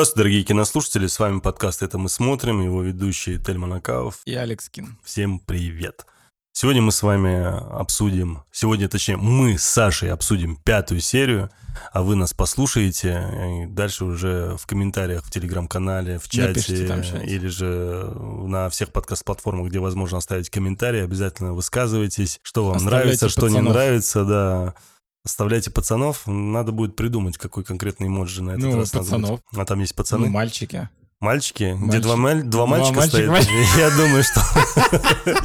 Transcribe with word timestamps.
Здравствуйте, 0.00 0.22
дорогие 0.22 0.44
кинослушатели, 0.44 1.06
с 1.08 1.18
вами 1.18 1.40
подкаст 1.40 1.82
«Это 1.82 1.98
мы 1.98 2.08
смотрим», 2.08 2.62
его 2.62 2.82
ведущий 2.82 3.36
Тельман 3.36 3.74
Акаов. 3.74 4.20
И 4.24 4.34
Алекс 4.34 4.70
Кин. 4.70 4.98
Всем 5.04 5.38
привет. 5.40 6.06
Сегодня 6.54 6.80
мы 6.80 6.90
с 6.90 7.02
вами 7.02 7.44
обсудим, 7.78 8.42
сегодня, 8.50 8.88
точнее, 8.88 9.18
мы 9.18 9.58
с 9.58 9.62
Сашей 9.62 10.10
обсудим 10.10 10.56
пятую 10.56 11.02
серию, 11.02 11.50
а 11.92 12.00
вы 12.00 12.16
нас 12.16 12.32
послушаете, 12.32 13.66
и 13.66 13.66
дальше 13.66 14.06
уже 14.06 14.56
в 14.58 14.66
комментариях 14.66 15.22
в 15.22 15.30
телеграм-канале, 15.30 16.18
в 16.18 16.30
чате, 16.30 16.86
или 17.26 17.48
же 17.48 18.10
на 18.16 18.70
всех 18.70 18.92
подкаст-платформах, 18.92 19.68
где 19.68 19.80
возможно 19.80 20.16
оставить 20.16 20.48
комментарии, 20.48 21.02
обязательно 21.02 21.52
высказывайтесь, 21.52 22.40
что 22.42 22.64
вам 22.64 22.76
Оставляйте 22.76 23.04
нравится, 23.04 23.28
что 23.28 23.48
не 23.48 23.56
пацанов. 23.56 23.74
нравится, 23.74 24.24
да. 24.24 24.74
Оставляйте 25.24 25.70
пацанов, 25.70 26.22
надо 26.26 26.72
будет 26.72 26.96
придумать, 26.96 27.36
какой 27.36 27.62
конкретный 27.62 28.06
эмоджи 28.08 28.42
на 28.42 28.52
этот 28.52 28.62
Ну, 28.64 28.76
раз. 28.76 28.90
пацанов. 28.90 29.40
А 29.54 29.64
там 29.66 29.80
есть 29.80 29.94
пацаны? 29.94 30.26
Ну, 30.26 30.32
мальчики. 30.32 30.88
Мальчики? 31.20 31.74
Где 31.74 31.84
Мальчик. 31.84 32.02
два, 32.02 32.16
маль- 32.16 32.42
два 32.42 32.50
Два 32.64 32.66
мальчика 32.66 32.96
мальчика, 33.00 33.42
стоят? 33.42 33.46
Я 33.76 33.90
думаю, 33.90 34.22
что... 34.24 34.40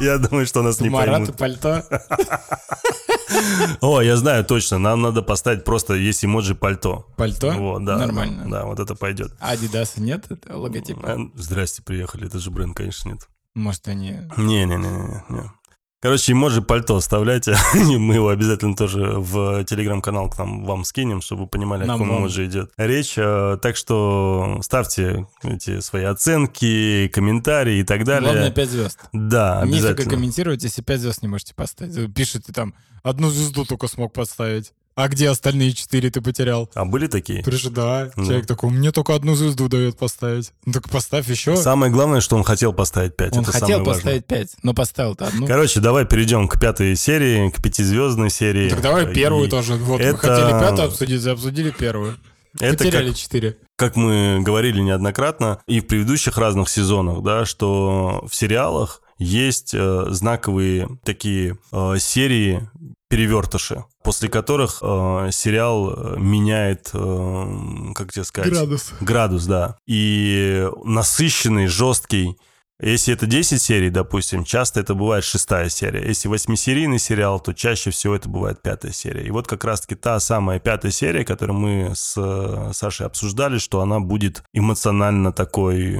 Я 0.02 0.18
думаю, 0.18 0.46
что 0.46 0.62
нас 0.62 0.80
не 0.80 0.88
Марат 0.88 1.28
и 1.28 1.32
поймут. 1.32 1.60
пальто. 1.60 1.84
О, 3.82 4.00
я 4.00 4.16
знаю 4.16 4.44
точно, 4.44 4.78
нам 4.78 5.02
надо 5.02 5.20
поставить 5.22 5.64
просто 5.64 5.94
есть 5.94 6.24
эмоджи 6.24 6.54
пальто. 6.54 7.06
Пальто? 7.16 7.50
Вот, 7.52 7.84
да. 7.84 7.98
Нормально. 7.98 8.48
Да, 8.50 8.64
вот 8.64 8.80
это 8.80 8.94
пойдет. 8.94 9.32
А 9.40 9.50
Адидаса 9.50 10.00
нет 10.00 10.24
это 10.30 10.56
логотипа? 10.56 11.06
Э, 11.06 11.16
Здрасте, 11.34 11.82
приехали, 11.82 12.26
это 12.26 12.38
же 12.38 12.50
бренд, 12.50 12.74
конечно, 12.74 13.10
нет. 13.10 13.28
Может, 13.54 13.88
они... 13.88 14.20
Не-не-не-не. 14.36 15.52
Короче, 16.00 16.32
эмоджи 16.32 16.60
пальто 16.62 16.96
оставляйте. 16.96 17.56
Мы 17.74 18.14
его 18.16 18.28
обязательно 18.28 18.76
тоже 18.76 19.00
в 19.16 19.64
телеграм-канал 19.64 20.28
к 20.30 20.38
нам 20.38 20.64
вам 20.64 20.84
скинем, 20.84 21.20
чтобы 21.20 21.42
вы 21.42 21.48
понимали, 21.48 21.84
о 21.84 21.86
каком 21.86 22.18
эмоджи 22.18 22.44
идет 22.46 22.70
речь. 22.76 23.14
Э, 23.16 23.56
Так 23.60 23.76
что 23.76 24.58
ставьте 24.62 25.26
эти 25.42 25.80
свои 25.80 26.04
оценки, 26.04 27.08
комментарии 27.08 27.78
и 27.78 27.82
так 27.84 28.04
далее. 28.04 28.30
Главное, 28.30 28.50
5 28.50 28.68
звезд. 28.70 29.00
Да, 29.12 29.62
Нифига 29.64 29.88
обязательно. 29.88 30.10
комментировать, 30.10 30.62
если 30.62 30.82
5 30.82 31.00
звезд 31.00 31.22
не 31.22 31.28
можете 31.28 31.54
поставить. 31.54 32.14
Пишет 32.14 32.44
ты 32.46 32.52
там, 32.52 32.74
одну 33.02 33.30
звезду 33.30 33.64
только 33.64 33.88
смог 33.88 34.12
поставить. 34.12 34.72
А 34.96 35.08
где 35.08 35.28
остальные 35.28 35.72
4 35.74 36.10
ты 36.10 36.22
потерял? 36.22 36.70
А 36.74 36.86
были 36.86 37.06
такие? 37.06 37.42
Пришел, 37.44 37.70
да. 37.70 38.10
Ну. 38.16 38.24
Человек 38.24 38.46
такой, 38.46 38.70
мне 38.70 38.92
только 38.92 39.14
одну 39.14 39.34
звезду 39.34 39.68
дает 39.68 39.98
поставить. 39.98 40.52
Ну 40.64 40.72
так 40.72 40.88
поставь 40.88 41.28
еще. 41.28 41.54
Самое 41.54 41.92
главное, 41.92 42.22
что 42.22 42.34
он 42.34 42.44
хотел 42.44 42.72
поставить 42.72 43.14
5. 43.14 43.36
Он 43.36 43.42
это 43.42 43.52
хотел 43.52 43.84
поставить 43.84 44.24
5, 44.24 44.56
но 44.62 44.72
поставил-то 44.72 45.26
одну. 45.26 45.46
Короче, 45.46 45.80
давай 45.80 46.06
перейдем 46.06 46.48
к 46.48 46.58
пятой 46.58 46.96
серии, 46.96 47.50
к 47.50 47.62
пятизвездной 47.62 48.30
серии. 48.30 48.70
Так 48.70 48.80
давай 48.80 49.12
первую 49.12 49.48
И 49.48 49.50
тоже. 49.50 49.74
Вот 49.74 50.00
это- 50.00 50.12
мы 50.14 50.18
хотели 50.18 50.50
пятую 50.60 50.88
обсудить, 50.88 51.26
обсудили 51.26 51.70
первую. 51.72 52.16
Это 52.58 52.78
Потеряли 52.78 53.08
как, 53.08 53.18
4. 53.18 53.56
как 53.76 53.96
мы 53.96 54.40
говорили 54.40 54.80
неоднократно 54.80 55.60
и 55.66 55.80
в 55.80 55.86
предыдущих 55.88 56.38
разных 56.38 56.70
сезонах, 56.70 57.22
да, 57.22 57.44
что 57.44 58.24
в 58.26 58.34
сериалах 58.34 59.02
есть 59.18 59.74
э, 59.74 60.06
знаковые 60.08 60.88
такие 61.04 61.58
э, 61.70 61.96
серии 61.98 62.66
перевертыши, 63.08 63.84
после 64.02 64.28
которых 64.28 64.78
э, 64.82 65.30
сериал 65.32 65.92
э, 65.92 66.16
меняет, 66.18 66.90
э, 66.92 67.92
как 67.94 68.12
тебе 68.12 68.24
сказать, 68.24 68.52
Градус. 68.52 68.92
градус, 69.00 69.44
да. 69.46 69.78
И 69.86 70.68
насыщенный, 70.84 71.66
жесткий. 71.66 72.36
Если 72.80 73.14
это 73.14 73.26
10 73.26 73.60
серий, 73.60 73.88
допустим, 73.88 74.44
часто 74.44 74.80
это 74.80 74.94
бывает 74.94 75.24
шестая 75.24 75.70
серия. 75.70 76.06
Если 76.06 76.28
восьмисерийный 76.28 76.98
сериал, 76.98 77.40
то 77.40 77.54
чаще 77.54 77.90
всего 77.90 78.14
это 78.14 78.28
бывает 78.28 78.60
пятая 78.60 78.92
серия. 78.92 79.26
И 79.26 79.30
вот 79.30 79.46
как 79.46 79.64
раз-таки 79.64 79.94
та 79.94 80.20
самая 80.20 80.60
пятая 80.60 80.92
серия, 80.92 81.24
которую 81.24 81.58
мы 81.58 81.92
с 81.94 82.14
э, 82.18 82.72
Сашей 82.74 83.06
обсуждали, 83.06 83.56
что 83.56 83.80
она 83.80 84.00
будет 84.00 84.42
эмоционально 84.52 85.32
такой 85.32 85.92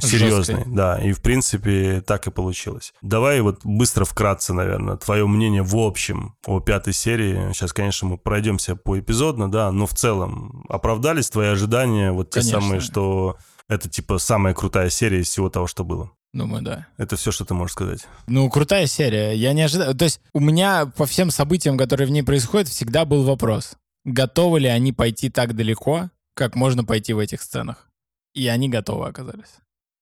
серьезной. 0.00 0.56
Жесткой. 0.56 0.64
Да, 0.66 1.00
и 1.00 1.12
в 1.12 1.22
принципе 1.22 2.02
так 2.04 2.26
и 2.26 2.32
получилось. 2.32 2.92
Давай 3.02 3.40
вот 3.40 3.60
быстро 3.62 4.04
вкратце, 4.04 4.52
наверное, 4.52 4.96
твое 4.96 5.28
мнение 5.28 5.62
в 5.62 5.76
общем 5.76 6.34
о 6.44 6.58
пятой 6.58 6.92
серии. 6.92 7.52
Сейчас, 7.52 7.72
конечно, 7.72 8.08
мы 8.08 8.18
пройдемся 8.18 8.74
поэпизодно, 8.74 9.48
да, 9.48 9.70
но 9.70 9.86
в 9.86 9.94
целом 9.94 10.64
оправдались 10.68 11.30
твои 11.30 11.48
ожидания, 11.48 12.10
вот 12.10 12.30
те 12.30 12.40
Конечно. 12.40 12.60
самые, 12.60 12.80
что 12.80 13.36
это 13.68 13.88
типа 13.88 14.18
самая 14.18 14.54
крутая 14.54 14.90
серия 14.90 15.20
из 15.20 15.28
всего 15.28 15.50
того, 15.50 15.66
что 15.66 15.84
было. 15.84 16.10
Думаю, 16.32 16.62
да. 16.62 16.86
Это 16.98 17.16
все, 17.16 17.32
что 17.32 17.44
ты 17.44 17.54
можешь 17.54 17.72
сказать. 17.72 18.06
Ну, 18.26 18.48
крутая 18.50 18.86
серия. 18.86 19.32
Я 19.32 19.52
не 19.52 19.62
ожидал. 19.62 19.94
То 19.94 20.04
есть 20.04 20.20
у 20.32 20.40
меня 20.40 20.86
по 20.86 21.06
всем 21.06 21.30
событиям, 21.30 21.78
которые 21.78 22.06
в 22.06 22.10
ней 22.10 22.22
происходят, 22.22 22.68
всегда 22.68 23.04
был 23.04 23.24
вопрос. 23.24 23.76
Готовы 24.04 24.60
ли 24.60 24.68
они 24.68 24.92
пойти 24.92 25.30
так 25.30 25.56
далеко, 25.56 26.10
как 26.34 26.54
можно 26.54 26.84
пойти 26.84 27.12
в 27.12 27.18
этих 27.18 27.40
сценах? 27.40 27.88
И 28.34 28.46
они 28.48 28.68
готовы 28.68 29.06
оказались. 29.06 29.56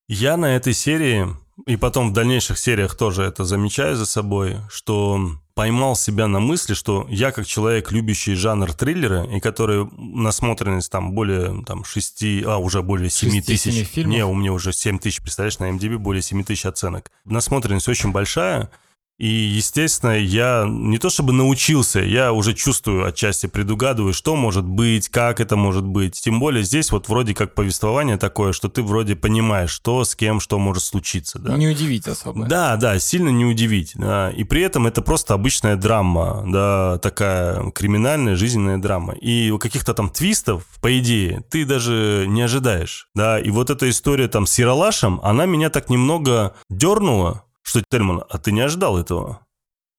Я 0.08 0.36
на 0.36 0.56
этой 0.56 0.74
серии, 0.74 1.28
и 1.66 1.76
потом 1.76 2.10
в 2.10 2.12
дальнейших 2.12 2.58
сериях 2.58 2.96
тоже 2.96 3.22
это 3.22 3.44
замечаю 3.44 3.96
за 3.96 4.04
собой, 4.04 4.58
что 4.68 5.38
поймал 5.54 5.94
себя 5.96 6.26
на 6.26 6.40
мысли, 6.40 6.74
что 6.74 7.06
я 7.08 7.30
как 7.30 7.46
человек, 7.46 7.92
любящий 7.92 8.34
жанр 8.34 8.72
триллера, 8.72 9.24
и 9.24 9.40
который 9.40 9.88
насмотренность 9.96 10.90
там 10.90 11.12
более 11.12 11.62
там, 11.64 11.84
6, 11.84 12.24
а 12.46 12.58
уже 12.58 12.82
более 12.82 13.08
7 13.10 13.30
Шести, 13.30 13.46
тысяч. 13.46 13.86
фильмов? 13.88 14.16
Не, 14.16 14.24
у 14.24 14.34
меня 14.34 14.52
уже 14.52 14.72
7 14.72 14.98
тысяч, 14.98 15.20
представляешь, 15.20 15.58
на 15.58 15.70
MDB 15.70 15.98
более 15.98 16.22
7 16.22 16.42
тысяч 16.44 16.66
оценок. 16.66 17.10
Насмотренность 17.24 17.88
очень 17.88 18.10
большая, 18.10 18.70
и, 19.18 19.28
естественно, 19.28 20.18
я 20.18 20.66
не 20.68 20.98
то 20.98 21.08
чтобы 21.08 21.32
научился, 21.32 22.00
я 22.00 22.32
уже 22.32 22.52
чувствую 22.52 23.06
отчасти, 23.06 23.46
предугадываю, 23.46 24.12
что 24.12 24.34
может 24.34 24.64
быть, 24.64 25.08
как 25.08 25.38
это 25.38 25.54
может 25.56 25.84
быть. 25.84 26.20
Тем 26.20 26.40
более 26.40 26.64
здесь 26.64 26.90
вот 26.90 27.08
вроде 27.08 27.32
как 27.32 27.54
повествование 27.54 28.16
такое, 28.16 28.52
что 28.52 28.68
ты 28.68 28.82
вроде 28.82 29.14
понимаешь, 29.14 29.70
что 29.70 30.04
с 30.04 30.16
кем, 30.16 30.40
что 30.40 30.58
может 30.58 30.82
случиться. 30.82 31.38
Да? 31.38 31.56
Не 31.56 31.68
удивить 31.68 32.08
особо. 32.08 32.46
Да, 32.46 32.76
да, 32.76 32.98
сильно 32.98 33.28
не 33.28 33.44
удивить. 33.44 33.92
Да. 33.94 34.30
И 34.30 34.42
при 34.42 34.62
этом 34.62 34.88
это 34.88 35.00
просто 35.00 35.34
обычная 35.34 35.76
драма, 35.76 36.44
да, 36.48 36.98
такая 36.98 37.70
криминальная 37.70 38.34
жизненная 38.34 38.78
драма. 38.78 39.14
И 39.14 39.50
у 39.50 39.58
каких-то 39.58 39.94
там 39.94 40.10
твистов, 40.10 40.64
по 40.80 40.98
идее, 40.98 41.44
ты 41.50 41.64
даже 41.64 42.24
не 42.28 42.42
ожидаешь. 42.42 43.08
Да, 43.14 43.38
и 43.38 43.50
вот 43.50 43.70
эта 43.70 43.88
история 43.88 44.26
там 44.26 44.46
с 44.46 44.58
Яралашем, 44.58 45.20
она 45.22 45.46
меня 45.46 45.70
так 45.70 45.88
немного 45.88 46.54
дернула, 46.68 47.44
что, 47.64 47.82
Тельман, 47.90 48.22
а 48.28 48.38
ты 48.38 48.52
не 48.52 48.60
ожидал 48.60 48.98
этого? 48.98 49.40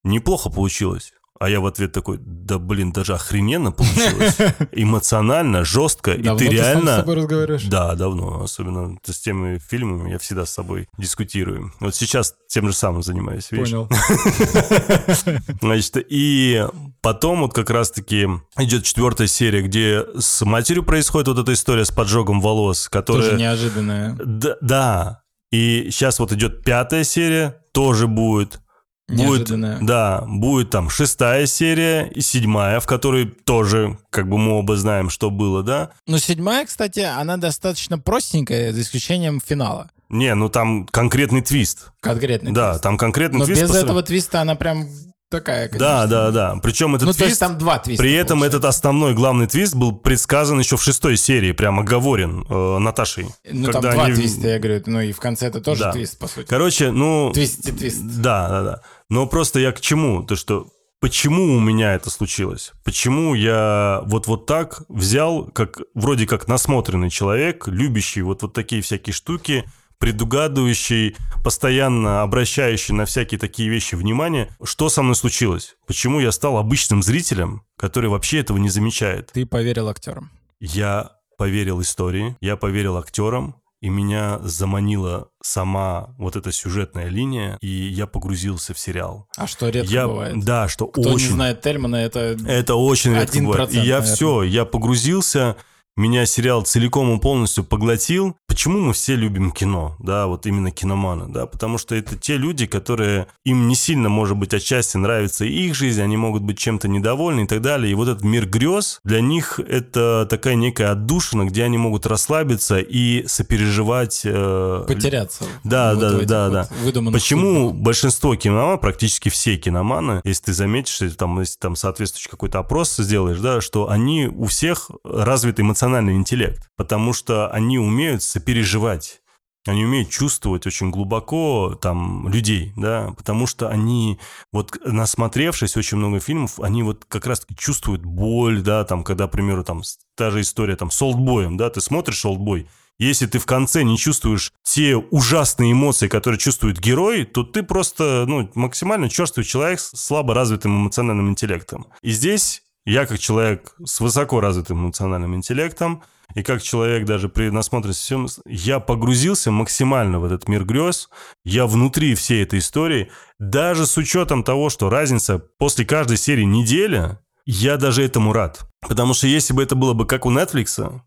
Неплохо 0.03 0.49
получилось. 0.49 1.13
А 1.37 1.49
я 1.49 1.59
в 1.59 1.65
ответ 1.65 1.91
такой, 1.91 2.17
да 2.21 2.59
блин, 2.59 2.93
даже 2.93 3.13
охрененно 3.13 3.73
получилось. 3.73 4.37
Эмоционально, 4.71 5.65
жестко. 5.65 6.15
Давно 6.17 6.35
и 6.35 6.47
ты 6.47 6.49
ты 6.49 6.57
сам 6.57 6.65
с 6.65 6.67
реально... 6.67 6.95
собой 6.97 7.15
разговариваешь? 7.15 7.63
Да, 7.65 7.93
давно. 7.95 8.43
Особенно 8.43 8.97
с 9.03 9.19
теми 9.19 9.57
фильмами 9.57 10.11
я 10.11 10.17
всегда 10.17 10.45
с 10.45 10.51
собой 10.51 10.87
дискутирую. 10.97 11.73
Вот 11.81 11.93
сейчас 11.93 12.35
тем 12.47 12.67
же 12.67 12.73
самым 12.73 13.03
занимаюсь, 13.03 13.51
видишь? 13.51 13.71
Понял. 13.71 13.89
Значит, 15.61 15.97
и 16.07 16.65
потом 17.01 17.41
вот 17.41 17.53
как 17.53 17.69
раз-таки 17.69 18.29
идет 18.57 18.85
четвертая 18.85 19.27
серия, 19.27 19.61
где 19.61 20.05
с 20.17 20.45
матерью 20.45 20.83
происходит 20.83 21.27
вот 21.27 21.39
эта 21.39 21.51
история 21.51 21.83
с 21.83 21.91
поджогом 21.91 22.39
волос, 22.39 22.87
которая... 22.87 23.23
Тоже 23.23 23.37
неожиданное. 23.37 24.15
Да, 24.23 24.55
да. 24.61 25.24
И 25.55 25.89
сейчас 25.89 26.19
вот 26.19 26.33
идет 26.33 26.63
пятая 26.63 27.05
серия, 27.05 27.61
тоже 27.71 28.07
будет. 28.07 28.59
Будет, 29.07 29.19
Неожиданное. 29.19 29.77
да, 29.81 30.23
будет 30.27 30.71
там 30.71 30.89
шестая 30.89 31.45
серия 31.45 32.07
и 32.07 32.21
седьмая, 32.21 32.79
в 32.79 32.87
которой 32.87 33.25
тоже, 33.27 33.99
как 34.09 34.27
бы 34.27 34.37
мы 34.39 34.53
оба 34.53 34.75
знаем, 34.77 35.09
что 35.11 35.29
было, 35.29 35.61
да? 35.63 35.91
Но 36.07 36.17
седьмая, 36.17 36.65
кстати, 36.65 37.01
она 37.01 37.37
достаточно 37.37 37.99
простенькая, 37.99 38.73
за 38.73 38.81
исключением 38.81 39.39
финала. 39.45 39.91
Не, 40.09 40.33
ну 40.33 40.49
там 40.49 40.87
конкретный 40.87 41.41
твист. 41.41 41.91
Конкретный 42.01 42.51
Да, 42.51 42.71
твист. 42.71 42.83
там 42.83 42.97
конкретный 42.97 43.39
Но 43.39 43.45
твист. 43.45 43.61
без 43.61 43.69
по 43.69 43.75
сра- 43.75 43.83
этого 43.83 44.01
твиста 44.03 44.41
она 44.41 44.55
прям 44.55 44.87
такая, 45.29 45.67
конечно. 45.67 45.79
Да, 45.87 46.07
да, 46.07 46.31
да. 46.31 46.55
Причем 46.61 46.95
этот 46.95 47.07
Ну, 47.07 47.13
то 47.13 47.25
есть 47.25 47.37
твист... 47.37 47.39
там 47.39 47.57
два 47.57 47.79
твиста. 47.79 48.01
При 48.01 48.13
этом 48.13 48.39
получается. 48.39 48.57
этот 48.57 48.69
основной 48.69 49.13
главный 49.13 49.47
твист 49.47 49.75
был 49.75 49.93
предсказан 49.95 50.59
еще 50.59 50.77
в 50.77 50.83
шестой 50.83 51.17
серии, 51.17 51.51
прямо 51.51 51.81
оговорен 51.83 52.45
э, 52.49 52.77
Наташей. 52.79 53.27
Ну, 53.51 53.71
там 53.71 53.81
два 53.81 53.91
они- 54.05 54.15
твиста, 54.15 54.47
я 54.47 54.59
говорю. 54.59 54.83
Ну, 54.85 55.01
и 55.01 55.11
в 55.11 55.19
конце 55.19 55.47
это 55.47 55.61
тоже 55.61 55.81
Да. 55.81 55.91
твист, 55.91 56.19
по 56.19 56.27
сути. 56.27 56.47
Короче, 56.47 56.91
ну... 56.91 57.31
Твист 57.33 57.67
и 57.67 57.71
твист. 57.71 58.01
Да, 58.01 58.49
да, 58.49 58.63
да. 58.63 58.81
Но 59.09 59.27
просто 59.27 59.59
я 59.59 59.71
к 59.71 59.81
чему? 59.81 60.23
То, 60.23 60.35
что 60.35 60.67
почему 60.99 61.55
у 61.55 61.59
меня 61.59 61.93
это 61.93 62.09
случилось? 62.09 62.71
Почему 62.83 63.35
я 63.35 64.01
вот 64.05 64.27
вот 64.27 64.45
так 64.45 64.81
взял, 64.89 65.45
как 65.45 65.79
вроде 65.93 66.25
как 66.25 66.47
насмотренный 66.47 67.09
человек, 67.09 67.67
любящий 67.67 68.21
вот, 68.21 68.41
вот 68.41 68.53
такие 68.53 68.81
всякие 68.81 69.13
штуки, 69.13 69.65
предугадывающий, 69.97 71.15
постоянно 71.43 72.21
обращающий 72.21 72.93
на 72.93 73.05
всякие 73.05 73.39
такие 73.39 73.69
вещи 73.69 73.95
внимание, 73.95 74.49
что 74.63 74.89
со 74.89 75.01
мной 75.01 75.15
случилось? 75.15 75.75
Почему 75.87 76.19
я 76.19 76.31
стал 76.31 76.57
обычным 76.57 77.03
зрителем, 77.03 77.63
который 77.77 78.09
вообще 78.09 78.39
этого 78.39 78.57
не 78.57 78.69
замечает? 78.69 79.31
Ты 79.33 79.45
поверил 79.45 79.89
актерам. 79.89 80.31
Я 80.59 81.11
поверил 81.37 81.81
истории, 81.81 82.35
я 82.41 82.55
поверил 82.55 82.97
актерам, 82.97 83.55
и 83.81 83.89
меня 83.89 84.39
заманила 84.39 85.29
сама 85.43 86.15
вот 86.17 86.35
эта 86.35 86.51
сюжетная 86.51 87.07
линия, 87.07 87.57
и 87.61 87.67
я 87.67 88.07
погрузился 88.07 88.73
в 88.73 88.79
сериал. 88.79 89.27
А 89.37 89.45
что 89.45 89.69
редко 89.69 89.93
я, 89.93 90.07
бывает. 90.07 90.43
Да, 90.43 90.67
что 90.67 90.87
Кто 90.87 91.01
очень... 91.01 91.27
не 91.27 91.33
знает 91.33 91.61
Тельмана, 91.61 91.97
это... 91.97 92.37
Это 92.47 92.75
очень 92.75 93.13
редко 93.13 93.39
бывает. 93.39 93.71
И 93.73 93.75
я 93.75 93.81
наверное. 93.81 94.15
все, 94.15 94.43
я 94.43 94.65
погрузился, 94.65 95.57
меня 95.95 96.25
сериал 96.25 96.63
целиком 96.63 97.15
и 97.15 97.21
полностью 97.21 97.63
поглотил. 97.63 98.35
Почему 98.47 98.79
мы 98.79 98.93
все 98.93 99.15
любим 99.15 99.51
кино, 99.51 99.95
да, 99.99 100.27
вот 100.27 100.45
именно 100.45 100.71
киноманы, 100.71 101.31
да, 101.31 101.45
потому 101.45 101.77
что 101.77 101.95
это 101.95 102.17
те 102.17 102.37
люди, 102.37 102.65
которые, 102.65 103.27
им 103.43 103.67
не 103.67 103.75
сильно, 103.75 104.09
может 104.09 104.37
быть, 104.37 104.53
отчасти 104.53 104.97
нравится 104.97 105.45
их 105.45 105.75
жизнь, 105.75 106.01
они 106.01 106.17
могут 106.17 106.43
быть 106.43 106.57
чем-то 106.57 106.87
недовольны 106.87 107.41
и 107.41 107.47
так 107.47 107.61
далее, 107.61 107.91
и 107.91 107.95
вот 107.95 108.07
этот 108.07 108.23
мир 108.23 108.47
грез, 108.47 108.99
для 109.03 109.21
них 109.21 109.59
это 109.59 110.27
такая 110.29 110.55
некая 110.55 110.91
отдушина, 110.91 111.45
где 111.45 111.63
они 111.63 111.77
могут 111.77 112.05
расслабиться 112.05 112.79
и 112.79 113.27
сопереживать... 113.27 114.21
Э, 114.23 114.85
Потеряться. 114.87 115.45
Да, 115.63 115.93
вот 115.93 116.25
да, 116.25 116.49
да, 116.49 116.49
да. 116.49 117.11
Почему 117.11 117.69
судьбах. 117.69 117.83
большинство 117.83 118.35
киноман, 118.35 118.79
практически 118.79 119.29
все 119.29 119.57
киноманы, 119.57 120.21
если 120.23 120.45
ты 120.45 120.53
заметишь, 120.53 121.01
там, 121.17 121.39
если 121.39 121.57
там 121.57 121.75
соответствующий 121.75 122.29
какой-то 122.29 122.59
опрос 122.59 122.95
сделаешь, 122.95 123.39
да, 123.39 123.61
что 123.61 123.89
они 123.89 124.27
у 124.27 124.45
всех 124.45 124.91
развит 125.03 125.59
эмоциональный 125.85 126.15
интеллект, 126.15 126.69
потому 126.75 127.13
что 127.13 127.49
они 127.51 127.77
умеют 127.77 128.23
сопереживать 128.23 129.21
они 129.67 129.83
умеют 129.83 130.11
чувствовать 130.11 130.67
очень 130.67 130.91
глубоко 130.91 131.75
там 131.81 132.29
людей, 132.29 132.71
да, 132.75 133.15
потому 133.17 133.47
что 133.47 133.67
они, 133.67 134.19
вот 134.51 134.77
насмотревшись 134.85 135.75
очень 135.75 135.97
много 135.97 136.19
фильмов, 136.19 136.59
они 136.59 136.83
вот 136.83 137.03
как 137.05 137.25
раз-таки 137.25 137.55
чувствуют 137.55 138.05
боль, 138.05 138.61
да, 138.61 138.83
там, 138.83 139.03
когда, 139.03 139.27
к 139.27 139.31
примеру, 139.31 139.63
там, 139.63 139.81
та 140.15 140.29
же 140.29 140.41
история 140.41 140.75
там 140.75 140.91
с 140.91 141.01
Олдбоем, 141.01 141.57
да, 141.57 141.71
ты 141.71 141.81
смотришь 141.81 142.23
Олдбой, 142.25 142.67
если 142.99 143.25
ты 143.25 143.39
в 143.39 143.47
конце 143.47 143.81
не 143.81 143.97
чувствуешь 143.97 144.53
те 144.61 144.95
ужасные 144.95 145.71
эмоции, 145.71 146.09
которые 146.09 146.37
чувствует 146.37 146.79
герой, 146.79 147.25
то 147.25 147.43
ты 147.43 147.63
просто, 147.63 148.25
ну, 148.27 148.47
максимально 148.53 149.09
черствый 149.09 149.47
человек 149.47 149.79
с 149.79 149.93
слабо 149.95 150.35
развитым 150.35 150.77
эмоциональным 150.77 151.29
интеллектом. 151.29 151.87
И 152.03 152.11
здесь 152.11 152.61
я 152.85 153.05
как 153.05 153.19
человек 153.19 153.75
с 153.83 153.99
высоко 153.99 154.39
развитым 154.39 154.85
эмоциональным 154.85 155.35
интеллектом, 155.35 156.03
и 156.33 156.43
как 156.43 156.61
человек 156.61 157.05
даже 157.05 157.29
при 157.29 157.49
насмотренности 157.49 158.03
всем, 158.03 158.27
я 158.45 158.79
погрузился 158.79 159.51
максимально 159.51 160.19
в 160.19 160.25
этот 160.25 160.47
мир 160.47 160.65
грез, 160.65 161.09
я 161.43 161.67
внутри 161.67 162.15
всей 162.15 162.43
этой 162.43 162.59
истории, 162.59 163.11
даже 163.39 163.85
с 163.85 163.97
учетом 163.97 164.43
того, 164.43 164.69
что 164.69 164.89
разница 164.89 165.39
после 165.39 165.85
каждой 165.85 166.17
серии 166.17 166.43
неделя, 166.43 167.19
я 167.45 167.77
даже 167.77 168.03
этому 168.03 168.33
рад. 168.33 168.67
Потому 168.81 169.13
что 169.13 169.27
если 169.27 169.53
бы 169.53 169.61
это 169.61 169.75
было 169.75 169.93
бы 169.93 170.05
как 170.07 170.25
у 170.25 170.31
Netflix, 170.31 170.99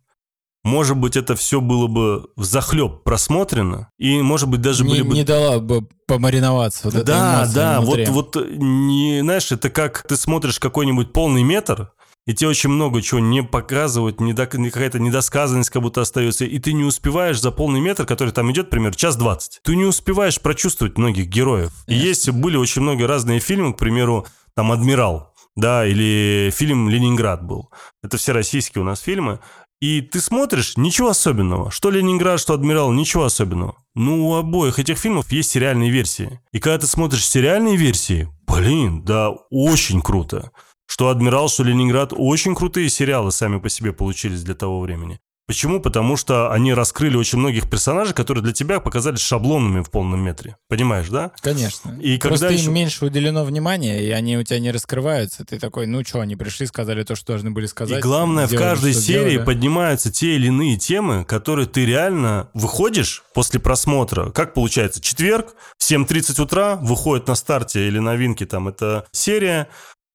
может 0.65 0.97
быть, 0.97 1.17
это 1.17 1.35
все 1.37 1.61
было 1.61 1.87
бы 1.87 2.29
в 2.37 2.45
захлеб 2.45 3.05
просмотрено, 3.05 3.91
и, 3.99 4.21
может 4.21 4.49
быть, 4.49 4.61
даже 4.61 4.85
не, 4.85 4.91
были 4.91 5.03
бы... 5.03 5.15
Не 5.15 5.25
дала 5.25 5.59
бы 5.61 5.89
помариноваться. 6.07 6.91
Вот 6.91 7.05
да, 7.05 7.49
да, 7.55 7.81
вот, 7.81 8.09
вот, 8.09 8.37
не, 8.51 9.21
знаешь, 9.21 9.51
это 9.53 9.71
как 9.71 10.05
ты 10.07 10.17
смотришь 10.17 10.59
какой-нибудь 10.59 11.13
полный 11.13 11.43
метр, 11.43 11.93
и 12.27 12.35
тебе 12.35 12.51
очень 12.51 12.69
много 12.69 13.01
чего 13.01 13.21
не 13.21 13.43
показывают, 13.43 14.21
не 14.21 14.35
до, 14.35 14.47
какая-то 14.47 14.99
недосказанность 14.99 15.71
как 15.71 15.81
будто 15.81 16.03
остается, 16.03 16.45
и 16.45 16.59
ты 16.59 16.75
не 16.75 16.85
успеваешь 16.85 17.41
за 17.41 17.51
полный 17.51 17.81
метр, 17.81 18.05
который 18.05 18.35
там 18.35 18.53
идет, 18.53 18.67
например, 18.67 18.95
час 18.95 19.17
двадцать, 19.17 19.61
ты 19.63 19.77
не 19.77 19.85
успеваешь 19.85 20.39
прочувствовать 20.41 20.99
многих 20.99 21.29
героев. 21.29 21.73
И 21.87 21.95
есть, 21.95 22.29
были 22.31 22.57
очень 22.57 22.83
много 22.83 23.07
разные 23.07 23.41
фильмы, 23.41 23.73
к 23.73 23.79
примеру, 23.79 24.27
там 24.55 24.73
«Адмирал», 24.73 25.33
да, 25.57 25.87
или 25.87 26.53
фильм 26.55 26.89
«Ленинград» 26.91 27.45
был. 27.45 27.71
Это 28.03 28.17
все 28.17 28.33
российские 28.33 28.83
у 28.83 28.85
нас 28.85 29.01
фильмы. 29.01 29.41
И 29.81 30.01
ты 30.01 30.21
смотришь, 30.21 30.77
ничего 30.77 31.11
особенного. 31.11 31.71
Что 31.71 31.91
Ленинград, 31.91 32.41
что 32.41 32.55
Адмирал, 32.55 32.93
ничего 32.93 33.25
особенного. 33.25 33.77
Ну, 33.95 34.29
у 34.29 34.35
обоих 34.35 34.79
этих 34.81 34.99
фильмов 34.99 35.31
есть 35.31 35.51
сериальные 35.51 35.91
версии. 35.91 36.41
И 36.53 36.59
когда 36.59 36.79
ты 36.79 36.87
смотришь 36.87 37.27
сериальные 37.27 37.77
версии, 37.77 38.29
блин, 38.47 39.05
да, 39.05 39.31
очень 39.51 40.03
круто. 40.03 40.51
Что 40.87 41.11
«Адмирал», 41.11 41.49
что 41.49 41.65
«Ленинград» 41.65 42.13
очень 42.17 42.55
крутые 42.55 42.89
сериалы 42.89 43.31
сами 43.31 43.59
по 43.59 43.69
себе 43.69 43.93
получились 43.93 44.43
для 44.43 44.55
того 44.55 44.81
времени. 44.81 45.21
Почему? 45.49 45.81
Потому 45.81 46.19
что 46.19 46.53
они 46.53 46.75
раскрыли 46.75 47.17
очень 47.17 47.39
многих 47.39 47.71
персонажей, 47.71 48.13
которые 48.13 48.45
для 48.45 48.53
тебя 48.53 48.81
показались 48.81 49.21
шаблонными 49.21 49.83
в 49.83 49.91
полном 49.91 50.21
метре. 50.21 50.59
Понимаешь, 50.69 51.09
да? 51.09 51.33
Конечно. 51.41 51.99
И 52.03 52.19
когда 52.19 52.37
Просто 52.37 52.53
еще... 52.53 52.67
им 52.67 52.75
меньше 52.75 53.07
уделено 53.07 53.45
внимания, 53.45 54.05
и 54.05 54.11
они 54.11 54.37
у 54.37 54.43
тебя 54.43 54.61
не 54.61 54.71
раскрываются. 54.71 55.47
Ты 55.47 55.59
такой, 55.59 55.87
ну 55.87 56.05
что, 56.05 56.21
они 56.21 56.37
пришли, 56.37 56.67
сказали 56.67 57.03
то, 57.03 57.17
что 57.17 57.29
должны 57.29 57.51
были 57.51 57.65
сказать. 57.65 58.01
И 58.01 58.03
главное, 58.03 58.47
в 58.47 58.55
каждой 58.55 58.93
серии 58.93 59.31
делали. 59.31 59.47
поднимаются 59.47 60.13
те 60.13 60.37
или 60.37 60.49
иные 60.49 60.77
темы, 60.77 61.25
которые 61.25 61.67
ты 61.67 61.87
реально 61.87 62.51
выходишь 62.53 63.25
после 63.33 63.59
просмотра. 63.59 64.29
Как 64.29 64.53
получается? 64.53 65.01
Четверг, 65.01 65.55
7.30 65.83 66.43
утра, 66.43 66.77
выходит 66.77 67.27
на 67.27 67.35
старте 67.35 67.89
или 67.89 67.99
новинки 67.99 68.45
там 68.45 68.69
эта 68.69 69.07
серия, 69.13 69.69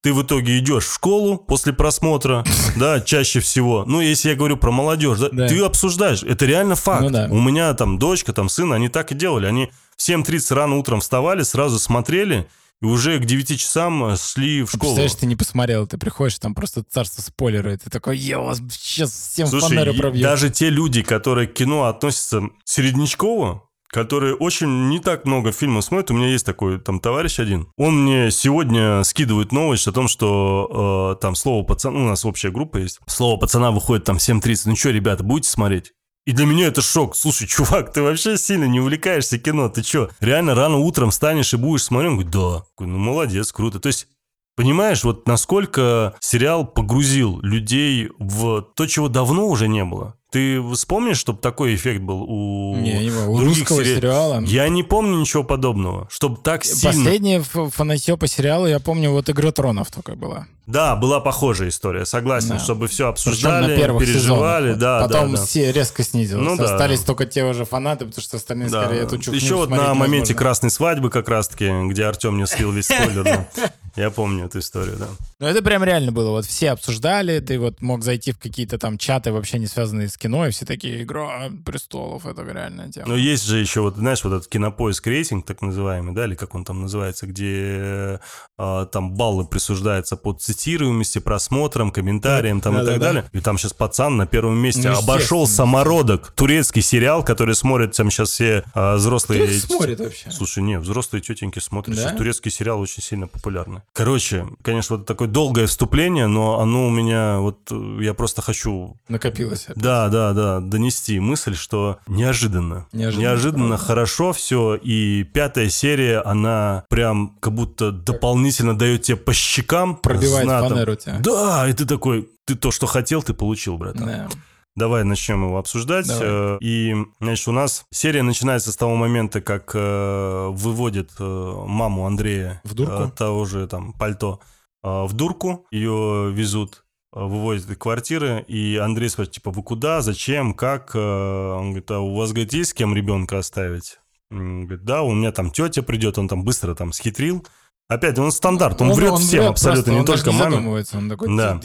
ты 0.03 0.13
в 0.13 0.21
итоге 0.21 0.59
идешь 0.59 0.85
в 0.85 0.93
школу 0.93 1.37
после 1.37 1.71
просмотра, 1.71 2.43
да, 2.75 2.99
чаще 2.99 3.39
всего. 3.39 3.85
Ну, 3.87 4.01
если 4.01 4.29
я 4.29 4.35
говорю 4.35 4.57
про 4.57 4.69
молодежь, 4.69 5.17
да, 5.17 5.29
да. 5.31 5.47
ты 5.47 5.59
обсуждаешь, 5.61 6.23
это 6.23 6.45
реально 6.45 6.75
факт. 6.75 7.03
Ну, 7.03 7.09
да. 7.09 7.27
У 7.31 7.39
меня 7.39 7.73
там 7.73 7.97
дочка, 7.97 8.33
там 8.33 8.49
сын, 8.49 8.73
они 8.73 8.89
так 8.89 9.13
и 9.13 9.15
делали. 9.15 9.45
Они 9.45 9.71
в 9.95 10.07
7.30 10.07 10.53
рано 10.53 10.75
утром 10.75 10.99
вставали, 10.99 11.43
сразу 11.43 11.79
смотрели, 11.79 12.49
и 12.81 12.85
уже 12.85 13.17
к 13.17 13.23
9 13.23 13.57
часам 13.57 14.03
э, 14.03 14.17
шли 14.17 14.63
в 14.63 14.67
школу. 14.67 14.81
Представляешь, 14.81 15.15
ты 15.15 15.25
не 15.25 15.37
посмотрел, 15.37 15.87
ты 15.87 15.97
приходишь, 15.97 16.37
там 16.37 16.53
просто 16.53 16.83
царство 16.83 17.21
спойлеры, 17.21 17.75
и 17.75 17.77
ты 17.77 17.89
такой, 17.89 18.17
я 18.17 18.39
вас 18.39 18.59
сейчас 18.71 19.11
всем 19.31 19.47
Слушай, 19.47 19.69
фанеры 19.69 19.93
пробью. 19.93 20.21
даже 20.21 20.49
те 20.49 20.69
люди, 20.69 21.01
которые 21.01 21.47
к 21.47 21.53
кино 21.53 21.85
относятся 21.85 22.41
середнячково, 22.65 23.63
которые 23.93 24.35
очень 24.35 24.89
не 24.89 24.99
так 24.99 25.25
много 25.25 25.51
фильмов 25.51 25.85
смотрят. 25.85 26.11
У 26.11 26.15
меня 26.15 26.27
есть 26.27 26.45
такой 26.45 26.79
там 26.79 26.99
товарищ 26.99 27.39
один. 27.39 27.67
Он 27.77 28.03
мне 28.03 28.31
сегодня 28.31 29.03
скидывает 29.03 29.51
новость 29.51 29.87
о 29.87 29.91
том, 29.91 30.07
что 30.07 31.15
э, 31.15 31.21
там 31.21 31.35
слово 31.35 31.63
пацана, 31.63 31.99
у 31.99 32.07
нас 32.07 32.25
общая 32.25 32.49
группа 32.49 32.77
есть. 32.77 32.99
Слово 33.07 33.39
пацана 33.39 33.71
выходит 33.71 34.03
там 34.03 34.17
7.30. 34.17 34.61
Ну 34.65 34.75
что, 34.75 34.89
ребята, 34.89 35.23
будете 35.23 35.49
смотреть? 35.49 35.93
И 36.25 36.31
для 36.31 36.45
меня 36.45 36.67
это 36.67 36.81
шок. 36.81 37.15
Слушай, 37.15 37.47
чувак, 37.47 37.93
ты 37.93 38.01
вообще 38.01 38.37
сильно 38.37 38.65
не 38.65 38.79
увлекаешься 38.79 39.37
кино. 39.37 39.69
Ты 39.69 39.83
что, 39.83 40.09
реально 40.19 40.55
рано 40.55 40.77
утром 40.77 41.11
станешь 41.11 41.53
и 41.53 41.57
будешь 41.57 41.83
смотреть? 41.83 42.11
Он 42.11 42.17
говорит, 42.17 42.33
да. 42.33 42.63
Ну, 42.79 42.97
молодец, 42.97 43.51
круто. 43.51 43.79
То 43.79 43.87
есть 43.87 44.07
Понимаешь, 44.55 45.03
вот 45.03 45.27
насколько 45.27 46.13
сериал 46.19 46.67
погрузил 46.67 47.39
людей 47.41 48.11
в 48.19 48.61
то, 48.75 48.85
чего 48.85 49.09
давно 49.09 49.47
уже 49.47 49.67
не 49.67 49.83
было. 49.83 50.15
Ты 50.33 50.59
вспомнишь, 50.73 51.17
чтобы 51.17 51.37
такой 51.37 51.75
эффект 51.75 52.01
был 52.01 52.23
у 52.23 52.75
не, 52.75 53.05
не 53.05 53.11
у 53.11 53.37
русского 53.37 53.83
сери... 53.83 53.97
сериала? 53.97 54.41
Я 54.41 54.67
не 54.67 54.81
помню 54.81 55.19
ничего 55.19 55.43
подобного, 55.43 56.07
чтобы 56.09 56.37
так 56.37 56.65
сильно... 56.65 56.91
Последнее 56.91 57.41
фанатье 57.41 58.17
по 58.17 58.25
сериалу, 58.25 58.65
я 58.65 58.79
помню, 58.79 59.11
вот 59.11 59.29
«Игра 59.29 59.51
тронов» 59.51 59.91
только 59.91 60.15
была. 60.15 60.47
Да, 60.65 60.95
была 60.95 61.19
похожая 61.19 61.69
история, 61.69 62.05
согласен, 62.05 62.49
да. 62.49 62.59
чтобы 62.59 62.87
все 62.87 63.09
обсуждали, 63.09 63.75
переживали, 63.75 64.73
сезонах. 64.73 64.79
да, 64.79 65.01
Потом 65.01 65.31
да, 65.31 65.37
да. 65.37 65.45
все 65.45 65.71
резко 65.73 66.03
снизилось. 66.03 66.45
Ну, 66.45 66.55
да. 66.55 66.65
Остались 66.65 67.01
только 67.01 67.25
те 67.25 67.43
уже 67.43 67.65
фанаты, 67.65 68.05
потому 68.05 68.21
что 68.21 68.37
остальные 68.37 68.69
да. 68.69 68.83
скорее 68.83 69.01
эту 69.01 69.17
чухню 69.17 69.39
Еще 69.39 69.55
вот 69.55 69.69
на 69.69 69.93
моменте 69.93 70.33
красной 70.33 70.69
свадьбы 70.69 71.09
как 71.09 71.27
раз-таки, 71.27 71.69
где 71.87 72.05
Артем 72.05 72.37
не 72.37 72.45
слил 72.45 72.71
весь 72.71 72.85
спойлер. 72.85 73.47
Я 73.95 74.09
помню 74.09 74.45
эту 74.45 74.59
историю, 74.59 74.95
да. 74.97 75.07
Ну, 75.39 75.45
это 75.45 75.61
прям 75.61 75.83
реально 75.83 76.11
было. 76.11 76.31
Вот 76.31 76.45
все 76.45 76.71
обсуждали, 76.71 77.39
ты 77.39 77.59
вот 77.59 77.81
мог 77.81 78.03
зайти 78.03 78.31
в 78.31 78.39
какие-то 78.39 78.79
там 78.79 78.97
чаты, 78.97 79.31
вообще 79.31 79.59
не 79.59 79.67
связанные 79.67 80.09
с 80.09 80.17
кино, 80.17 80.47
и 80.47 80.51
все 80.51 80.65
такие, 80.65 81.03
игра 81.03 81.51
престолов, 81.63 82.25
это 82.25 82.41
реальная 82.41 82.91
тема. 82.91 83.09
Но 83.09 83.15
есть 83.15 83.45
же 83.45 83.59
еще, 83.59 83.81
вот, 83.81 83.97
знаешь, 83.97 84.23
вот 84.23 84.33
этот 84.33 84.47
кинопоиск 84.47 85.05
рейтинг, 85.05 85.45
так 85.45 85.61
называемый, 85.61 86.15
да, 86.15 86.25
или 86.25 86.33
как 86.33 86.55
он 86.55 86.65
там 86.65 86.81
называется, 86.81 87.27
где 87.27 88.19
э, 88.57 88.87
там 88.91 89.13
баллы 89.13 89.45
присуждаются 89.45 90.17
по 90.17 90.33
цитируемости, 90.53 91.19
просмотрам, 91.19 91.91
комментариям 91.91 92.61
там 92.61 92.75
да, 92.75 92.81
и 92.81 92.85
так 92.85 92.99
да, 92.99 93.05
далее. 93.05 93.25
Да. 93.31 93.39
И 93.39 93.41
там 93.41 93.57
сейчас 93.57 93.73
пацан 93.73 94.17
на 94.17 94.25
первом 94.25 94.57
месте 94.57 94.89
ну, 94.89 94.97
обошел 94.97 95.47
«Самородок», 95.47 96.31
турецкий 96.35 96.81
сериал, 96.81 97.23
который 97.23 97.55
смотрят 97.55 97.95
там 97.95 98.11
сейчас 98.11 98.29
все 98.29 98.63
э, 98.73 98.95
взрослые... 98.95 99.47
Кто 99.47 99.75
смотрит 99.75 99.99
вообще? 99.99 100.31
Слушай, 100.31 100.63
не, 100.63 100.79
взрослые 100.79 101.21
тетеньки 101.21 101.59
смотрят. 101.59 101.95
Да? 101.95 102.03
Сейчас 102.03 102.17
турецкий 102.17 102.51
сериал 102.51 102.79
очень 102.79 103.01
сильно 103.01 103.27
популярный. 103.27 103.81
Короче, 103.93 104.47
конечно, 104.61 104.97
вот 104.97 105.05
такое 105.05 105.27
долгое 105.27 105.67
вступление, 105.67 106.27
но 106.27 106.59
оно 106.59 106.87
у 106.87 106.89
меня 106.89 107.39
вот 107.39 107.71
я 107.99 108.13
просто 108.13 108.41
хочу... 108.41 108.97
Накопилось. 109.07 109.65
Опять. 109.65 109.83
Да, 109.83 110.09
да, 110.09 110.33
да, 110.33 110.59
донести 110.59 111.19
мысль, 111.19 111.55
что 111.55 111.99
неожиданно. 112.07 112.87
Неожиданно, 112.93 113.21
неожиданно 113.21 113.77
хорошо 113.77 114.33
все, 114.33 114.75
и 114.75 115.23
пятая 115.23 115.69
серия, 115.69 116.21
она 116.21 116.85
прям 116.89 117.35
как 117.39 117.53
будто 117.53 117.91
дополнительно 117.91 118.77
дает 118.77 119.03
тебе 119.03 119.17
по 119.17 119.33
щекам. 119.33 119.95
Пробивает. 119.95 120.42
Фанеру 120.45 120.95
тебя. 120.95 121.19
Да, 121.19 121.67
и 121.67 121.73
ты 121.73 121.85
такой, 121.85 122.29
ты 122.45 122.55
то, 122.55 122.71
что 122.71 122.87
хотел, 122.87 123.23
ты 123.23 123.33
получил, 123.33 123.77
братан. 123.77 124.05
Да. 124.05 124.29
Давай 124.75 125.03
начнем 125.03 125.45
его 125.45 125.57
обсуждать. 125.59 126.07
Давай. 126.07 126.23
Э, 126.23 126.57
и, 126.59 126.95
значит, 127.19 127.47
у 127.47 127.51
нас 127.51 127.85
серия 127.91 128.23
начинается 128.23 128.71
с 128.71 128.75
того 128.75 128.95
момента, 128.95 129.39
как 129.39 129.71
э, 129.75 130.49
выводит 130.51 131.11
э, 131.19 131.63
маму 131.67 132.07
Андрея, 132.07 132.59
в 132.63 132.73
дурку? 132.73 133.11
того 133.15 133.45
же 133.45 133.67
там 133.67 133.93
пальто, 133.93 134.39
в 134.81 135.13
дурку. 135.13 135.67
Ее 135.71 136.31
везут, 136.33 136.85
выводят 137.11 137.69
из 137.69 137.77
квартиры, 137.77 138.43
и 138.47 138.77
Андрей 138.77 139.09
спрашивает, 139.09 139.35
типа, 139.35 139.51
вы 139.51 139.61
куда, 139.61 140.01
зачем, 140.01 140.55
как? 140.55 140.95
Он 140.95 141.69
говорит, 141.69 141.91
а 141.91 141.99
у 141.99 142.15
вас, 142.15 142.31
говорит, 142.31 142.53
есть 142.53 142.71
с 142.71 142.73
кем 142.73 142.95
ребенка 142.95 143.37
оставить? 143.37 143.99
Он 144.31 144.65
говорит, 144.65 144.83
да, 144.83 145.03
у 145.03 145.13
меня 145.13 145.31
там 145.31 145.51
тетя 145.51 145.83
придет, 145.83 146.17
он 146.17 146.27
там 146.27 146.43
быстро 146.43 146.73
там 146.73 146.91
схитрил 146.91 147.45
Опять, 147.89 148.17
он 148.17 148.31
стандарт, 148.31 148.81
он, 148.81 148.93
врет 148.93 149.19
всем 149.19 149.39
врет 149.41 149.49
абсолютно, 149.51 149.83
просто, 149.83 149.91
не 149.91 149.99
он 149.99 150.05
только 150.05 150.31
не 150.31 150.37
маме. 150.37 150.85
он 150.93 151.09
такой, 151.09 151.35
Да. 151.35 151.59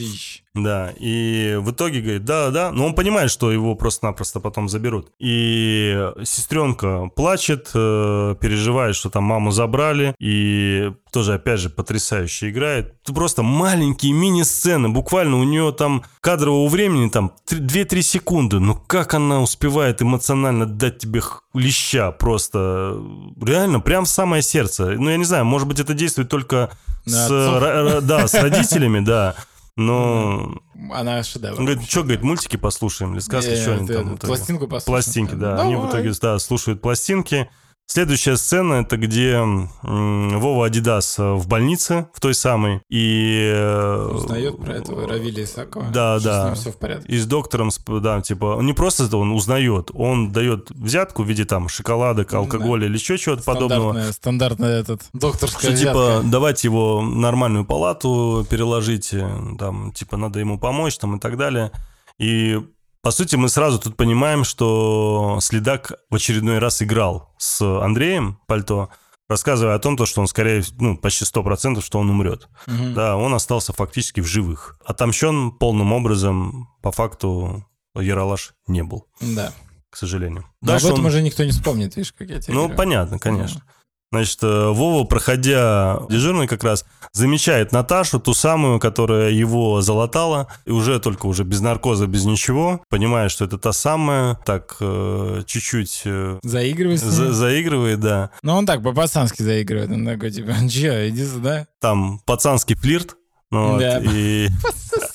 Да, 0.54 0.92
и 0.98 1.56
в 1.60 1.70
итоге 1.70 2.00
говорит, 2.00 2.24
да, 2.24 2.50
да, 2.50 2.72
но 2.72 2.86
он 2.86 2.94
понимает, 2.94 3.30
что 3.30 3.52
его 3.52 3.74
просто-напросто 3.74 4.40
потом 4.40 4.68
заберут. 4.68 5.12
И 5.20 5.96
сестренка 6.24 7.10
плачет, 7.14 7.70
э, 7.74 8.34
переживает, 8.40 8.96
что 8.96 9.10
там 9.10 9.24
маму 9.24 9.50
забрали, 9.50 10.14
и 10.18 10.92
тоже, 11.12 11.34
опять 11.34 11.60
же, 11.60 11.70
потрясающе 11.70 12.50
играет. 12.50 12.94
Просто 13.04 13.42
маленькие 13.42 14.12
мини-сцены, 14.12 14.88
буквально 14.88 15.38
у 15.38 15.44
нее 15.44 15.72
там 15.72 16.02
кадрового 16.20 16.68
времени 16.68 17.08
там 17.08 17.32
2-3 17.48 18.02
секунды, 18.02 18.58
но 18.58 18.74
как 18.74 19.14
она 19.14 19.40
успевает 19.40 20.02
эмоционально 20.02 20.66
дать 20.66 20.98
тебе 20.98 21.22
леща 21.58 22.10
просто, 22.12 23.00
реально, 23.40 23.80
прям 23.80 24.04
в 24.04 24.08
самое 24.08 24.42
сердце. 24.42 24.86
Ну, 24.98 25.10
я 25.10 25.16
не 25.16 25.24
знаю, 25.24 25.44
может 25.44 25.68
быть, 25.68 25.80
это 25.80 25.94
действует 25.94 26.28
только 26.28 26.70
На 27.06 27.28
с, 27.28 27.30
ро- 27.30 28.00
да, 28.00 28.26
с 28.26 28.34
родителями, 28.40 29.00
да. 29.00 29.34
Но 29.76 30.60
Она 30.92 31.22
шедевр. 31.22 31.58
он 31.58 31.66
говорит, 31.66 31.88
что, 31.88 32.02
говорит, 32.02 32.22
мультики 32.22 32.56
послушаем 32.56 33.12
или 33.12 33.20
сказки, 33.20 33.54
что 33.54 33.74
они 33.74 33.86
ты 33.86 33.94
там? 33.94 34.16
Пластинку 34.18 34.66
послушай. 34.66 34.86
Пластинки, 34.86 35.34
да. 35.34 35.60
Они 35.62 35.76
в 35.76 35.88
итоге, 35.88 36.12
да, 36.20 36.38
слушают 36.40 36.80
пластинки. 36.82 37.48
Следующая 37.90 38.36
сцена 38.36 38.74
это 38.74 38.98
где 38.98 39.40
Вова 39.82 40.66
Адидас 40.66 41.18
э, 41.18 41.32
в 41.32 41.48
больнице, 41.48 42.06
в 42.12 42.20
той 42.20 42.34
самой, 42.34 42.82
и... 42.90 43.50
э, 43.50 44.10
Узнает 44.12 44.58
про 44.58 44.74
этого 44.74 45.08
Равиля 45.08 45.42
Исакова. 45.44 45.86
Да, 45.90 46.20
да. 46.20 46.42
С 46.42 46.44
ним 46.44 46.54
все 46.56 46.72
в 46.72 46.76
порядке. 46.76 47.10
И 47.10 47.16
с 47.18 47.24
доктором, 47.24 47.70
да, 48.02 48.20
типа, 48.20 48.56
он 48.56 48.66
не 48.66 48.74
просто 48.74 49.04
это 49.04 49.16
он 49.16 49.32
узнает, 49.32 49.90
он 49.94 50.32
дает 50.32 50.70
взятку 50.70 51.22
в 51.22 51.26
виде 51.26 51.46
там 51.46 51.70
шоколадок, 51.70 52.30
алкоголя 52.34 52.84
или 52.86 52.92
еще 52.94 53.16
чего-то 53.16 53.42
подобного. 53.42 54.12
Стандартная, 54.12 54.80
этот, 54.80 55.00
докторская 55.14 55.70
Что, 55.74 55.78
типа, 55.80 55.92
взятка. 56.18 56.28
давайте 56.30 56.68
его 56.68 57.00
в 57.00 57.16
нормальную 57.16 57.64
палату 57.64 58.46
переложите, 58.50 59.26
там, 59.58 59.92
типа, 59.92 60.18
надо 60.18 60.40
ему 60.40 60.58
помочь, 60.58 60.98
там, 60.98 61.16
и 61.16 61.18
так 61.20 61.38
далее. 61.38 61.72
И, 62.18 62.60
по 63.02 63.10
сути, 63.10 63.36
мы 63.36 63.48
сразу 63.48 63.78
тут 63.78 63.96
понимаем, 63.96 64.44
что 64.44 65.38
Следак 65.40 65.92
в 66.10 66.14
очередной 66.14 66.58
раз 66.58 66.82
играл 66.82 67.34
с 67.38 67.60
Андреем 67.82 68.38
Пальто, 68.46 68.90
рассказывая 69.28 69.74
о 69.74 69.78
том, 69.78 69.96
то, 69.96 70.06
что 70.06 70.20
он, 70.20 70.26
скорее, 70.26 70.62
ну, 70.78 70.96
почти 70.96 71.24
100%, 71.24 71.82
что 71.82 71.98
он 71.98 72.10
умрет. 72.10 72.48
Мгм. 72.66 72.94
Да, 72.94 73.16
он 73.16 73.34
остался 73.34 73.72
фактически 73.72 74.20
в 74.20 74.26
живых. 74.26 74.78
Отомщен 74.84 75.52
полным 75.52 75.92
образом, 75.92 76.68
по 76.82 76.92
факту, 76.92 77.64
Яралаш 77.94 78.54
не 78.66 78.82
был, 78.82 79.06
Да. 79.20 79.52
к 79.90 79.96
сожалению. 79.96 80.44
Но 80.60 80.68
Дальше 80.68 80.86
об 80.86 80.92
этом 80.94 81.04
он- 81.04 81.10
уже 81.10 81.22
никто 81.22 81.44
не 81.44 81.50
вспомнит, 81.50 81.94
видишь, 81.96 82.12
как 82.12 82.28
я 82.28 82.40
тебе 82.40 82.54
ну, 82.54 82.60
говорю. 82.62 82.76
понятно, 82.76 83.18
конечно. 83.18 83.62
Значит, 84.10 84.38
э, 84.42 84.68
Вова, 84.70 85.04
проходя 85.04 86.00
дежурный 86.08 86.46
как 86.46 86.64
раз, 86.64 86.86
замечает 87.12 87.72
Наташу, 87.72 88.18
ту 88.20 88.32
самую, 88.32 88.78
которая 88.80 89.30
его 89.30 89.82
залатала, 89.82 90.46
и 90.64 90.70
уже 90.70 90.98
только 90.98 91.26
уже 91.26 91.44
без 91.44 91.60
наркоза, 91.60 92.06
без 92.06 92.24
ничего, 92.24 92.80
понимает, 92.88 93.30
что 93.30 93.44
это 93.44 93.58
та 93.58 93.72
самая, 93.72 94.38
так 94.46 94.76
э, 94.80 95.42
чуть-чуть 95.46 96.02
э, 96.06 96.38
ним. 96.42 97.10
за- 97.10 97.32
заигрывает, 97.32 98.00
да. 98.00 98.30
Ну, 98.42 98.54
он 98.56 98.64
так, 98.66 98.82
по-пацански 98.82 99.42
заигрывает. 99.42 99.90
Он 99.90 100.06
такой, 100.06 100.30
типа, 100.30 100.52
че, 100.70 101.08
иди 101.10 101.26
сюда. 101.26 101.66
Там 101.80 102.20
пацанский 102.24 102.76
флирт, 102.76 103.14
ну 103.50 103.72
вот, 103.72 103.80
Да. 103.80 103.98
и... 104.02 104.48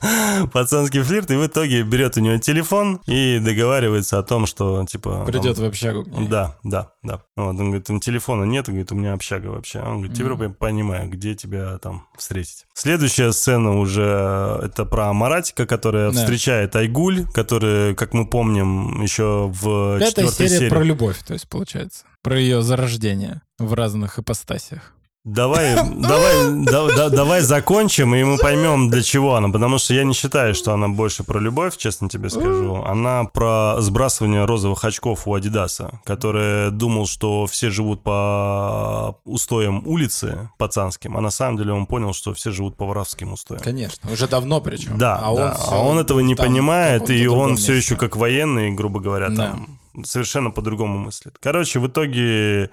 Пацанский 0.52 1.02
флирт, 1.02 1.30
и 1.30 1.36
в 1.36 1.46
итоге 1.46 1.82
берет 1.82 2.16
у 2.16 2.20
него 2.20 2.38
телефон 2.38 3.00
и 3.06 3.38
договаривается 3.38 4.18
о 4.18 4.22
том, 4.22 4.46
что, 4.46 4.84
типа... 4.86 5.24
Придет 5.26 5.58
в 5.58 5.64
общагу. 5.64 6.04
Да, 6.28 6.56
да, 6.62 6.92
да. 7.02 7.22
Вот, 7.36 7.50
он 7.50 7.56
говорит, 7.56 7.84
«Там 7.86 8.00
телефона 8.00 8.44
нет, 8.44 8.68
он 8.68 8.74
говорит, 8.74 8.92
у 8.92 8.94
меня 8.94 9.12
общага 9.12 9.48
вообще. 9.48 9.80
Он 9.80 9.98
говорит, 9.98 10.16
теперь 10.16 10.32
я 10.32 10.48
понимаю, 10.50 11.10
где 11.10 11.34
тебя 11.34 11.78
там 11.78 12.06
встретить. 12.16 12.66
Следующая 12.74 13.32
сцена 13.32 13.78
уже 13.78 14.60
это 14.62 14.84
про 14.84 15.12
Маратика, 15.12 15.66
которая 15.66 16.10
Да. 16.10 16.18
встречает 16.18 16.74
Айгуль, 16.76 17.26
который, 17.32 17.94
как 17.94 18.14
мы 18.14 18.26
помним, 18.26 19.02
еще 19.02 19.48
в 19.52 19.98
Пятая 19.98 20.10
четвертой 20.10 20.48
серия 20.48 20.58
серии. 20.58 20.70
про 20.70 20.82
любовь, 20.82 21.18
то 21.26 21.34
есть, 21.34 21.48
получается. 21.48 22.04
Про 22.22 22.38
ее 22.38 22.62
зарождение 22.62 23.42
в 23.58 23.74
разных 23.74 24.18
ипостасиях. 24.18 24.94
Давай, 25.24 25.74
давай, 25.74 26.64
да- 26.64 26.88
да- 26.96 27.08
давай 27.10 27.42
закончим, 27.42 28.14
и 28.14 28.24
мы 28.24 28.38
поймем, 28.38 28.88
для 28.88 29.02
чего 29.02 29.34
она. 29.34 29.50
Потому 29.50 29.76
что 29.76 29.92
я 29.92 30.04
не 30.04 30.14
считаю, 30.14 30.54
что 30.54 30.72
она 30.72 30.88
больше 30.88 31.24
про 31.24 31.38
любовь, 31.38 31.76
честно 31.76 32.08
тебе 32.08 32.30
скажу. 32.30 32.82
Она 32.86 33.24
про 33.24 33.76
сбрасывание 33.80 34.46
розовых 34.46 34.82
очков 34.82 35.28
у 35.28 35.34
Адидаса, 35.34 36.00
который 36.04 36.70
думал, 36.70 37.06
что 37.06 37.44
все 37.46 37.68
живут 37.68 38.02
по 38.02 39.18
устоям 39.24 39.82
улицы 39.86 40.48
пацанским, 40.56 41.14
а 41.18 41.20
на 41.20 41.30
самом 41.30 41.58
деле 41.58 41.74
он 41.74 41.84
понял, 41.84 42.14
что 42.14 42.32
все 42.32 42.50
живут 42.50 42.76
по 42.78 42.86
воровским 42.86 43.34
устоям. 43.34 43.62
Конечно. 43.62 44.10
Уже 44.10 44.26
давно 44.26 44.62
причем. 44.62 44.96
Да, 44.96 45.16
а 45.16 45.34
да. 45.36 45.48
он, 45.50 45.54
всё 45.54 45.70
а 45.74 45.78
он 45.80 45.98
этого 45.98 46.20
не 46.20 46.34
понимает, 46.34 47.10
и 47.10 47.26
он 47.28 47.56
все 47.56 47.74
месте. 47.74 47.92
еще 47.92 48.00
как 48.00 48.16
военный, 48.16 48.70
грубо 48.72 49.00
говоря, 49.00 49.28
Да. 49.28 49.50
там 49.50 49.78
совершенно 50.04 50.50
по-другому 50.50 50.96
мыслит. 50.98 51.36
Короче, 51.42 51.78
в 51.78 51.86
итоге 51.88 52.70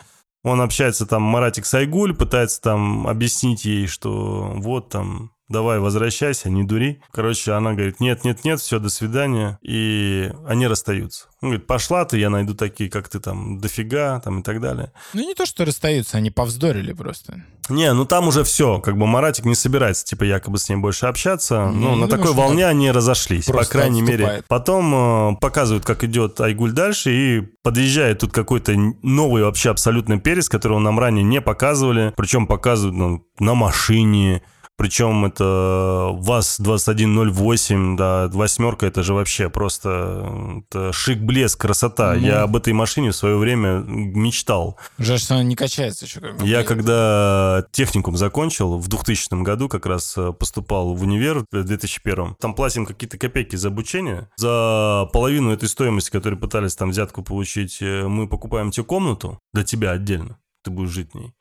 он 0.48 0.62
общается 0.62 1.06
там, 1.06 1.22
Маратик 1.24 1.66
Сайгуль, 1.66 2.16
пытается 2.16 2.62
там 2.62 3.08
объяснить 3.08 3.66
ей, 3.66 3.88
что 3.88 4.52
вот 4.56 4.90
там, 4.90 5.32
давай 5.50 5.80
возвращайся, 5.80 6.50
не 6.50 6.64
дури. 6.64 7.02
Короче, 7.12 7.54
она 7.54 7.74
говорит, 7.74 8.00
нет, 8.00 8.24
нет, 8.24 8.44
нет, 8.44 8.60
все, 8.60 8.80
до 8.80 8.90
свидания. 8.90 9.60
И 9.62 10.32
они 10.48 10.68
расстаются. 10.68 11.28
Он 11.42 11.50
говорит, 11.50 11.68
пошла 11.68 12.04
ты, 12.06 12.18
я 12.18 12.30
найду 12.30 12.56
такие, 12.56 12.90
как 12.90 13.10
ты 13.10 13.20
там, 13.20 13.60
дофига, 13.60 14.20
там 14.22 14.40
и 14.40 14.44
так 14.44 14.60
далее. 14.60 14.92
Ну, 15.14 15.22
не 15.22 15.36
то, 15.36 15.46
что 15.46 15.66
расстаются, 15.66 16.18
они 16.18 16.32
повздорили 16.32 16.94
просто. 16.94 17.44
Не, 17.70 17.94
ну 17.94 18.06
там 18.06 18.28
уже 18.28 18.44
все, 18.44 18.80
как 18.80 18.98
бы 18.98 19.08
Маратик 19.08 19.46
не 19.46 19.54
собирается, 19.54 20.06
типа, 20.06 20.24
якобы 20.24 20.58
с 20.58 20.70
ней 20.70 20.78
больше 20.78 21.06
общаться. 21.06 21.68
Ну, 21.68 21.96
не 21.96 22.02
на 22.02 22.08
думаю, 22.08 22.10
такой 22.10 22.34
волне 22.34 22.66
они 22.66 22.92
разошлись, 22.92 23.46
по 23.46 23.64
крайней 23.66 24.02
мере. 24.02 24.24
отступает. 24.24 24.46
Потом 24.48 25.34
э, 25.34 25.36
показывают, 25.40 25.86
как 25.86 26.04
идет 26.04 26.40
Айгуль 26.40 26.72
дальше, 26.72 27.12
и 27.12 27.42
подъезжает 27.64 28.20
тут 28.20 28.32
какой-то 28.32 28.74
новый 29.04 29.44
вообще 29.44 29.70
абсолютно 29.70 30.20
перец, 30.20 30.50
которого 30.50 30.80
нам 30.80 30.98
ранее 30.98 31.24
не 31.24 31.42
показывали. 31.42 32.14
Причем 32.16 32.48
показывают 32.48 32.96
ну, 32.96 33.26
на 33.40 33.54
машине, 33.54 34.42
причем 34.78 35.26
это 35.26 36.12
ВАЗ-2108, 36.14 37.96
да, 37.98 38.28
восьмерка, 38.32 38.86
это 38.86 39.02
же 39.02 39.14
вообще 39.14 39.50
просто 39.50 40.62
это 40.70 40.94
шик, 40.94 41.20
блеск, 41.20 41.60
красота. 41.60 42.14
Ну. 42.14 42.22
Я 42.22 42.44
об 42.44 42.56
этой 42.56 42.74
машине 42.74 43.12
в 43.12 43.16
свое 43.16 43.38
время 43.38 43.80
мечтал. 43.80 44.78
Жаль, 45.00 45.20
что 45.20 45.34
она 45.34 45.44
не 45.44 45.56
качается 45.56 46.06
еще. 46.06 46.20
Как 46.20 46.42
Я 46.44 46.64
когда 46.64 47.66
техникум 47.72 48.18
закончил, 48.18 48.78
в 48.78 48.88
2000 48.88 49.42
году 49.42 49.68
как 49.68 49.88
раз 49.88 50.16
э, 50.16 50.32
поступал 50.32 50.94
в 50.94 51.02
универ 51.02 51.44
в 51.52 51.64
2001. 51.64 52.36
Там 52.40 52.54
платим 52.54 52.86
какие-то 52.86 53.18
копейки 53.18 53.56
за 53.56 53.70
обучение. 53.70 54.30
За 54.38 55.10
половину 55.12 55.52
этой 55.52 55.70
стоимости, 55.70 56.12
которую 56.12 56.40
пытались 56.40 56.76
там 56.76 56.92
взятку 56.92 57.24
получить, 57.24 57.82
э, 57.82 58.08
мы 58.08 58.28
покупаем 58.28 58.70
тебе 58.70 58.86
комнату 58.86 59.40
для 59.54 59.64
тебя 59.64 59.92
отдельно. 59.92 60.38
Ты 60.64 60.70
будешь 60.70 60.92
жить 60.92 61.12
в 61.14 61.16
ней. 61.16 61.34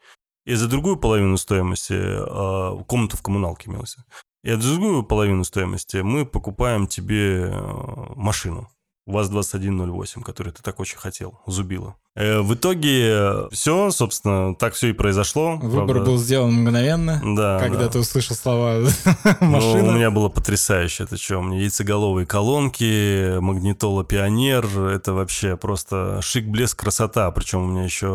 И 0.46 0.54
за 0.54 0.68
другую 0.68 0.96
половину 0.96 1.36
стоимости, 1.36 1.92
э, 1.92 2.84
комнату 2.84 3.16
в 3.16 3.22
коммуналке 3.22 3.68
имелось. 3.68 3.96
И 4.44 4.52
за 4.52 4.74
другую 4.74 5.02
половину 5.02 5.42
стоимости 5.42 5.96
мы 5.98 6.24
покупаем 6.24 6.86
тебе 6.86 7.50
э, 7.50 8.12
машину. 8.14 8.68
ВАЗ-2108, 9.06 10.22
который 10.22 10.52
ты 10.52 10.62
так 10.62 10.80
очень 10.80 10.98
хотел, 10.98 11.40
зубила. 11.46 11.96
Э, 12.16 12.40
В 12.40 12.54
итоге 12.54 13.46
все, 13.52 13.90
собственно, 13.90 14.54
так 14.54 14.72
все 14.74 14.88
и 14.88 14.92
произошло. 14.92 15.56
Выбор 15.56 15.86
правда. 15.96 16.10
был 16.10 16.16
сделан 16.18 16.52
мгновенно, 16.54 17.20
Да, 17.36 17.58
когда 17.60 17.80
да. 17.84 17.88
ты 17.88 17.98
услышал 17.98 18.34
слова 18.34 18.78
Ну, 19.40 19.46
машина. 19.46 19.88
у 19.90 19.92
меня 19.92 20.10
было 20.10 20.28
потрясающе. 20.30 21.04
Это 21.04 21.16
что, 21.18 21.38
у 21.38 21.42
меня 21.42 21.60
яйцеголовые 21.60 22.26
колонки, 22.26 23.38
магнитола 23.40 24.02
Пионер. 24.02 24.66
Это 24.88 25.12
вообще 25.12 25.56
просто 25.56 26.20
шик, 26.22 26.46
блеск, 26.46 26.78
красота. 26.80 27.30
Причем 27.30 27.62
у 27.62 27.66
меня 27.66 27.84
еще 27.84 28.06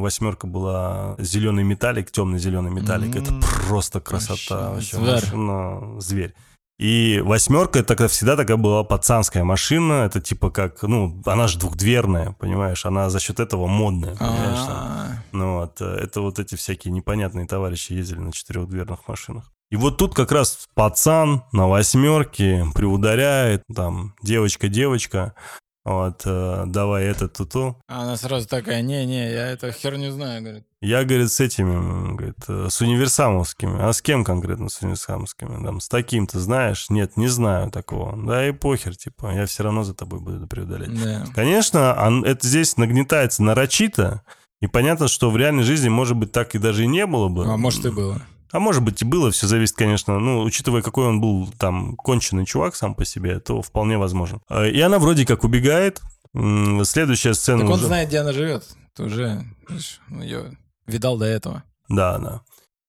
восьмерка 0.00 0.46
была 0.46 1.14
зеленый 1.18 1.62
металлик, 1.64 2.10
темный 2.10 2.38
зеленый 2.38 2.70
металлик. 2.72 3.14
Это 3.16 3.32
М. 3.32 3.42
просто 3.68 4.00
красота. 4.00 4.70
Вообще, 4.70 4.96
Вообще, 4.96 5.26
машина, 5.36 6.00
зверь. 6.00 6.34
И 6.78 7.20
восьмерка 7.24 7.78
это 7.78 8.08
всегда 8.08 8.36
такая 8.36 8.56
была 8.56 8.82
пацанская 8.82 9.44
машина. 9.44 10.04
Это 10.04 10.20
типа 10.20 10.50
как, 10.50 10.82
ну, 10.82 11.22
она 11.26 11.46
же 11.46 11.58
двухдверная, 11.58 12.32
понимаешь? 12.38 12.84
Она 12.84 13.08
за 13.10 13.20
счет 13.20 13.40
этого 13.40 13.66
модная, 13.66 14.16
понимаешь? 14.16 14.66
там. 14.66 14.68
А, 14.70 15.22
Ну 15.32 15.58
вот, 15.58 15.80
э, 15.80 15.84
это 15.84 16.20
вот 16.20 16.38
эти 16.38 16.56
всякие 16.56 16.92
непонятные 16.92 17.46
товарищи 17.46 17.92
ездили 17.92 18.18
на 18.18 18.32
четырехдверных 18.32 19.06
машинах. 19.06 19.52
И 19.70 19.76
вот 19.76 19.96
тут 19.96 20.14
как 20.14 20.32
раз 20.32 20.68
пацан 20.74 21.44
на 21.52 21.66
восьмерке 21.66 22.66
приударяет, 22.74 23.62
там, 23.74 24.14
девочка-девочка, 24.22 25.34
вот, 25.84 26.22
э, 26.24 26.64
давай 26.66 27.04
это 27.06 27.28
ту-ту. 27.28 27.76
а 27.88 28.02
Она 28.02 28.16
сразу 28.16 28.46
такая, 28.48 28.82
не-не, 28.82 29.32
я 29.32 29.48
эту 29.48 29.72
херню 29.72 30.12
знаю, 30.12 30.42
говорит. 30.42 30.64
Я, 30.80 31.04
говорит, 31.04 31.30
с 31.30 31.40
этими, 31.40 32.14
говорит, 32.14 32.36
э, 32.48 32.68
с 32.70 32.80
универсамовскими. 32.80 33.82
А 33.82 33.92
с 33.92 34.00
кем 34.00 34.24
конкретно 34.24 34.68
с 34.68 34.80
универсамовскими? 34.82 35.64
Там, 35.64 35.80
с 35.80 35.88
таким 35.88 36.26
ты 36.26 36.38
знаешь? 36.38 36.88
Нет, 36.88 37.16
не 37.16 37.28
знаю 37.28 37.70
такого. 37.70 38.16
Да 38.16 38.48
и 38.48 38.52
похер, 38.52 38.96
типа, 38.96 39.32
я 39.34 39.46
все 39.46 39.64
равно 39.64 39.82
за 39.82 39.94
тобой 39.94 40.20
буду 40.20 40.46
преодолеть. 40.46 41.00
Да. 41.02 41.24
Конечно, 41.34 41.96
он, 42.00 42.24
это 42.24 42.46
здесь 42.46 42.76
нагнетается 42.76 43.42
нарочито, 43.42 44.22
И 44.60 44.68
понятно, 44.68 45.08
что 45.08 45.30
в 45.30 45.36
реальной 45.36 45.64
жизни, 45.64 45.88
может 45.88 46.16
быть, 46.16 46.30
так 46.30 46.54
и 46.54 46.58
даже 46.58 46.84
и 46.84 46.86
не 46.88 47.06
было 47.06 47.28
бы. 47.28 47.44
А 47.46 47.56
может 47.56 47.84
и 47.84 47.90
было. 47.90 48.22
А 48.52 48.60
может 48.60 48.82
быть 48.82 49.00
и 49.02 49.04
было, 49.04 49.30
все 49.30 49.46
зависит, 49.46 49.74
конечно, 49.76 50.18
ну, 50.18 50.42
учитывая, 50.42 50.82
какой 50.82 51.06
он 51.06 51.20
был 51.20 51.48
там 51.58 51.96
конченый 51.96 52.44
чувак 52.44 52.76
сам 52.76 52.94
по 52.94 53.04
себе, 53.04 53.40
то 53.40 53.62
вполне 53.62 53.96
возможно. 53.98 54.40
А, 54.48 54.66
И 54.66 54.78
она 54.80 54.98
вроде 54.98 55.24
как 55.26 55.42
убегает. 55.42 56.00
Следующая 56.84 57.34
сцена 57.34 57.60
Так 57.60 57.68
он 57.68 57.74
уже... 57.76 57.86
знает, 57.86 58.08
где 58.08 58.18
она 58.18 58.32
живет. 58.32 58.64
Ты 58.94 59.04
уже 59.04 59.44
ее 60.10 60.56
видал 60.86 61.16
до 61.18 61.24
этого. 61.24 61.62
Да, 61.88 62.18
да. 62.18 62.40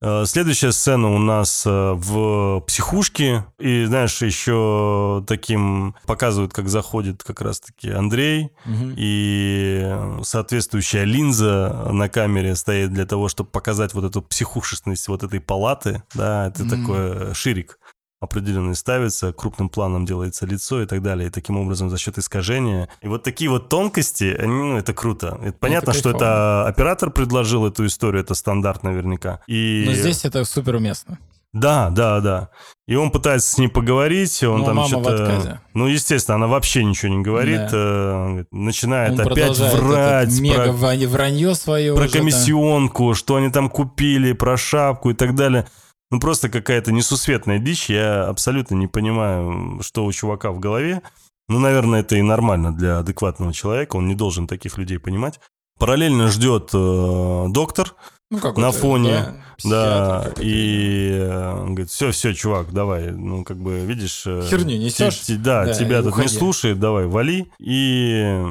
Э, 0.04 0.26
Следующая 0.26 0.74
сцена 0.74 1.10
у 1.10 1.18
нас 1.18 1.64
э, 1.66 1.94
в 1.96 2.60
психушке. 2.68 3.46
И, 3.58 3.86
знаешь, 3.86 4.22
еще 4.22 5.24
таким 5.28 5.96
показывают, 6.06 6.54
как 6.54 6.68
заходит 6.68 7.24
как 7.24 7.42
раз-таки 7.42 7.90
Андрей. 7.90 8.50
Мгм. 8.66 8.96
И 8.98 9.96
соответствующая 10.24 11.06
линза 11.06 11.88
на 11.92 12.10
камере 12.10 12.56
стоит 12.56 12.92
для 12.92 13.06
того, 13.06 13.30
чтобы 13.30 13.50
показать 13.50 13.94
вот 13.94 14.04
эту 14.04 14.22
психушечность 14.22 15.08
вот 15.08 15.24
этой 15.24 15.40
палаты. 15.40 16.04
Да, 16.14 16.48
это 16.48 16.66
Мгм. 16.66 16.70
такой 16.70 17.34
ширик 17.34 17.80
определенный 18.24 18.76
ставится, 18.76 19.34
крупным 19.34 19.70
планом 19.70 20.06
делается 20.06 20.46
лицо 20.46 20.82
и 20.82 20.86
так 20.86 21.02
далее. 21.02 21.28
И 21.28 21.30
таким 21.32 21.58
образом 21.58 21.90
за 21.90 21.98
счет 21.98 22.18
искажения. 22.18 22.90
И 23.02 23.08
вот 23.08 23.24
такие 23.24 23.50
вот 23.50 23.70
тонкости, 23.70 24.36
они, 24.40 24.54
ну, 24.54 24.78
это 24.78 24.94
круто. 24.94 25.38
Это 25.44 25.58
понятно, 25.60 25.94
что 25.94 26.12
кайфово. 26.12 26.24
это 26.24 26.68
оператор 26.68 27.12
предложил 27.12 27.66
эту 27.68 27.86
историю, 27.86 28.24
это 28.24 28.34
стандарт 28.34 28.84
наверняка. 28.84 29.42
И... 29.48 29.84
Но 29.86 29.94
здесь 29.94 30.26
это 30.26 30.44
супер 30.46 30.76
уместно. 30.76 31.20
Да, 31.54 31.92
да, 31.92 32.20
да. 32.20 32.50
И 32.88 32.96
он 32.96 33.12
пытается 33.12 33.52
с 33.52 33.58
ней 33.60 33.68
поговорить, 33.68 34.42
он 34.44 34.62
Но 34.62 34.66
там 34.66 34.86
что-то... 34.88 35.62
Ну, 35.76 35.86
естественно, 35.86 36.36
она 36.36 36.48
вообще 36.48 36.84
ничего 36.84 37.14
не 37.14 37.22
говорит, 37.22 37.70
Да. 37.70 37.70
э, 37.72 38.44
начинает 38.52 39.14
Он 39.14 39.22
опять 39.22 39.60
врать 39.60 40.36
про- 40.36 40.42
мега 40.42 40.70
вра- 40.72 41.08
вранье 41.08 41.54
свое. 41.54 41.94
про 41.94 42.06
уже, 42.06 42.12
да. 42.14 42.20
комиссионку, 42.20 43.14
что 43.14 43.36
они 43.36 43.50
там 43.52 43.70
купили, 43.70 44.34
про 44.34 44.58
шапку 44.58 45.12
и 45.12 45.14
так 45.14 45.36
далее. 45.36 45.68
Ну, 46.14 46.20
просто 46.20 46.48
какая-то 46.48 46.92
несусветная 46.92 47.58
дичь. 47.58 47.90
Я 47.90 48.28
абсолютно 48.28 48.76
не 48.76 48.86
понимаю, 48.86 49.80
что 49.82 50.06
у 50.06 50.12
чувака 50.12 50.52
в 50.52 50.60
голове. 50.60 51.02
Ну, 51.50 51.58
наверное, 51.58 52.02
это 52.02 52.16
и 52.18 52.22
нормально 52.22 52.72
для 52.72 53.00
адекватного 53.00 53.52
человека. 53.52 53.96
Он 53.96 54.08
не 54.08 54.14
должен 54.14 54.46
таких 54.46 54.78
людей 54.78 55.00
понимать. 55.00 55.40
Параллельно 55.80 56.28
ждет 56.28 56.70
э, 56.72 57.46
доктор, 57.50 57.96
Ну, 58.32 58.40
как 58.40 58.58
на 58.58 58.68
вот, 58.72 58.76
фоне, 58.76 59.26
да, 59.64 60.24
да, 60.34 60.42
и 60.42 61.10
э, 61.12 61.52
он 61.54 61.76
говорит, 61.76 61.92
все, 61.92 62.10
все, 62.12 62.34
чувак, 62.34 62.72
давай, 62.74 63.12
ну, 63.12 63.44
как 63.44 63.58
бы, 63.58 63.80
видишь... 63.82 64.24
э, 64.26 64.42
Херню 64.50 64.78
несешь? 64.78 65.20
те- 65.20 65.36
да, 65.36 65.66
Да, 65.66 65.74
тебя 65.74 65.98
тут 66.02 66.06
не 66.18 66.24
уходи. 66.24 66.30
слушает, 66.30 66.80
давай, 66.80 67.06
вали. 67.06 67.52
И 67.60 68.44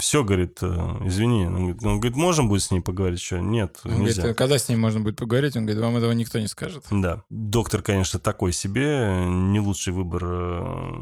все, 0.00 0.24
говорит, 0.24 0.58
э, 0.62 0.66
извини. 1.04 1.46
Он 1.46 1.54
говорит, 1.56 1.84
он 1.84 2.00
говорит, 2.00 2.16
можем 2.16 2.48
будет 2.48 2.62
с 2.62 2.70
ней 2.70 2.80
поговорить, 2.80 3.20
что? 3.20 3.38
Нет, 3.38 3.78
Он 3.84 3.90
говорит, 3.96 4.16
нельзя. 4.16 4.30
«А 4.30 4.34
когда 4.34 4.58
с 4.58 4.68
ней 4.70 4.76
можно 4.76 5.00
будет 5.00 5.16
поговорить? 5.16 5.54
Он 5.56 5.66
говорит, 5.66 5.82
вам 5.84 5.96
этого 5.98 6.12
никто 6.12 6.38
не 6.38 6.46
скажет. 6.48 6.84
Да. 6.90 7.22
Доктор, 7.28 7.82
конечно, 7.82 8.18
такой 8.18 8.52
себе, 8.52 9.10
не 9.26 9.60
лучший 9.60 9.92
выбор. 9.92 10.22
э. 10.24 10.94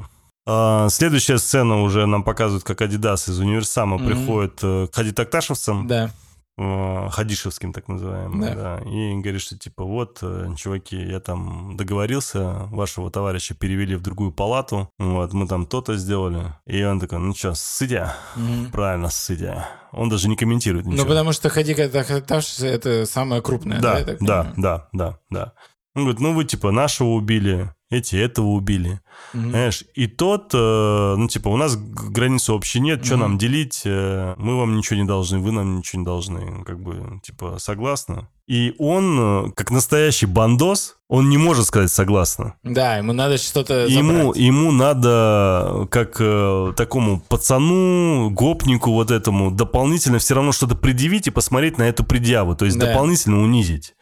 А, 0.47 0.89
Следующая 0.91 1.39
сцена 1.39 1.83
уже 1.83 2.05
нам 2.07 2.25
показывает, 2.25 2.65
как 2.65 2.81
Адидас 2.83 3.29
из 3.29 3.39
универсама 3.39 3.97
Мгм. 3.99 4.07
приходит 4.07 4.59
э, 4.63 4.89
к 4.91 4.95
хадитакташевцам, 4.95 5.87
Да. 5.87 6.11
Э, 6.57 7.09
хадишевским 7.11 7.73
так 7.73 7.89
называемым, 7.89 8.41
Да. 8.41 8.55
да. 8.55 8.91
и 8.91 9.15
говорит, 9.21 9.41
что 9.41 9.59
типа 9.59 9.85
вот, 9.85 10.19
э, 10.23 10.49
чуваки, 10.57 10.97
я 10.97 11.21
там 11.21 11.77
договорился, 11.77 12.67
вашего 12.71 13.11
товарища 13.11 13.55
перевели 13.55 13.97
в 13.97 14.03
другую 14.03 14.33
палату, 14.33 14.91
вот, 14.99 15.33
мы 15.33 15.47
там 15.47 15.67
то-то 15.67 15.97
сделали. 15.97 16.53
И 16.67 16.83
он 16.85 17.01
такой, 17.01 17.19
ну 17.19 17.35
что, 17.35 17.55
ссыдя? 17.55 18.15
Мгм. 18.37 18.71
Правильно, 18.71 19.11
ссыдя. 19.11 19.69
Он 19.93 20.09
даже 20.09 20.29
не 20.29 20.37
комментирует 20.37 20.87
ничего. 20.87 21.03
Ну, 21.03 21.09
потому 21.09 21.33
что 21.33 21.49
Хадика 21.49 21.83
это 21.83 23.07
самое 23.07 23.43
крупное. 23.43 23.81
Да, 23.81 24.01
да, 24.01 24.15
понимаю? 24.15 24.53
да, 24.57 24.89
да, 24.93 25.19
да. 25.31 25.53
Он 25.95 26.03
говорит, 26.03 26.21
ну 26.21 26.35
вы 26.35 26.45
типа 26.45 26.73
нашего 26.73 27.11
убили, 27.11 27.73
эти 27.91 28.17
этого 28.17 28.47
убили. 28.47 29.01
Мгм. 29.33 29.51
Знаешь, 29.51 29.85
и 29.95 30.07
тот, 30.07 30.51
э, 30.55 31.15
ну, 31.17 31.29
типа, 31.29 31.49
у 31.49 31.57
нас 31.57 31.77
границы 31.77 32.53
общей 32.53 32.81
нет, 32.81 33.05
что 33.05 33.15
Мгм. 33.15 33.21
нам 33.23 33.39
делить, 33.39 33.83
э, 33.85 34.35
мы 34.37 34.57
вам 34.59 34.77
ничего 34.77 34.99
не 34.99 35.07
должны, 35.07 35.39
вы 35.39 35.53
нам 35.53 35.77
ничего 35.79 36.01
не 36.01 36.05
должны, 36.07 36.65
как 36.65 36.81
бы, 36.81 37.21
типа, 37.23 37.57
согласны. 37.59 38.27
И 38.47 38.75
он, 38.79 39.19
э, 39.49 39.51
как 39.55 39.71
настоящий 39.71 40.27
бандос, 40.27 40.97
он 41.09 41.31
не 41.31 41.39
может 41.39 41.67
сказать 41.67 41.91
согласно. 41.91 42.55
Да, 42.63 42.97
ему 42.97 43.13
надо 43.13 43.39
что-то 43.39 43.87
Ему, 43.87 44.19
забрать. 44.19 44.37
ему 44.37 44.71
надо, 44.73 45.87
как 45.91 46.17
э, 46.21 46.73
такому 46.77 47.21
пацану, 47.21 48.31
гопнику 48.31 48.91
вот 48.93 49.11
этому, 49.11 49.51
дополнительно 49.51 50.19
все 50.19 50.35
равно 50.35 50.53
что-то 50.53 50.75
предъявить 50.75 51.27
и 51.29 51.31
посмотреть 51.31 51.79
на 51.79 51.85
эту 51.85 52.05
предъяву, 52.05 52.55
то 52.57 52.65
есть 52.65 52.79
Да. 52.79 52.87
дополнительно 52.89 53.41
унизить. 53.41 53.95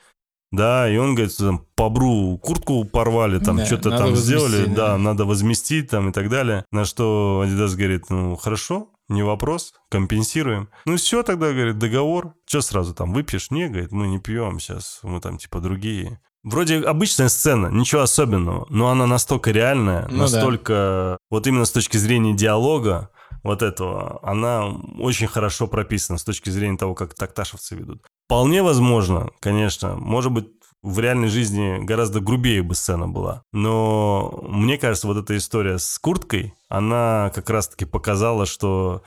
Да, 0.53 0.89
и 0.89 0.97
он 0.99 1.15
говорит, 1.15 1.33
что 1.33 1.47
там 1.47 1.67
по 1.75 1.89
бру 1.89 2.39
куртку 2.39 2.85
порвали, 2.85 3.39
там 3.39 3.57
Да, 3.57 3.67
что-то 3.67 3.91
там 3.97 4.15
сделали, 4.15 4.67
да, 4.67 4.89
да. 4.89 4.99
надо 4.99 5.25
возместить 5.25 5.91
там 5.91 6.11
и 6.11 6.13
так 6.13 6.29
далее. 6.29 6.65
На 6.71 6.85
что 6.85 7.43
Адидас 7.45 7.75
говорит, 7.75 8.11
ну 8.11 8.37
хорошо, 8.37 8.91
не 9.09 9.23
вопрос, 9.23 9.73
компенсируем. 9.91 10.69
Ну 10.85 10.97
все 10.97 11.23
тогда, 11.23 11.53
говорит, 11.53 11.79
договор. 11.79 12.35
Что 12.47 12.61
сразу 12.61 12.95
там, 12.95 13.13
выпьешь? 13.13 13.51
Не, 13.51 13.69
говорит, 13.69 13.93
мы 13.93 14.07
не 14.07 14.19
пьем 14.19 14.61
сейчас, 14.61 15.01
мы 15.03 15.21
там 15.21 15.39
типа 15.39 15.61
другие. 15.61 16.21
Вроде 16.45 16.81
обычная 16.81 17.29
сцена, 17.29 17.69
ничего 17.69 18.03
особенного, 18.03 18.67
но 18.69 18.89
она 18.91 19.07
настолько 19.07 19.53
реальная, 19.53 20.03
Ну 20.11 20.17
да. 20.17 20.23
настолько, 20.23 21.19
вот 21.31 21.47
именно 21.47 21.65
с 21.65 21.71
точки 21.71 21.97
зрения 21.99 22.35
диалога, 22.35 23.11
вот 23.45 23.63
этого, 23.63 24.19
она 24.23 24.67
очень 24.99 25.29
хорошо 25.29 25.67
прописана 25.67 26.19
с 26.19 26.25
точки 26.25 26.51
зрения 26.51 26.77
того, 26.77 26.95
как 26.95 27.15
такташевцы 27.15 27.77
ведут. 27.77 28.03
Вполне 28.33 28.63
возможно, 28.63 29.29
конечно, 29.41 29.95
может 29.95 30.33
быть, 30.33 30.47
в 30.83 30.99
реальной 30.99 31.29
жизни 31.29 31.85
гораздо 31.85 32.21
грубее 32.21 32.63
бы 32.63 32.75
сцена 32.75 33.07
была. 33.07 33.43
Но 33.53 34.43
мне 34.49 34.79
кажется, 34.79 35.07
вот 35.07 35.19
эта 35.19 35.37
история 35.37 35.79
с 35.79 35.99
курткой, 35.99 36.55
она 36.71 37.31
как 37.35 37.51
раз-таки 37.51 37.85
показала, 37.85 38.47
что 38.47 39.03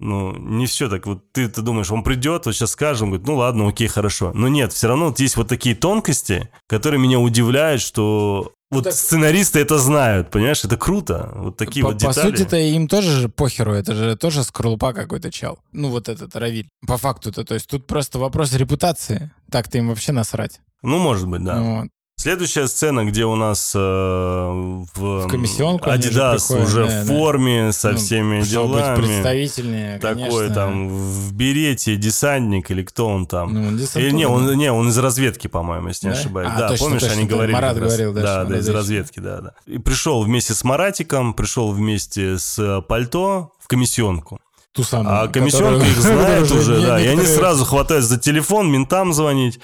ну, 0.00 0.36
не 0.36 0.66
все 0.66 0.88
так. 0.88 1.06
Вот 1.06 1.30
ты, 1.30 1.48
ты 1.48 1.62
думаешь, 1.62 1.92
он 1.92 2.02
придет, 2.02 2.46
вот 2.46 2.56
сейчас 2.56 2.72
скажем, 2.72 3.10
говорит, 3.10 3.28
ну 3.28 3.36
ладно, 3.36 3.68
окей, 3.68 3.86
хорошо. 3.86 4.32
Но 4.34 4.48
нет, 4.48 4.72
все 4.72 4.88
равно 4.88 5.06
вот 5.06 5.20
есть 5.20 5.36
вот 5.36 5.46
такие 5.46 5.76
тонкости, 5.76 6.50
которые 6.66 6.98
меня 6.98 7.20
удивляют, 7.20 7.80
что 7.80 8.53
вот 8.74 8.84
Так- 8.84 8.92
сценаристы 8.92 9.58
это 9.60 9.78
знают, 9.78 10.30
понимаешь, 10.30 10.64
это 10.64 10.76
круто. 10.76 11.30
Вот 11.34 11.56
такие 11.56 11.82
по, 11.82 11.92
вот 11.92 12.02
по 12.02 12.08
детали. 12.08 12.30
сути-то 12.30 12.56
им 12.56 12.88
тоже 12.88 13.10
же 13.10 13.28
похеру, 13.28 13.72
это 13.72 13.94
же 13.94 14.16
тоже 14.16 14.44
скорлупа 14.44 14.92
какой-то 14.92 15.30
чел. 15.30 15.58
Ну, 15.72 15.88
вот 15.88 16.08
этот 16.08 16.34
Равиль. 16.36 16.68
По 16.86 16.96
факту-то, 16.98 17.44
то 17.44 17.54
есть 17.54 17.66
тут 17.68 17.86
просто 17.86 18.18
вопрос 18.18 18.52
репутации. 18.54 19.30
Так-то 19.50 19.78
им 19.78 19.88
вообще 19.88 20.12
насрать. 20.12 20.60
Ну, 20.82 20.98
может 20.98 21.28
быть, 21.28 21.42
да. 21.42 21.60
Вот. 21.60 21.88
Следующая 22.24 22.68
сцена, 22.68 23.04
где 23.04 23.24
у 23.24 23.34
нас 23.34 23.72
э, 23.74 23.78
в, 23.78 24.86
В 24.94 25.26
комиссионку 25.28 25.90
Адидас 25.90 26.48
уже 26.52 26.86
да, 26.86 27.02
в 27.02 27.06
да. 27.06 27.12
форме, 27.12 27.72
со 27.72 27.90
Ну, 27.90 27.96
всеми 27.98 28.42
Чтобы 28.44 28.68
быть 28.68 28.76
делами. 28.84 28.96
представительнее, 28.96 29.98
Такой 29.98 30.22
конечно. 30.28 30.54
там 30.54 30.88
в 30.88 31.32
берете 31.34 31.96
десантник 31.96 32.70
или 32.70 32.82
кто 32.84 33.08
он 33.08 33.26
там. 33.26 33.52
Ну, 33.52 33.68
он 33.68 33.78
Или 33.96 34.10
не, 34.12 34.22
да. 34.24 34.28
он, 34.30 34.54
не, 34.56 34.70
он 34.72 34.88
из 34.88 34.96
разведки, 34.96 35.48
по-моему, 35.48 35.88
если 35.88 36.06
не 36.06 36.14
Да? 36.14 36.18
ошибаюсь. 36.20 36.48
А, 36.54 36.58
да, 36.60 36.68
точно, 36.68 36.84
помнишь, 36.86 37.02
точно, 37.02 37.16
они 37.18 37.26
да. 37.26 37.34
говорили. 37.34 37.54
Марат 37.56 37.78
говорил, 37.78 38.12
да, 38.14 38.22
да, 38.22 38.44
да, 38.44 38.58
из 38.58 38.68
разведки, 38.68 39.18
да, 39.18 39.40
да. 39.40 39.54
И 39.66 39.78
пришел 39.78 40.22
вместе 40.22 40.54
с 40.54 40.62
Маратиком, 40.62 41.34
пришел 41.34 41.72
вместе 41.72 42.38
с 42.38 42.56
э, 42.58 42.80
Пальто 42.82 43.50
в 43.58 43.66
комиссионку. 43.66 44.38
Ту 44.72 44.82
самую. 44.84 45.14
А 45.20 45.28
комиссионка 45.28 45.80
которую- 45.84 45.92
их 45.92 45.98
знает 46.00 46.50
уже, 46.50 46.76
не- 46.78 46.86
да. 46.86 47.00
И 47.00 47.06
они 47.08 47.26
сразу 47.26 47.64
хватаются 47.64 48.14
за 48.14 48.20
телефон, 48.20 48.70
ментам 48.70 49.12
звонить. 49.12 49.58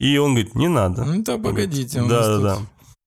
И 0.00 0.16
он 0.16 0.32
говорит, 0.32 0.54
не 0.54 0.66
надо. 0.66 1.04
Ну, 1.04 1.22
да, 1.22 1.36
погодите. 1.36 2.02
Да, 2.02 2.26
да, 2.26 2.38
да. 2.38 2.58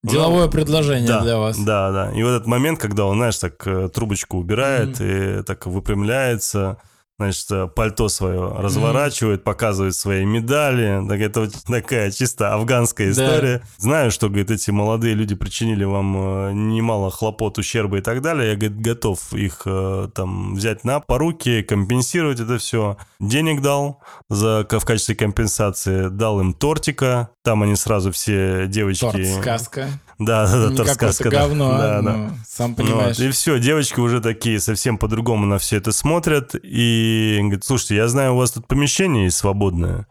Деловое 0.03 0.47
предложение 0.47 1.07
да, 1.07 1.21
для 1.21 1.37
вас. 1.37 1.57
Да, 1.57 1.91
да. 1.91 2.11
И 2.11 2.21
вот 2.21 2.29
этот 2.29 2.47
момент, 2.47 2.79
когда 2.79 3.05
он, 3.05 3.17
знаешь, 3.17 3.37
так 3.37 3.65
э, 3.65 3.89
трубочку 3.89 4.37
убирает 4.37 5.01
и 5.01 5.41
так 5.43 5.65
выпрямляется, 5.65 6.77
значит, 7.19 7.45
э, 7.51 7.67
пальто 7.67 8.09
свое 8.09 8.53
разворачивает, 8.57 9.43
показывает 9.43 9.95
свои 9.95 10.25
медали. 10.25 11.05
Так 11.07 11.19
это 11.19 11.49
такая 11.67 12.11
чисто 12.11 12.53
афганская 12.53 13.13
Да. 13.13 13.25
история. 13.25 13.61
Знаю, 13.77 14.11
что, 14.11 14.27
говорит, 14.29 14.51
эти 14.51 14.71
молодые 14.71 15.13
люди 15.13 15.35
причинили 15.35 15.83
вам 15.83 16.15
э, 16.17 16.51
немало 16.53 17.11
хлопот, 17.11 17.57
ущерба 17.57 17.97
и 17.97 18.01
так 18.01 18.21
далее. 18.21 18.51
Я, 18.51 18.55
говорит, 18.55 18.79
готов 18.79 19.33
их 19.33 19.61
э, 19.65 20.09
там 20.13 20.55
взять 20.55 20.83
на 20.83 20.99
поруки, 20.99 21.61
компенсировать 21.61 22.39
это 22.39 22.57
все. 22.57 22.97
Денег 23.19 23.61
дал 23.61 24.01
за, 24.29 24.65
в 24.69 24.85
качестве 24.85 25.15
компенсации, 25.15 26.09
дал 26.09 26.39
им 26.41 26.53
тортика. 26.53 27.29
Там 27.43 27.61
они 27.61 27.75
сразу 27.75 28.11
все 28.11 28.67
девочки... 28.67 29.01
Торт 29.01 29.27
сказка. 29.41 29.89
Да, 30.17 30.47
да, 30.47 30.63
да, 30.63 30.69
Не 30.71 30.77
торт 30.77 30.89
какое-то 30.91 31.13
сказка, 31.13 31.29
да. 31.29 31.39
говно, 31.41 31.77
Да, 31.77 31.97
а, 31.97 32.01
да. 32.01 32.13
ну, 32.13 32.29
сам 32.47 32.71
Ну 32.71 32.75
понимаешь. 32.77 33.17
вот, 33.17 33.25
и 33.25 33.31
все, 33.31 33.59
девочки 33.59 33.99
уже 33.99 34.21
такие 34.21 34.61
совсем 34.61 34.97
по-другому 34.97 35.45
на 35.45 35.57
все 35.57 35.77
это 35.77 35.91
смотрят. 35.91 36.55
И 36.63 37.37
говорит, 37.41 37.65
слушайте, 37.65 37.97
я 37.97 38.07
знаю, 38.07 38.33
у 38.33 38.37
вас 38.37 38.51
тут 38.51 38.65
помещение 38.67 39.25
есть 39.25 39.37
свободное. 39.37 40.07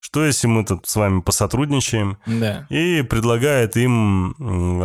Что 0.00 0.26
если 0.26 0.46
мы 0.46 0.62
тут 0.66 0.86
с 0.86 0.94
вами 0.96 1.22
посотрудничаем? 1.22 2.18
Да. 2.26 2.66
И 2.68 3.00
предлагает 3.00 3.78
им 3.78 4.34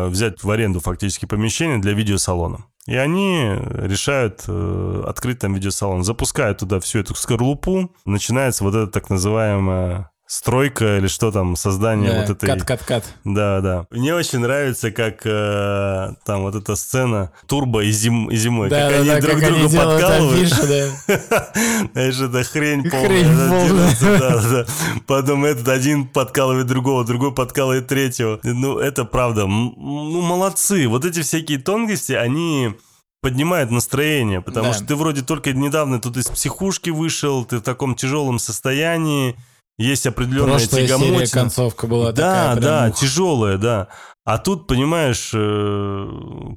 взять 0.10 0.42
в 0.42 0.50
аренду 0.50 0.80
фактически 0.80 1.26
помещение 1.26 1.80
для 1.80 1.92
видеосалона. 1.92 2.64
И 2.88 2.96
они 2.96 3.52
решают 3.74 4.46
э, 4.48 5.04
открыть 5.06 5.40
там 5.40 5.54
видеосалон. 5.54 6.06
Запускают 6.06 6.60
туда 6.60 6.80
всю 6.80 7.00
эту 7.00 7.14
скорлупу. 7.14 7.94
Начинается 8.06 8.64
вот 8.64 8.74
это 8.74 8.88
так 8.88 9.10
называемое 9.10 10.10
стройка 10.30 10.98
или 10.98 11.08
что 11.08 11.32
там, 11.32 11.56
создание 11.56 12.12
Да, 12.12 12.22
вот 12.22 12.30
этой... 12.30 12.46
Кат-кат-кат. 12.46 13.04
Да, 13.24 13.62
да. 13.62 13.88
Мне 13.90 14.14
очень 14.14 14.38
нравится, 14.40 14.92
как 14.92 15.22
э, 15.26 16.14
там 16.24 16.44
вот 16.44 16.54
эта 16.54 16.76
сцена 16.76 17.32
турбо 17.48 17.84
и, 17.84 17.90
зим, 17.90 18.30
и 18.30 18.36
зимой. 18.36 18.70
Да, 18.70 18.82
как 18.82 18.92
да, 18.92 18.98
они 19.00 19.08
да, 19.10 19.22
друг 19.22 19.34
как 19.34 19.44
они 19.44 19.60
друга 19.60 19.70
делают 19.72 20.02
подкалывают. 20.02 20.52
афиши, 20.54 20.92
да. 21.08 21.52
Знаешь, 21.94 22.20
это 22.22 22.44
хрень 22.44 22.90
полная. 22.92 23.08
Хрень 23.08 23.38
полная. 23.50 24.20
да, 24.20 24.42
да. 24.50 24.66
Потом 25.08 25.46
этот 25.46 25.68
один 25.68 26.06
подкалывает 26.08 26.68
другого, 26.68 27.04
другой 27.04 27.34
подкалывает 27.34 27.88
третьего. 27.88 28.40
Ну, 28.44 28.78
это 28.78 29.06
правда. 29.06 29.48
Ну, 29.48 30.22
молодцы. 30.22 30.88
Вот 30.88 31.06
эти 31.06 31.24
всякие 31.24 31.58
тонкости, 31.58 32.12
они 32.12 32.76
поднимают 33.22 33.72
настроение, 33.72 34.42
потому 34.42 34.68
Да. 34.68 34.74
что 34.74 34.86
ты 34.86 34.96
вроде 34.96 35.24
только 35.24 35.54
недавно 35.54 36.00
тут 36.00 36.18
из 36.18 36.28
психушки 36.28 36.92
вышел, 36.92 37.44
ты 37.46 37.58
в 37.58 37.62
таком 37.62 37.96
тяжелом 37.96 38.38
состоянии, 38.38 39.36
есть 39.80 40.06
определенная 40.06 40.58
Прошлая 40.58 40.70
серия 40.86 40.88
тягомотина. 40.88 41.28
концовка 41.42 41.88
была 41.88 42.12
Да, 42.12 42.52
такая 42.52 42.52
прям, 42.54 42.64
да, 42.64 42.88
ух. 42.90 42.96
тяжелая, 43.00 43.58
да. 43.58 43.88
А 44.26 44.38
тут, 44.38 44.68
понимаешь, 44.68 45.32
э, 45.34 46.08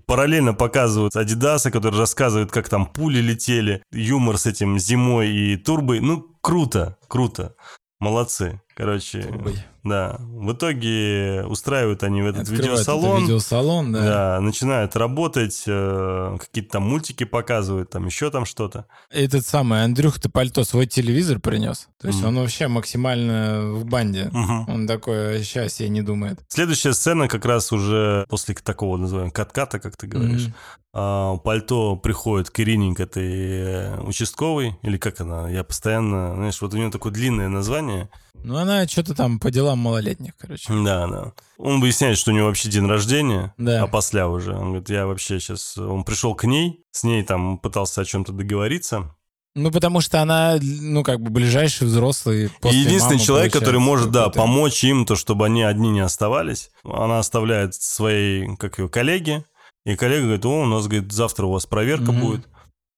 параллельно 0.06 0.52
показывают 0.52 1.16
Адидаса, 1.16 1.70
который 1.70 1.98
рассказывает, 1.98 2.50
как 2.50 2.68
там 2.68 2.84
пули 2.86 3.20
летели, 3.20 3.82
юмор 3.92 4.36
с 4.36 4.46
этим 4.46 4.78
зимой 4.78 5.30
и 5.30 5.56
турбой. 5.56 6.00
Ну, 6.00 6.26
круто, 6.42 6.98
круто. 7.08 7.54
Молодцы. 8.00 8.60
Короче, 8.74 9.22
Турбой. 9.22 9.54
Да. 9.84 10.16
В 10.20 10.52
итоге 10.52 11.44
устраивают 11.46 12.02
они 12.02 12.22
в 12.22 12.26
этот 12.26 12.42
Открывают 12.42 12.64
это 12.64 12.72
видеосалон. 12.92 13.22
видеосалон, 13.22 13.92
да. 13.92 14.00
Да, 14.36 14.40
начинают 14.40 14.96
работать, 14.96 15.62
э, 15.66 16.36
какие-то 16.40 16.70
там 16.72 16.82
мультики 16.84 17.24
показывают, 17.24 17.90
там 17.90 18.06
еще 18.06 18.30
там 18.30 18.44
что-то. 18.44 18.86
Этот 19.10 19.46
самый 19.46 19.84
Андрюх-то 19.84 20.30
пальто 20.30 20.64
свой 20.64 20.86
телевизор 20.86 21.38
принес. 21.40 21.88
То 22.00 22.08
есть 22.08 22.20
Мгм. 22.20 22.28
он 22.28 22.36
вообще 22.38 22.68
максимально 22.68 23.72
в 23.72 23.84
банде. 23.84 24.28
Мгм. 24.32 24.68
Он 24.68 24.86
такой 24.86 25.36
вообще 25.38 25.60
о 25.62 25.68
себе 25.68 25.88
не 25.88 26.02
думает. 26.02 26.40
Следующая 26.48 26.92
сцена 26.92 27.28
как 27.28 27.44
раз 27.44 27.72
уже 27.72 28.26
после 28.28 28.54
такого, 28.54 28.96
называем, 28.96 29.30
катката, 29.30 29.78
как 29.78 29.96
ты 29.96 30.06
говоришь. 30.06 30.48
А, 30.94 31.38
пальто 31.38 31.96
приходит 31.96 32.50
к 32.50 32.60
Ирине, 32.60 32.94
к 32.94 33.00
этой 33.00 33.32
э, 33.32 34.00
участковой, 34.02 34.76
или 34.82 34.98
как 34.98 35.20
она, 35.22 35.48
я 35.48 35.64
постоянно, 35.64 36.34
знаешь, 36.34 36.60
вот 36.60 36.74
у 36.74 36.76
нее 36.76 36.90
такое 36.90 37.10
длинное 37.12 37.48
название. 37.48 38.10
Ну, 38.44 38.56
она 38.56 38.86
что-то 38.88 39.14
там 39.14 39.38
по 39.38 39.50
делам 39.50 39.78
малолетних, 39.78 40.32
короче. 40.38 40.64
Да, 40.68 41.06
да. 41.06 41.32
Он 41.58 41.80
выясняет, 41.80 42.18
что 42.18 42.30
у 42.32 42.34
него 42.34 42.46
вообще 42.46 42.68
день 42.68 42.86
рождения, 42.86 43.54
Да. 43.58 43.82
а 43.82 43.86
после 43.86 44.24
уже. 44.24 44.52
Он 44.54 44.68
говорит, 44.68 44.90
я 44.90 45.06
вообще 45.06 45.38
сейчас... 45.40 45.76
Он 45.78 46.04
пришел 46.04 46.34
к 46.34 46.44
ней, 46.44 46.84
с 46.90 47.04
ней 47.04 47.22
там 47.22 47.58
пытался 47.58 48.00
о 48.00 48.04
чем-то 48.04 48.32
договориться. 48.32 49.14
Ну, 49.54 49.70
потому 49.70 50.00
что 50.00 50.22
она, 50.22 50.58
ну, 50.62 51.02
как 51.02 51.20
бы 51.20 51.30
ближайший 51.30 51.86
взрослый 51.86 52.46
И 52.46 52.50
после 52.60 52.80
единственный 52.80 53.16
мамы, 53.16 53.26
человек, 53.26 53.52
который 53.52 53.80
может, 53.80 54.10
да, 54.10 54.30
помочь 54.30 54.82
им, 54.82 55.04
то, 55.04 55.14
чтобы 55.14 55.44
они 55.46 55.62
одни 55.62 55.90
не 55.90 56.00
оставались. 56.00 56.70
Она 56.84 57.18
оставляет 57.18 57.74
своей, 57.74 58.56
как 58.56 58.78
ее, 58.78 58.88
коллеге. 58.88 59.44
И 59.84 59.94
коллега 59.94 60.22
говорит, 60.24 60.46
о, 60.46 60.62
у 60.62 60.64
нас, 60.64 60.86
говорит, 60.86 61.12
завтра 61.12 61.46
у 61.46 61.52
вас 61.52 61.66
проверка 61.66 62.12
Мгм. 62.12 62.20
будет. 62.20 62.48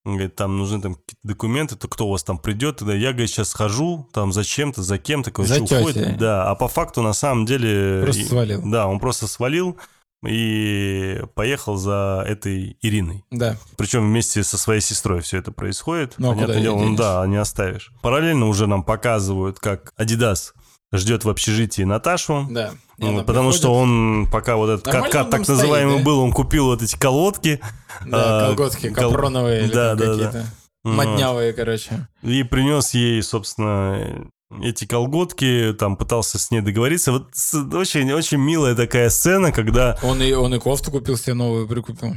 Он 0.05 0.13
говорит, 0.15 0.37
там 0.37 0.59
нужны 0.59 0.83
там 0.83 0.95
какие-то 0.97 1.21
документы, 1.23 1.77
то 1.77 1.89
кто 1.89 2.07
у 2.07 2.11
вас 2.11 2.23
там 2.23 2.39
придет, 2.39 2.77
тогда 2.77 2.95
я, 2.95 3.13
говорит, 3.13 3.31
сейчас 3.31 3.49
схожу, 3.49 4.07
там 4.13 4.33
за 4.33 4.45
чем-то, 4.45 4.83
за 4.83 4.99
кем-то, 4.99 5.31
короче, 5.31 5.55
За 5.55 5.63
уходит. 5.63 5.95
тетей. 5.95 6.17
Да, 6.19 6.51
а 6.51 6.55
по 6.55 6.69
факту 6.69 7.01
на 7.01 7.15
самом 7.15 7.47
деле... 7.47 8.03
Просто 8.03 8.23
и- 8.23 8.27
свалил. 8.27 8.61
Да, 8.65 8.87
он 8.87 8.99
просто 9.01 9.27
свалил 9.27 9.79
и 10.27 11.23
поехал 11.35 11.77
за 11.77 12.25
этой 12.27 12.77
Ириной. 12.83 13.25
Да. 13.31 13.57
Причем 13.77 14.07
вместе 14.07 14.43
со 14.43 14.59
своей 14.59 14.81
сестрой 14.81 15.21
все 15.21 15.39
это 15.39 15.53
происходит. 15.53 16.15
Ну, 16.19 16.29
а 16.29 16.35
Понятное 16.35 16.57
куда 16.57 16.63
дело, 16.63 16.79
ну 16.85 16.97
да, 16.97 17.27
не 17.27 17.37
оставишь. 17.37 17.91
Параллельно 18.03 18.47
уже 18.49 18.67
нам 18.67 18.83
показывают, 18.83 19.59
как 19.59 19.93
Адидас 19.97 20.55
ждет 20.97 21.25
в 21.25 21.29
общежитии 21.29 21.83
Наташу. 21.83 22.47
Да. 22.51 22.73
Ну, 22.99 23.09
она 23.09 23.23
потому 23.25 23.51
приходит, 23.51 23.61
что 23.61 23.75
он, 23.75 24.29
пока 24.31 24.57
вот 24.57 24.71
этот 24.71 24.87
Нормально 24.87 25.11
каткат 25.11 25.31
так 25.31 25.45
стоит, 25.45 25.57
называемый 25.59 25.99
да? 25.99 26.05
был, 26.05 26.21
он 26.21 26.33
купил 26.33 26.67
вот 26.67 26.81
эти 26.83 26.97
колодки. 26.97 27.61
Да, 28.07 28.45
а, 28.45 28.47
колготки 28.49 28.91
кол- 28.91 29.11
капроновые 29.11 29.65
или 29.65 29.73
Да, 29.73 29.97
там 29.97 29.99
да, 29.99 30.05
да. 30.07 30.13
какие-то. 30.27 30.47
Вот. 30.85 30.95
Моднявые, 30.95 31.53
короче. 31.53 32.09
И 32.23 32.43
принес 32.45 32.91
ей, 32.95 33.23
собственно, 33.23 34.29
эти 34.63 34.85
колготки, 34.87 35.75
там 35.79 35.97
пытался 35.97 36.39
с 36.39 36.51
ней 36.51 36.61
договориться. 36.61 37.11
Вот 37.11 37.29
с- 37.33 37.55
очень, 37.55 38.13
очень 38.13 38.39
милая 38.39 38.75
такая 38.77 39.09
сцена, 39.11 39.51
когда... 39.51 39.99
Он 40.03 40.23
и, 40.23 40.33
он 40.33 40.55
и 40.55 40.59
кофту 40.61 40.91
купил 40.91 41.17
себе 41.17 41.35
новую, 41.35 41.67
прикупил. 41.67 42.15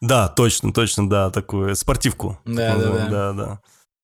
Да, 0.00 0.28
точно, 0.28 0.72
точно, 0.72 1.08
да, 1.08 1.30
такую 1.30 1.74
спортивку. 1.74 2.38
Да, 2.44 2.76
да, 2.76 2.88
да. 2.90 3.06
да, 3.08 3.32
да. 3.32 3.60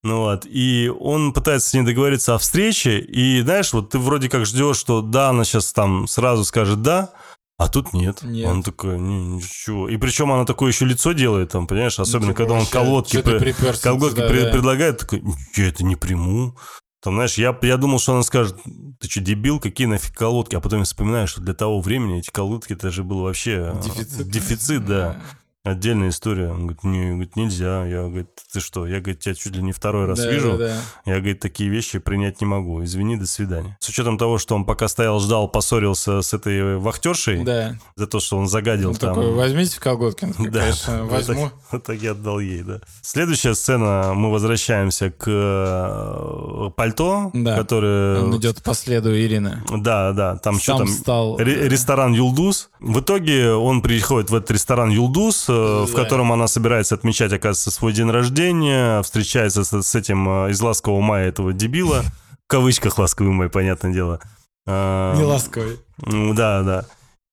Ну 0.09 0.21
вот, 0.21 0.47
и 0.47 0.91
он 1.01 1.35
пытается 1.35 1.69
с 1.69 1.75
ней 1.75 1.83
договориться 1.83 2.35
о 2.35 2.39
встрече, 2.39 2.99
и 2.99 3.43
знаешь, 3.43 3.75
вот 3.75 3.91
ты 3.91 3.99
вроде 3.99 4.31
как 4.31 4.47
ждешь, 4.47 4.79
что 4.79 5.03
да, 5.03 5.29
она 5.29 5.45
сейчас 5.45 5.73
там 5.75 6.09
сразу 6.09 6.45
скажет 6.45 6.81
да, 6.81 7.11
а 7.59 7.69
тут 7.69 7.93
нет. 7.93 8.23
Нет. 8.23 8.49
Он 8.49 8.63
такой, 8.63 8.99
«Не, 8.99 9.37
ничего. 9.37 9.89
И 9.89 9.97
причем 9.99 10.33
она 10.33 10.47
такое 10.47 10.71
еще 10.71 10.87
лицо 10.87 11.13
делает, 11.13 11.51
там, 11.51 11.67
понимаешь, 11.67 11.99
особенно 11.99 12.29
Типа 12.33 12.37
когда 12.39 12.55
он 12.55 12.67
колодки, 12.67 13.21
припёрся 13.21 13.83
колготки 13.83 14.15
сюда, 14.21 14.31
пре- 14.31 14.45
да. 14.45 14.51
предлагает, 14.53 14.99
такой, 14.99 15.23
я 15.57 15.69
это 15.69 15.85
не 15.85 15.97
приму. 15.97 16.57
Там, 17.03 17.15
знаешь, 17.15 17.35
я, 17.35 17.57
я 17.63 17.77
думал, 17.77 17.99
что 17.99 18.15
она 18.15 18.23
скажет, 18.23 18.57
ты 19.01 19.09
что, 19.11 19.21
дебил, 19.21 19.61
какие 19.61 19.87
нафиг 19.87 20.17
колодки? 20.17 20.57
А 20.57 20.61
потом 20.61 20.81
я 20.81 20.85
вспоминаю, 20.85 21.29
что 21.29 21.41
для 21.41 21.55
того 21.55 21.81
времени 21.81 22.19
эти 22.19 22.31
колодки, 22.31 22.73
это 22.73 22.91
же 22.91 23.05
был 23.05 23.21
вообще 23.21 23.73
э, 23.75 23.83
Дефицит. 23.83 24.29
дефицит 24.29 24.87
да. 24.87 25.21
Отдельная 25.71 26.09
история. 26.11 26.49
Он 26.51 26.61
говорит, 26.67 26.85
не, 26.85 27.11
говорит, 27.11 27.37
нельзя. 27.37 27.85
Я 27.87 28.03
говорю, 28.09 28.27
ты 28.53 28.61
что? 28.61 28.87
Я, 28.87 29.01
говорит, 29.01 29.21
тебя 29.21 29.35
чуть 29.35 29.55
ли 29.55 29.63
не 29.63 29.73
второй 29.73 30.07
раз 30.07 30.19
Да, 30.19 30.31
вижу. 30.31 30.53
да, 30.59 30.69
да. 30.69 30.81
Я, 31.05 31.19
говорит, 31.19 31.41
такие 31.41 31.69
вещи 31.71 31.99
принять 31.99 32.41
не 32.41 32.47
могу. 32.47 32.83
Извини, 32.85 33.17
до 33.17 33.27
свидания. 33.27 33.77
С 33.81 33.89
учетом 33.89 34.19
того, 34.19 34.39
что 34.39 34.55
он 34.55 34.65
пока 34.65 34.89
стоял, 34.89 35.21
ждал, 35.21 35.49
поссорился 35.49 36.23
с 36.23 36.33
этой 36.35 36.79
вахтершей 36.79 37.45
Да. 37.45 37.77
за 37.97 38.07
то, 38.07 38.21
что 38.21 38.37
он 38.39 38.49
загадил 38.49 38.91
Он 38.91 38.95
там. 38.97 39.15
такой, 39.15 39.33
возьмите 39.35 39.77
в 39.77 39.81
колготки. 39.81 40.27
Такой, 40.27 40.49
Да. 40.51 40.61
Конечно, 40.61 41.03
Вот 41.05 41.13
возьму. 41.13 41.45
так- 41.45 41.55
Вот 41.73 41.85
так 41.85 41.99
я 42.03 42.13
отдал 42.13 42.41
ей, 42.41 42.63
да. 42.63 42.81
Следующая 43.03 43.55
сцена, 43.55 44.13
мы 44.15 44.31
возвращаемся 44.31 45.11
к 45.11 45.25
э, 45.29 46.71
пальто, 46.77 47.31
Да. 47.35 47.57
которое... 47.57 48.23
Он 48.23 48.37
идет 48.37 48.63
по 48.63 48.75
следу 48.75 49.15
Ирины. 49.17 49.63
Да, 49.71 50.13
да, 50.13 50.37
там 50.37 50.59
что 50.59 50.79
Сам 50.79 50.79
там... 50.79 50.89
стал... 50.89 51.37
Ре- 51.39 51.69
Ресторан 51.69 52.13
Юлдус. 52.13 52.71
В 52.81 53.01
итоге 53.01 53.53
он 53.53 53.83
приходит 53.83 54.31
в 54.31 54.35
этот 54.35 54.51
ресторан 54.53 54.91
Юлдус, 54.91 55.47
э, 55.59 55.87
в 55.87 55.95
котором 55.95 56.33
она 56.33 56.47
собирается 56.47 56.95
отмечать, 56.95 57.33
оказывается, 57.33 57.71
свой 57.71 57.93
день 57.93 58.11
рождения, 58.11 59.03
встречается 59.03 59.65
с, 59.65 59.83
с 59.83 59.95
этим 59.95 60.47
э, 60.47 60.51
из 60.51 60.61
ласкового 60.61 61.01
мая 61.01 61.29
этого 61.29 61.53
дебила. 61.53 62.03
В 62.47 62.49
кавычках 62.49 62.99
ласковый 62.99 63.33
май, 63.33 63.49
понятное 63.49 63.93
дело. 63.93 64.21
А, 64.67 65.15
Не 65.17 65.25
ласковый. 65.25 65.79
Да, 65.99 66.63
да. 66.63 66.85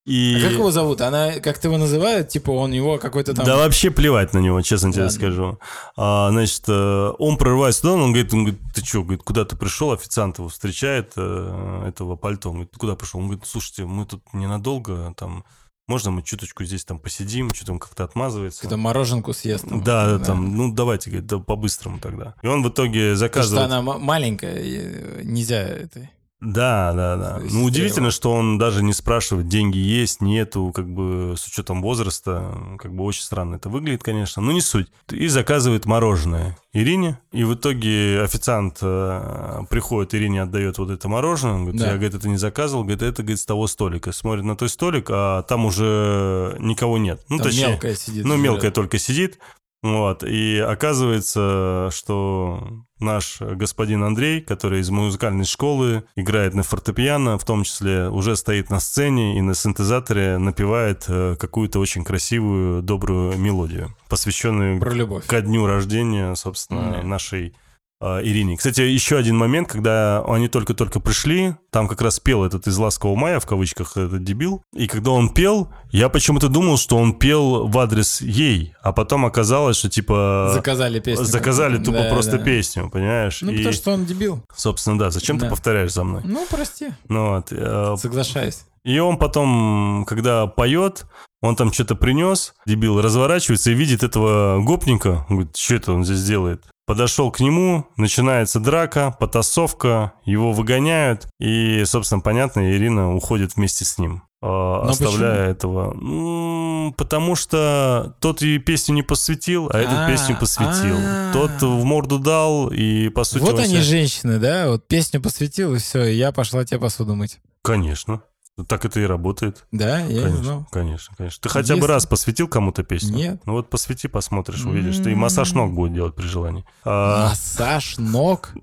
И... 0.06 0.36
А 0.38 0.42
как 0.42 0.52
его 0.52 0.70
зовут? 0.72 1.02
Она 1.02 1.40
как-то 1.40 1.68
его 1.68 1.78
называют? 1.78 2.30
Типа 2.30 2.52
он 2.52 2.72
его 2.72 2.98
какой-то 3.00 3.34
там... 3.34 3.46
Да 3.46 3.58
вообще 3.58 3.90
плевать 3.90 4.34
на 4.34 4.40
него, 4.40 4.62
честно 4.62 4.92
тебе 4.92 5.04
Ладно. 5.04 5.18
скажу. 5.18 5.60
А, 5.98 6.30
значит, 6.30 6.64
э, 6.68 7.12
он 7.18 7.38
прорывается 7.38 7.82
туда, 7.82 7.94
он 7.94 8.12
говорит, 8.12 8.34
он 8.34 8.44
говорит, 8.44 8.62
ты 8.74 8.86
что, 8.86 9.02
говорит, 9.04 9.24
куда 9.24 9.46
ты 9.46 9.56
пришел? 9.56 9.92
Официант 9.92 10.38
его 10.38 10.50
встречает, 10.50 11.14
этого 11.18 12.16
пальто. 12.16 12.50
Он 12.50 12.56
говорит, 12.56 12.72
ты 12.72 12.80
куда 12.80 12.96
пришел? 12.96 13.20
Он 13.20 13.28
говорит, 13.28 13.46
слушайте, 13.48 13.86
мы 13.86 14.06
тут 14.06 14.22
ненадолго, 14.34 15.14
там, 15.18 15.44
можно 15.88 16.12
мы 16.12 16.24
чуточку 16.24 16.64
здесь 16.66 16.84
там 16.84 17.00
посидим, 17.00 17.54
что 17.54 17.66
там 17.66 17.80
как-то 17.80 18.04
отмазывается. 18.04 18.62
Какую-то 18.62 18.78
мороженку 18.78 19.34
съест. 19.34 19.68
там. 19.68 19.84
Да, 19.84 20.18
да, 20.18 20.26
там, 20.26 20.56
ну 20.56 20.74
давайте, 20.74 21.10
говорит, 21.10 21.28
да, 21.28 21.40
по-быстрому 21.40 22.00
тогда. 22.00 22.36
И 22.42 22.48
он 22.48 22.64
в 22.64 22.70
итоге 22.70 23.14
Потому 23.14 23.16
что 23.16 23.20
заказывает... 23.20 23.72
она 23.72 23.82
маленькая, 23.82 24.56
э, 24.56 25.22
нельзя 25.24 25.62
этой. 25.62 26.10
Да, 26.46 26.94
да, 26.94 27.16
да. 27.16 27.40
Ну, 27.50 27.64
удивительно, 27.64 28.12
что 28.12 28.32
он 28.32 28.58
даже 28.58 28.84
не 28.84 28.94
спрашивает, 28.94 29.48
деньги 29.48 29.78
есть, 29.78 30.22
нету, 30.22 30.72
как 30.74 30.88
бы 30.88 31.34
с 31.38 31.48
учетом 31.48 31.82
возраста, 31.82 32.54
как 32.78 32.94
бы 32.94 33.04
очень 33.04 33.24
странно 33.24 33.56
это 33.56 33.70
выглядит, 33.70 34.04
конечно, 34.04 34.42
но 34.42 34.52
не 34.52 34.62
суть. 34.62 34.88
И 35.12 35.28
заказывает 35.28 35.86
мороженое 35.86 36.58
Ирине, 36.74 37.18
и 37.32 37.44
в 37.44 37.54
итоге 37.56 38.22
официант 38.22 38.78
э, 38.82 39.62
приходит, 39.70 40.14
Ирине 40.14 40.42
отдает 40.44 40.78
вот 40.78 40.90
это 40.92 41.08
мороженое, 41.08 41.54
он 41.56 41.62
говорит, 41.64 41.82
Да. 41.82 41.88
я, 41.88 41.94
говорит, 41.94 42.14
это 42.16 42.28
не 42.30 42.38
заказывал, 42.38 42.84
говорит, 42.84 43.02
это, 43.02 43.24
говорит, 43.24 43.40
с 43.40 43.46
того 43.46 43.68
столика. 43.68 44.12
Смотрит 44.12 44.44
на 44.44 44.56
той 44.56 44.70
столик, 44.70 45.08
а 45.10 45.42
там 45.44 45.66
уже 45.66 46.56
никого 46.60 46.98
нет. 46.98 47.22
Ну, 47.30 47.38
Там 47.38 47.48
точнее, 47.48 47.68
мелкая 47.70 47.96
сидит. 47.96 48.26
ну, 48.26 48.36
мелкая 48.36 48.72
только 48.72 49.00
сидит. 49.00 49.40
Вот. 49.86 50.24
И 50.24 50.58
оказывается, 50.58 51.90
что 51.92 52.68
наш 53.00 53.40
господин 53.40 54.04
Андрей, 54.04 54.42
который 54.42 54.80
из 54.80 54.90
музыкальной 54.90 55.46
школы, 55.46 56.06
играет 56.16 56.56
на 56.56 56.64
фортепиано, 56.64 57.38
в 57.38 57.46
том 57.46 57.64
числе 57.64 58.10
уже 58.10 58.36
стоит 58.36 58.72
на 58.72 58.80
сцене 58.80 59.38
и 59.38 59.42
на 59.42 59.54
синтезаторе 59.54 60.40
напевает 60.40 61.06
э, 61.08 61.36
какую-то 61.40 61.80
очень 61.80 62.04
красивую, 62.04 62.82
добрую 62.82 63.38
мелодию, 63.38 63.96
посвященную 64.10 64.80
Про 64.80 64.92
любовь. 64.94 65.28
ко 65.28 65.42
дню 65.42 65.68
рождения, 65.68 66.34
собственно, 66.36 66.98
Мгм. 67.00 67.10
нашей 67.10 67.54
Ирине. 68.02 68.58
Кстати, 68.58 68.82
еще 68.82 69.18
один 69.18 69.38
момент, 69.38 69.68
когда 69.70 70.24
они 70.28 70.48
только-только 70.48 71.00
пришли, 71.00 71.56
там 71.72 71.88
как 71.88 72.02
раз 72.02 72.20
пел 72.20 72.44
этот 72.44 72.68
из 72.68 72.78
«Ласкового 72.78 73.16
мая», 73.16 73.40
в 73.40 73.46
кавычках, 73.46 73.96
этот 73.98 74.24
дебил, 74.24 74.62
и 74.74 74.88
когда 74.88 75.12
он 75.12 75.30
пел, 75.30 75.70
я 75.92 76.10
почему-то 76.10 76.50
думал, 76.50 76.78
что 76.78 76.98
он 76.98 77.14
пел 77.18 77.68
в 77.68 77.78
адрес 77.80 78.22
ей, 78.22 78.74
а 78.82 78.92
потом 78.92 79.26
оказалось, 79.26 79.78
что 79.78 79.90
типа... 79.90 80.52
Заказали 80.54 81.00
песню. 81.00 81.24
Заказали 81.26 81.78
тупо 81.78 82.00
Да, 82.00 82.10
просто 82.12 82.38
да. 82.38 82.44
песню, 82.44 82.90
понимаешь? 82.90 83.40
Ну, 83.42 83.52
и, 83.52 83.58
потому 83.58 83.74
что 83.74 83.92
он 83.92 84.06
дебил. 84.06 84.44
собственно, 84.56 85.00
да, 85.00 85.10
зачем 85.10 85.38
ты 85.40 85.46
Да. 85.46 85.50
повторяешь 85.52 85.94
за 85.94 86.04
мной? 86.04 86.22
Ну, 86.26 86.46
прости. 86.50 86.90
Ну 87.08 87.36
вот, 87.36 87.48
э, 87.52 87.96
Соглашаюсь. 87.98 88.66
и 88.84 89.00
он 89.00 89.18
потом, 89.18 90.06
когда 90.08 90.48
поет, 90.48 91.06
он 91.42 91.56
там 91.56 91.72
что-то 91.72 91.96
принес, 91.96 92.54
дебил, 92.66 93.02
разворачивается 93.02 93.72
и 93.72 93.74
видит 93.74 94.04
этого 94.04 94.62
гопника. 94.62 95.26
Он 95.30 95.36
Говорит, 95.38 95.56
что 95.56 95.76
это 95.76 95.94
он 95.94 96.04
здесь 96.04 96.24
делает? 96.24 96.64
Подошел 96.86 97.32
к 97.32 97.40
нему, 97.40 97.88
начинается 97.98 98.60
драка, 98.60 99.16
потасовка, 99.20 100.14
его 100.24 100.52
выгоняют, 100.52 101.28
и, 101.40 101.84
собственно, 101.86 102.22
понятно, 102.22 102.72
Ирина 102.76 103.16
уходит 103.16 103.56
вместе 103.56 103.86
с 103.86 103.98
ним, 103.98 104.22
э, 104.44 104.48
оставляя 104.48 105.50
этого. 105.50 105.94
М, 105.94 106.94
Потому 106.94 107.36
что 107.36 108.16
тот 108.22 108.44
ей 108.44 108.60
песню 108.60 108.94
не 108.94 109.02
посвятил, 109.02 109.68
а 109.74 109.80
этот 109.80 109.98
А, 109.98 110.08
песню 110.08 110.38
посвятил. 110.40 110.96
а. 111.00 111.32
Тот 111.34 111.60
в 111.64 111.84
морду 111.84 112.20
дал, 112.20 112.68
и, 112.68 113.10
по 113.10 113.24
сути, 113.24 113.42
Вот 113.42 113.56
он 113.56 113.62
они, 113.62 113.70
себя- 113.74 113.82
женщины, 113.82 114.38
да? 114.38 114.70
Вот 114.70 114.88
песню 114.88 115.20
посвятил, 115.20 115.74
и 115.74 115.80
все, 115.80 116.04
и 116.04 116.14
я 116.16 116.32
пошла 116.32 116.64
тебе 116.64 116.80
посуду 116.80 117.16
мыть. 117.16 117.40
Конечно. 117.64 118.22
Так 118.70 118.86
это 118.86 119.02
и 119.02 119.06
работает. 119.06 119.66
Да, 119.74 120.00
я 120.00 120.06
не 120.08 120.20
конечно, 120.22 120.44
знал. 120.44 120.68
конечно, 120.72 121.14
конечно. 121.18 121.42
Ты 121.42 121.50
хотя 121.50 121.74
бы 121.74 121.80
Если- 121.82 121.92
раз 121.92 122.06
посвятил 122.06 122.48
кому-то 122.48 122.84
песню? 122.84 123.14
Нет. 123.16 123.42
Ну 123.46 123.52
вот 123.54 123.70
посвяти, 123.70 124.08
посмотришь, 124.08 124.64
увидишь. 124.64 124.98
Ты 125.00 125.12
и 125.12 125.16
массаж 125.16 125.52
ног 125.54 125.74
будет 125.74 125.94
делать 125.94 126.16
при 126.16 126.26
желании. 126.26 126.64
А, 126.86 127.30
Массаж 127.30 127.98
ног? 127.98 128.54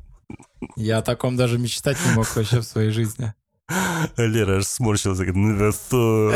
Я 0.76 0.98
о 0.98 1.02
таком 1.02 1.36
даже 1.36 1.58
мечтать 1.58 1.98
не 2.08 2.14
мог 2.14 2.34
вообще 2.34 2.60
в 2.60 2.64
своей 2.64 2.90
жизни. 2.90 3.34
Лера 4.16 4.58
аж 4.58 4.64
сморщился. 4.66 5.24
говорит, 5.24 5.36
«Ну, 5.36 5.72
что? 5.72 6.34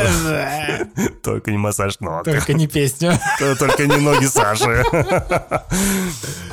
Только 1.23 1.51
не 1.51 1.57
массаж 1.57 1.99
ног. 1.99 2.23
Только 2.25 2.53
не 2.53 2.67
песню. 2.67 3.13
Только 3.59 3.87
не 3.87 3.97
ноги 3.97 4.25
Саши. 4.25 4.83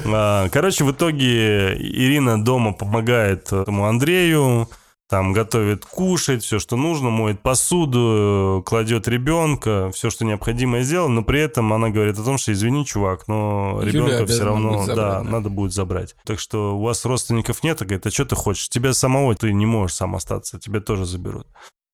А, 0.06 0.48
Короче, 0.50 0.84
в 0.84 0.92
итоге 0.92 1.74
Ирина 1.76 2.42
дома 2.42 2.72
помогает 2.72 3.52
этому 3.52 3.86
Андрею, 3.86 4.68
там 5.08 5.32
готовит 5.32 5.84
кушать, 5.84 6.42
все, 6.42 6.58
что 6.58 6.76
нужно, 6.76 7.10
моет 7.10 7.40
посуду, 7.40 8.62
кладет 8.64 9.06
ребенка, 9.06 9.90
все, 9.92 10.10
что 10.10 10.24
необходимо 10.24 10.80
сделала, 10.82 11.08
но 11.08 11.22
при 11.22 11.40
этом 11.40 11.72
она 11.72 11.90
говорит 11.90 12.18
о 12.18 12.24
том, 12.24 12.38
что 12.38 12.52
извини, 12.52 12.86
чувак, 12.86 13.28
но 13.28 13.80
ребенка 13.82 14.26
все 14.26 14.44
равно, 14.44 14.78
забрать, 14.80 14.96
да, 14.96 15.22
да. 15.22 15.22
надо 15.22 15.50
будет 15.50 15.72
забрать. 15.72 16.16
Так 16.24 16.40
что 16.40 16.76
у 16.76 16.82
вас 16.82 17.04
родственников 17.04 17.62
нет, 17.62 17.80
а 17.82 17.84
говорит, 17.84 18.06
а 18.06 18.10
что 18.10 18.24
ты 18.24 18.34
хочешь? 18.34 18.68
Тебя 18.68 18.94
самого 18.94 19.34
ты 19.34 19.52
не 19.52 19.66
можешь 19.66 19.96
сам 19.96 20.16
остаться, 20.16 20.58
тебя 20.58 20.80
тоже 20.80 21.04
заберут. 21.04 21.46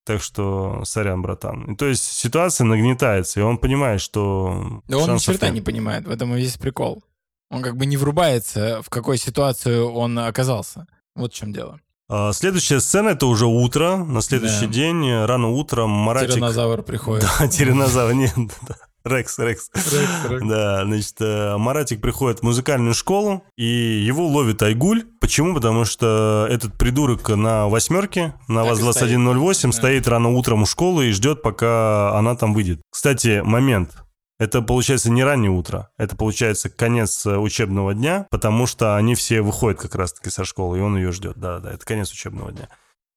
Так 0.06 0.22
что, 0.22 0.82
сорян, 0.84 1.20
братан. 1.20 1.72
И 1.72 1.76
то 1.76 1.86
есть 1.86 2.04
ситуация 2.04 2.64
нагнетается, 2.64 3.40
и 3.40 3.42
он 3.42 3.58
понимает, 3.58 4.00
что... 4.00 4.82
Да 4.88 4.98
он 4.98 5.14
ни 5.14 5.18
черта 5.18 5.46
нет. 5.46 5.56
не 5.56 5.60
понимает, 5.60 6.06
в 6.06 6.10
этом 6.10 6.34
и 6.34 6.38
весь 6.38 6.56
прикол. 6.56 7.02
Он 7.50 7.62
как 7.62 7.76
бы 7.76 7.86
не 7.86 7.96
врубается, 7.96 8.80
в 8.82 8.88
какой 8.88 9.18
ситуации 9.18 9.78
он 9.78 10.18
оказался. 10.18 10.86
Вот 11.16 11.32
в 11.32 11.36
чем 11.36 11.52
дело. 11.52 11.80
А, 12.12 12.32
Следующая 12.32 12.80
сцена 12.80 13.10
это 13.10 13.26
уже 13.26 13.46
утро. 13.46 13.96
На 13.96 14.20
следующий 14.20 14.66
Да. 14.66 14.72
день, 14.72 15.06
э, 15.06 15.26
рано 15.26 15.48
утром, 15.48 15.90
Маратик... 15.90 16.34
Тиранозавр 16.34 16.82
приходит. 16.82 17.28
Да, 17.38 17.46
тиранозавр, 17.46 18.14
нет. 18.14 18.34
Рекс, 19.04 19.38
Рекс. 19.38 19.70
Рекс, 19.74 19.96
Рекс. 20.28 20.44
Да, 20.46 20.84
значит, 20.84 21.14
э, 21.20 21.56
Маратик 21.56 22.00
приходит 22.02 22.40
в 22.40 22.42
музыкальную 22.42 22.94
школу, 22.94 23.44
и 23.56 23.64
его 23.64 24.26
ловит 24.26 24.60
Айгуль. 24.62 25.04
Почему? 25.20 25.54
Потому 25.54 25.84
что 25.84 26.46
этот 26.50 26.74
придурок 26.76 27.28
на 27.30 27.68
восьмерке, 27.68 28.34
на 28.48 28.64
Так 28.64 28.78
и 28.78 28.82
ВАЗ-2108, 28.82 29.54
стоит. 29.54 29.74
стоит 29.74 30.08
рано 30.08 30.30
утром 30.30 30.62
у 30.62 30.66
школы 30.66 31.06
и 31.06 31.12
ждет, 31.12 31.42
пока 31.42 32.14
она 32.18 32.34
там 32.34 32.52
выйдет. 32.52 32.80
Кстати, 32.90 33.40
момент. 33.42 33.92
Это 34.40 34.62
получается 34.62 35.10
не 35.10 35.22
раннее 35.22 35.50
утро, 35.50 35.90
это 35.98 36.16
получается 36.16 36.70
конец 36.70 37.26
э, 37.26 37.36
учебного 37.36 37.92
дня, 37.92 38.26
потому 38.30 38.66
что 38.66 38.96
они 38.96 39.14
все 39.14 39.42
выходят 39.42 39.78
как 39.78 39.94
раз-таки 39.94 40.30
со 40.30 40.46
школы, 40.46 40.78
и 40.78 40.80
он 40.80 40.96
ее 40.96 41.12
ждет. 41.12 41.36
Да-да, 41.36 41.70
это 41.70 41.84
конец 41.84 42.10
учебного 42.10 42.50
дня. 42.50 42.70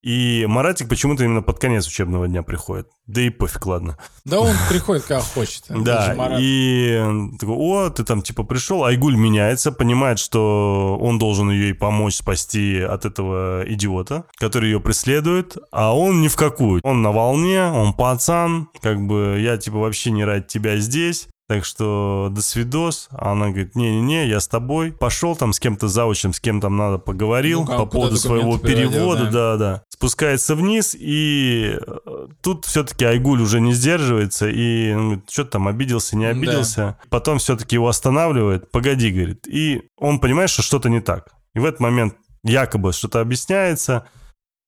И 0.03 0.45
Маратик 0.49 0.89
почему-то 0.89 1.23
именно 1.23 1.41
под 1.41 1.59
конец 1.59 1.87
учебного 1.87 2.27
дня 2.27 2.43
приходит. 2.43 2.89
Да 3.07 3.21
и 3.21 3.29
пофиг, 3.29 3.65
ладно. 3.65 3.97
Да 4.25 4.41
он 4.41 4.53
приходит, 4.69 5.05
как 5.05 5.23
хочет. 5.23 5.65
Же 5.69 5.79
Да, 5.81 6.37
и 6.39 7.01
такой, 7.39 7.55
о, 7.55 7.89
ты 7.89 8.03
там 8.03 8.21
типа 8.21 8.43
пришел, 8.43 8.83
Айгуль 8.83 9.15
меняется, 9.15 9.71
понимает, 9.71 10.19
что 10.19 10.97
он 11.01 11.19
должен 11.19 11.49
ей 11.49 11.73
помочь 11.73 12.15
спасти 12.15 12.81
от 12.81 13.05
этого 13.05 13.63
идиота, 13.65 14.25
который 14.35 14.71
ее 14.71 14.81
преследует, 14.81 15.55
а 15.71 15.95
он 15.95 16.21
ни 16.21 16.27
в 16.27 16.35
какую. 16.35 16.81
Он 16.83 17.01
на 17.01 17.13
волне, 17.13 17.63
он 17.63 17.93
пацан, 17.93 18.67
как 18.81 19.01
бы 19.05 19.37
я 19.39 19.57
типа 19.57 19.77
вообще 19.77 20.11
не 20.11 20.25
ради 20.25 20.45
тебя 20.47 20.77
здесь. 20.77 21.29
Так 21.49 21.65
что 21.65 22.29
до 22.31 22.41
свидос. 22.41 23.09
А 23.11 23.33
она 23.33 23.47
говорит, 23.47 23.75
не-не-не, 23.75 24.27
я 24.27 24.39
с 24.39 24.47
тобой. 24.47 24.93
Пошел 24.93 25.35
там 25.35 25.51
с 25.51 25.59
кем-то 25.59 25.87
заучим, 25.89 26.31
с 26.33 26.39
кем 26.39 26.61
там 26.61 26.77
надо 26.77 26.97
поговорил 26.99 27.65
Ну, 27.65 27.77
по 27.77 27.85
поводу 27.85 28.15
своего 28.15 28.57
перевода, 28.57 29.25
да. 29.25 29.57
да-да. 29.57 29.83
Спускается 29.89 30.55
вниз, 30.55 30.95
и 30.97 31.77
э, 31.85 32.27
тут 32.41 32.65
все-таки 32.65 33.03
Айгуль 33.05 33.41
уже 33.41 33.59
не 33.61 33.73
сдерживается, 33.73 34.47
и 34.49 34.93
он 34.93 35.03
говорит, 35.03 35.29
что 35.29 35.43
там, 35.45 35.67
обиделся, 35.67 36.15
не 36.15 36.25
Да. 36.25 36.31
обиделся. 36.31 36.97
Потом 37.09 37.39
все-таки 37.39 37.75
его 37.75 37.87
останавливает, 37.89 38.71
погоди, 38.71 39.11
говорит. 39.11 39.45
И 39.47 39.83
он 39.97 40.19
понимает, 40.19 40.49
что 40.49 40.61
что-то 40.61 40.89
не 40.89 41.01
так. 41.01 41.29
И 41.55 41.59
в 41.59 41.65
этот 41.65 41.79
момент 41.81 42.15
якобы 42.43 42.93
что-то 42.93 43.19
объясняется, 43.21 44.05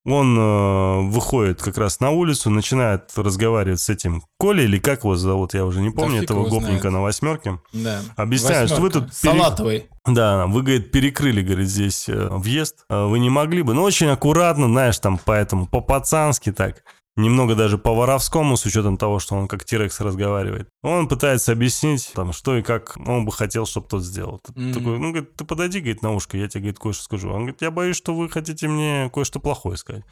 он 0.06 0.38
э, 0.38 1.02
выходит 1.10 1.62
как 1.62 1.78
раз 1.78 2.00
на 2.00 2.12
улицу, 2.12 2.50
начинает 2.50 3.10
разговаривать 3.16 3.80
с 3.80 3.90
этим 3.90 4.24
Колей, 4.40 4.66
или 4.66 4.78
как 4.78 5.00
его 5.04 5.16
зовут, 5.16 5.54
я 5.54 5.66
уже 5.66 5.82
не 5.82 5.90
помню, 5.90 6.22
фиг 6.22 6.30
этого 6.30 6.44
гопника 6.48 6.82
знает. 6.82 6.94
на 6.94 7.02
восьмерке. 7.02 7.60
Да. 7.74 8.02
Объясняю, 8.16 8.68
что 8.68 8.82
вы 8.82 8.90
тут 8.92 9.06
пере- 9.06 9.34
Салатовый. 9.34 9.86
Да, 10.06 10.46
вы, 10.46 10.62
говорит, 10.62 10.92
перекрыли, 10.92 11.42
говорит, 11.42 11.68
здесь 11.68 12.08
э, 12.08 12.28
въезд. 12.30 12.86
Э, 12.90 13.08
Вы 13.08 13.18
не 13.18 13.32
могли 13.32 13.64
бы. 13.64 13.74
Ну, 13.74 13.82
очень 13.82 14.08
аккуратно, 14.08 14.68
знаешь, 14.68 15.00
там, 15.00 15.20
поэтому 15.26 15.66
по-пацански 15.66 16.52
так. 16.52 16.84
Немного 17.18 17.56
даже 17.56 17.78
по-воровскому, 17.78 18.58
с 18.58 18.66
учетом 18.66 18.98
того, 18.98 19.20
что 19.20 19.36
он 19.36 19.48
как 19.48 19.64
Тирекс 19.64 20.02
разговаривает. 20.02 20.68
Он 20.84 21.08
пытается 21.08 21.54
объяснить, 21.54 22.12
там, 22.14 22.34
что 22.34 22.58
и 22.58 22.62
как 22.62 22.98
он 23.06 23.24
бы 23.26 23.32
хотел, 23.32 23.66
чтобы 23.66 23.88
тот 23.88 24.04
сделал. 24.04 24.42
Мгм. 24.54 24.74
Такой, 24.74 25.00
ну, 25.00 25.12
говорит, 25.12 25.34
ты 25.36 25.46
подойди, 25.46 25.80
говорит, 25.80 26.02
на 26.02 26.12
ушко, 26.14 26.38
я 26.38 26.50
тебе, 26.50 26.62
говорит, 26.62 26.80
кое-что 26.80 27.04
скажу. 27.04 27.30
Он 27.30 27.38
говорит, 27.40 27.62
я 27.62 27.72
боюсь, 27.72 27.96
что 27.96 28.14
вы 28.14 28.30
хотите 28.30 28.68
мне 28.68 29.10
кое-что 29.14 29.40
плохое 29.40 29.78
сказать. 29.78 30.04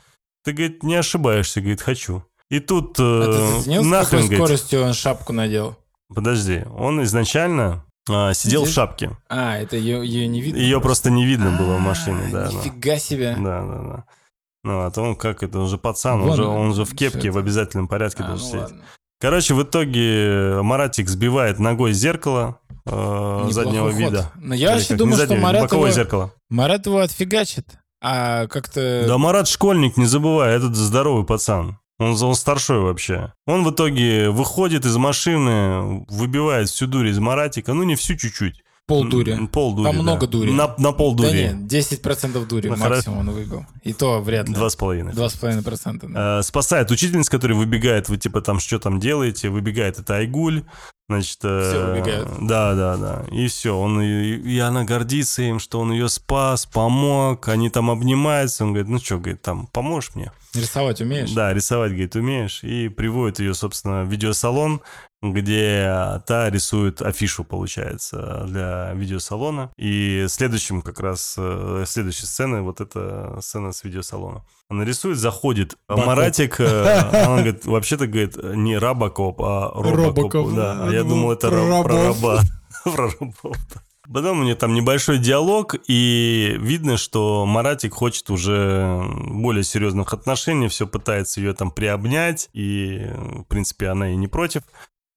Ты, 0.45 0.53
говорит, 0.53 0.83
не 0.83 0.95
ошибаешься, 0.95 1.59
говорит, 1.59 1.81
хочу. 1.81 2.23
И 2.49 2.59
тут 2.59 2.97
э, 2.99 3.03
А 3.03 3.25
ты 3.25 3.57
заценил, 3.57 3.83
с 3.83 3.85
нахрен, 3.85 4.21
какой 4.21 4.21
говорит, 4.37 4.37
скоростью 4.59 4.83
он 4.83 4.93
шапку 4.93 5.33
надел? 5.33 5.77
подожди, 6.13 6.63
он 6.77 7.01
изначально 7.03 7.83
а, 8.09 8.33
сидел 8.33 8.61
в 8.61 8.65
Здесь? 8.65 8.75
шапке. 8.75 9.17
А, 9.29 9.57
это 9.57 9.75
ее, 9.77 10.05
ее 10.05 10.27
не 10.27 10.41
видно? 10.41 10.57
Ее 10.59 10.79
просто 10.79 11.09
не 11.09 11.25
видно 11.25 11.51
было 11.51 11.73
в 11.73 11.77
А, 11.77 11.79
машине, 11.79 12.29
да. 12.31 12.49
да. 12.49 12.53
Нифига 12.53 12.97
себе. 12.99 13.35
Да, 13.37 13.61
да, 13.65 13.81
да. 13.81 14.05
Ну, 14.63 14.79
а 14.85 14.91
то 14.91 15.01
он 15.01 15.15
как 15.15 15.43
это, 15.43 15.59
он 15.59 15.67
же 15.67 15.77
пацан, 15.77 16.21
он 16.21 16.35
же, 16.35 16.45
он, 16.45 16.73
же 16.73 16.85
в 16.85 16.95
кепке 16.95 17.31
в 17.31 17.37
обязательном 17.37 17.87
порядке 17.87 18.23
А, 18.23 18.27
должен 18.27 18.45
ну 18.45 18.49
сидеть. 18.49 18.61
ладно. 18.61 18.83
Короче, 19.19 19.53
в 19.53 19.63
итоге 19.63 20.59
Маратик 20.61 21.09
сбивает 21.09 21.59
ногой 21.59 21.93
зеркало 21.93 22.59
э, 22.85 23.47
заднего 23.51 23.89
ход. 23.91 23.99
вида. 23.99 24.31
Но 24.35 24.53
я 24.55 24.73
вообще 24.73 24.95
думаю, 24.95 25.23
что 25.23 25.35
Марат 25.35 25.71
его, 25.71 25.89
зеркало. 25.89 26.33
Марат 26.49 26.85
его 26.85 26.99
отфигачит. 26.99 27.65
А 28.01 28.47
как-то... 28.47 29.05
Да 29.07 29.17
Марат 29.17 29.47
школьник, 29.47 29.95
не 29.95 30.05
забывай, 30.05 30.55
этот 30.55 30.75
здоровый 30.75 31.25
пацан. 31.25 31.77
Он, 31.99 32.21
он 32.21 32.35
старшой 32.35 32.79
вообще. 32.79 33.33
Он 33.45 33.63
в 33.63 33.71
итоге 33.71 34.29
выходит 34.29 34.85
из 34.85 34.97
машины, 34.97 36.05
выбивает 36.09 36.67
всю 36.69 36.87
дурь 36.87 37.07
из 37.07 37.19
Маратика. 37.19 37.73
Ну, 37.73 37.83
не 37.83 37.95
всю, 37.95 38.15
чуть-чуть. 38.15 38.62
Полдури. 38.85 39.31
М, 39.31 39.47
Полдури, 39.47 39.85
Там 39.87 39.95
да. 39.95 40.01
много 40.01 40.27
дури. 40.27 40.51
На, 40.51 40.75
на 40.77 40.91
полдури. 40.91 41.29
Да 41.29 41.53
нет, 41.53 41.55
10% 41.71 42.45
дури 42.47 42.67
Ну, 42.67 42.75
максимум 42.75 43.19
он 43.19 43.31
выбил. 43.31 43.65
И 43.81 43.93
то 43.93 44.19
вряд 44.19 44.49
ли. 44.49 44.53
Два 44.53 44.69
с 44.69 44.75
половиной. 44.75 45.13
2,5%. 45.13 46.11
Да. 46.11 46.39
Э, 46.39 46.43
спасает 46.43 46.91
учительница, 46.91 47.31
которая 47.31 47.57
выбегает, 47.57 48.09
вы 48.09 48.17
типа 48.17 48.41
там 48.41 48.59
что 48.59 48.79
там 48.79 48.99
делаете, 48.99 49.49
выбегает 49.49 49.99
это 49.99 50.15
Айгуль, 50.17 50.63
значит... 51.09 51.39
э, 51.43 51.69
Все 51.69 51.85
выбегают. 51.85 52.29
Да, 52.41 52.73
да, 52.75 52.97
да. 52.97 53.25
И 53.31 53.47
все, 53.47 53.77
он 53.77 54.01
и, 54.01 54.35
и 54.35 54.59
она 54.59 54.83
гордится 54.83 55.41
им, 55.43 55.59
что 55.59 55.79
он 55.79 55.91
ее 55.91 56.09
спас, 56.09 56.65
помог, 56.65 57.47
они 57.47 57.69
там 57.69 57.89
обнимаются, 57.89 58.63
он 58.63 58.71
говорит, 58.73 58.89
ну 58.89 58.99
что, 58.99 59.17
говорит, 59.17 59.41
там, 59.41 59.67
поможешь 59.67 60.15
мне? 60.15 60.31
Рисовать 60.53 61.01
умеешь? 61.01 61.31
Да, 61.31 61.53
рисовать, 61.53 61.91
говорит, 61.91 62.15
умеешь. 62.15 62.63
И 62.63 62.87
приводит 62.89 63.39
ее, 63.39 63.53
собственно, 63.53 64.03
в 64.03 64.07
видеосалон, 64.09 64.81
где 65.23 66.21
та 66.27 66.49
рисует 66.49 67.01
афишу, 67.01 67.43
получается, 67.43 68.43
для 68.47 68.91
видеосалона. 68.93 69.71
И 69.77 70.25
следующим 70.27 70.81
как 70.81 70.99
раз, 70.99 71.35
э, 71.37 71.85
следующей 71.87 72.25
сцены, 72.25 72.61
вот 72.61 72.81
эта 72.81 73.39
сцена 73.41 73.71
с 73.71 73.83
видеосалона. 73.83 74.43
Она 74.69 74.85
рисует, 74.85 75.17
заходит 75.17 75.75
Бакоп. 75.87 76.05
Маратик, 76.05 76.59
э, 76.59 76.99
она 77.25 77.37
говорит, 77.37 77.65
вообще-то, 77.65 78.05
говорит, 78.07 78.35
не 78.43 78.77
Рабокоп, 78.77 79.41
а 79.41 79.71
Робокоп. 79.73 80.33
Робокоп. 80.33 80.53
Да, 80.55 80.87
а 80.87 80.91
Я 80.93 81.03
думал, 81.03 81.31
это 81.31 81.49
про 81.49 81.57
ра- 81.57 81.83
про 81.83 82.03
раба. 82.07 82.41
Про 82.83 83.09
рабов. 83.11 83.57
Потом 84.11 84.41
у 84.41 84.43
них 84.43 84.57
там 84.57 84.73
небольшой 84.73 85.17
диалог, 85.17 85.75
и 85.87 86.55
видно, 86.59 86.97
что 86.97 87.45
Маратик 87.45 87.93
хочет 87.93 88.29
уже 88.29 89.01
более 89.29 89.63
серьезных 89.63 90.11
отношений, 90.13 90.67
все 90.67 90.85
пытается 90.85 91.39
ее 91.39 91.53
там 91.53 91.71
приобнять, 91.71 92.49
и, 92.51 93.07
в 93.15 93.43
принципе, 93.43 93.87
она 93.87 94.09
и 94.11 94.15
не 94.17 94.27
против. 94.27 94.63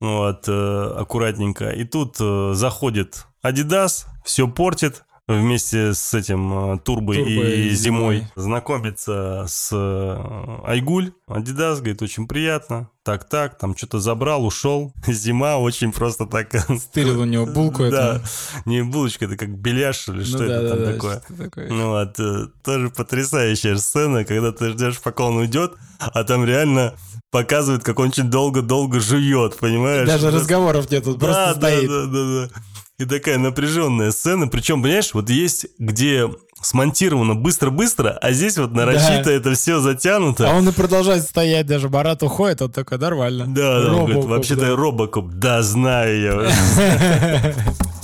Вот, 0.01 0.45
э, 0.47 0.95
аккуратненько. 0.99 1.71
И 1.71 1.83
тут 1.85 2.17
э, 2.21 2.53
заходит 2.55 3.27
Адидас, 3.43 4.07
все 4.25 4.47
портит, 4.47 5.05
вместе 5.29 5.93
с 5.93 6.15
этим 6.15 6.75
э, 6.75 6.79
Турбой, 6.79 7.17
Турбой 7.17 7.53
и 7.53 7.69
и 7.69 7.71
Зимой 7.71 8.17
Зимой. 8.19 8.29
знакомится 8.37 9.45
с 9.49 9.71
э, 9.73 10.61
Айгуль. 10.65 11.13
Адидас 11.27 11.79
говорит, 11.79 12.03
очень 12.03 12.29
приятно. 12.29 12.91
Так-так, 13.03 13.59
там 13.59 13.77
что-то 13.77 13.99
забрал, 14.01 14.45
ушел. 14.47 14.93
Зима 15.07 15.59
очень 15.59 15.93
просто 15.93 16.27
так... 16.27 16.49
Стырил 16.79 17.21
у 17.21 17.25
него 17.25 17.47
булку 17.47 17.89
Да, 17.91 18.23
не 18.65 18.83
булочка, 18.83 19.25
это 19.27 19.37
как 19.37 19.51
беляш 19.51 20.09
или 20.09 20.23
что 20.23 20.39
Ну 20.39 20.45
это 20.45 20.63
да, 20.63 20.69
там 20.71 20.79
да, 20.79 20.85
да, 20.87 20.93
такое. 20.93 21.21
что. 21.21 21.75
Ну 21.75 21.89
вот, 21.91 22.21
э, 22.21 22.47
тоже 22.65 22.91
потрясающая 22.91 23.77
сцена, 23.77 24.25
когда 24.25 24.53
ты 24.53 24.71
ждешь, 24.71 25.01
пока 25.01 25.25
он 25.25 25.37
уйдет, 25.39 25.75
а 25.99 26.25
там 26.25 26.45
реально 26.45 26.95
показывает, 27.31 27.83
как 27.83 27.99
он 27.99 28.09
очень 28.09 28.31
долго-долго 28.31 29.01
жует, 29.01 29.57
понимаешь? 29.57 30.07
Даже 30.07 30.31
разговоров 30.31 30.91
нет, 30.91 31.05
тут 31.05 31.19
да, 31.19 31.27
просто 31.27 31.55
да, 31.61 31.69
стоит. 31.69 31.89
да, 31.89 32.07
да, 32.07 32.47
да. 32.49 32.61
И 32.99 33.05
такая 33.05 33.37
напряженная 33.39 34.11
сцена. 34.11 34.49
Причем, 34.49 34.83
понимаешь, 34.83 35.11
вот 35.13 35.29
есть, 35.29 35.67
где 35.79 36.31
смонтировано 36.63 37.35
быстро-быстро, 37.35 38.11
а 38.23 38.33
здесь 38.33 38.57
вот 38.57 38.73
нарочито 38.73 39.25
Да. 39.25 39.33
это 39.33 39.55
все 39.55 39.81
затянуто. 39.81 40.51
А 40.51 40.55
он 40.55 40.67
и 40.67 40.73
продолжает 40.73 41.23
стоять, 41.23 41.67
даже 41.67 41.91
Барат 41.91 42.23
уходит, 42.23 42.63
он 42.63 42.73
такой, 42.73 42.97
нормально. 42.97 43.45
Да, 43.49 43.83
да, 43.83 43.89
он 43.89 43.97
говорит, 43.97 44.15
Робокоп, 44.15 44.31
вообще-то 44.31 44.61
да. 44.63 44.77
Робокоп. 44.77 45.27
Да, 45.33 45.63
знаю 45.63 46.21
я. 46.23 47.55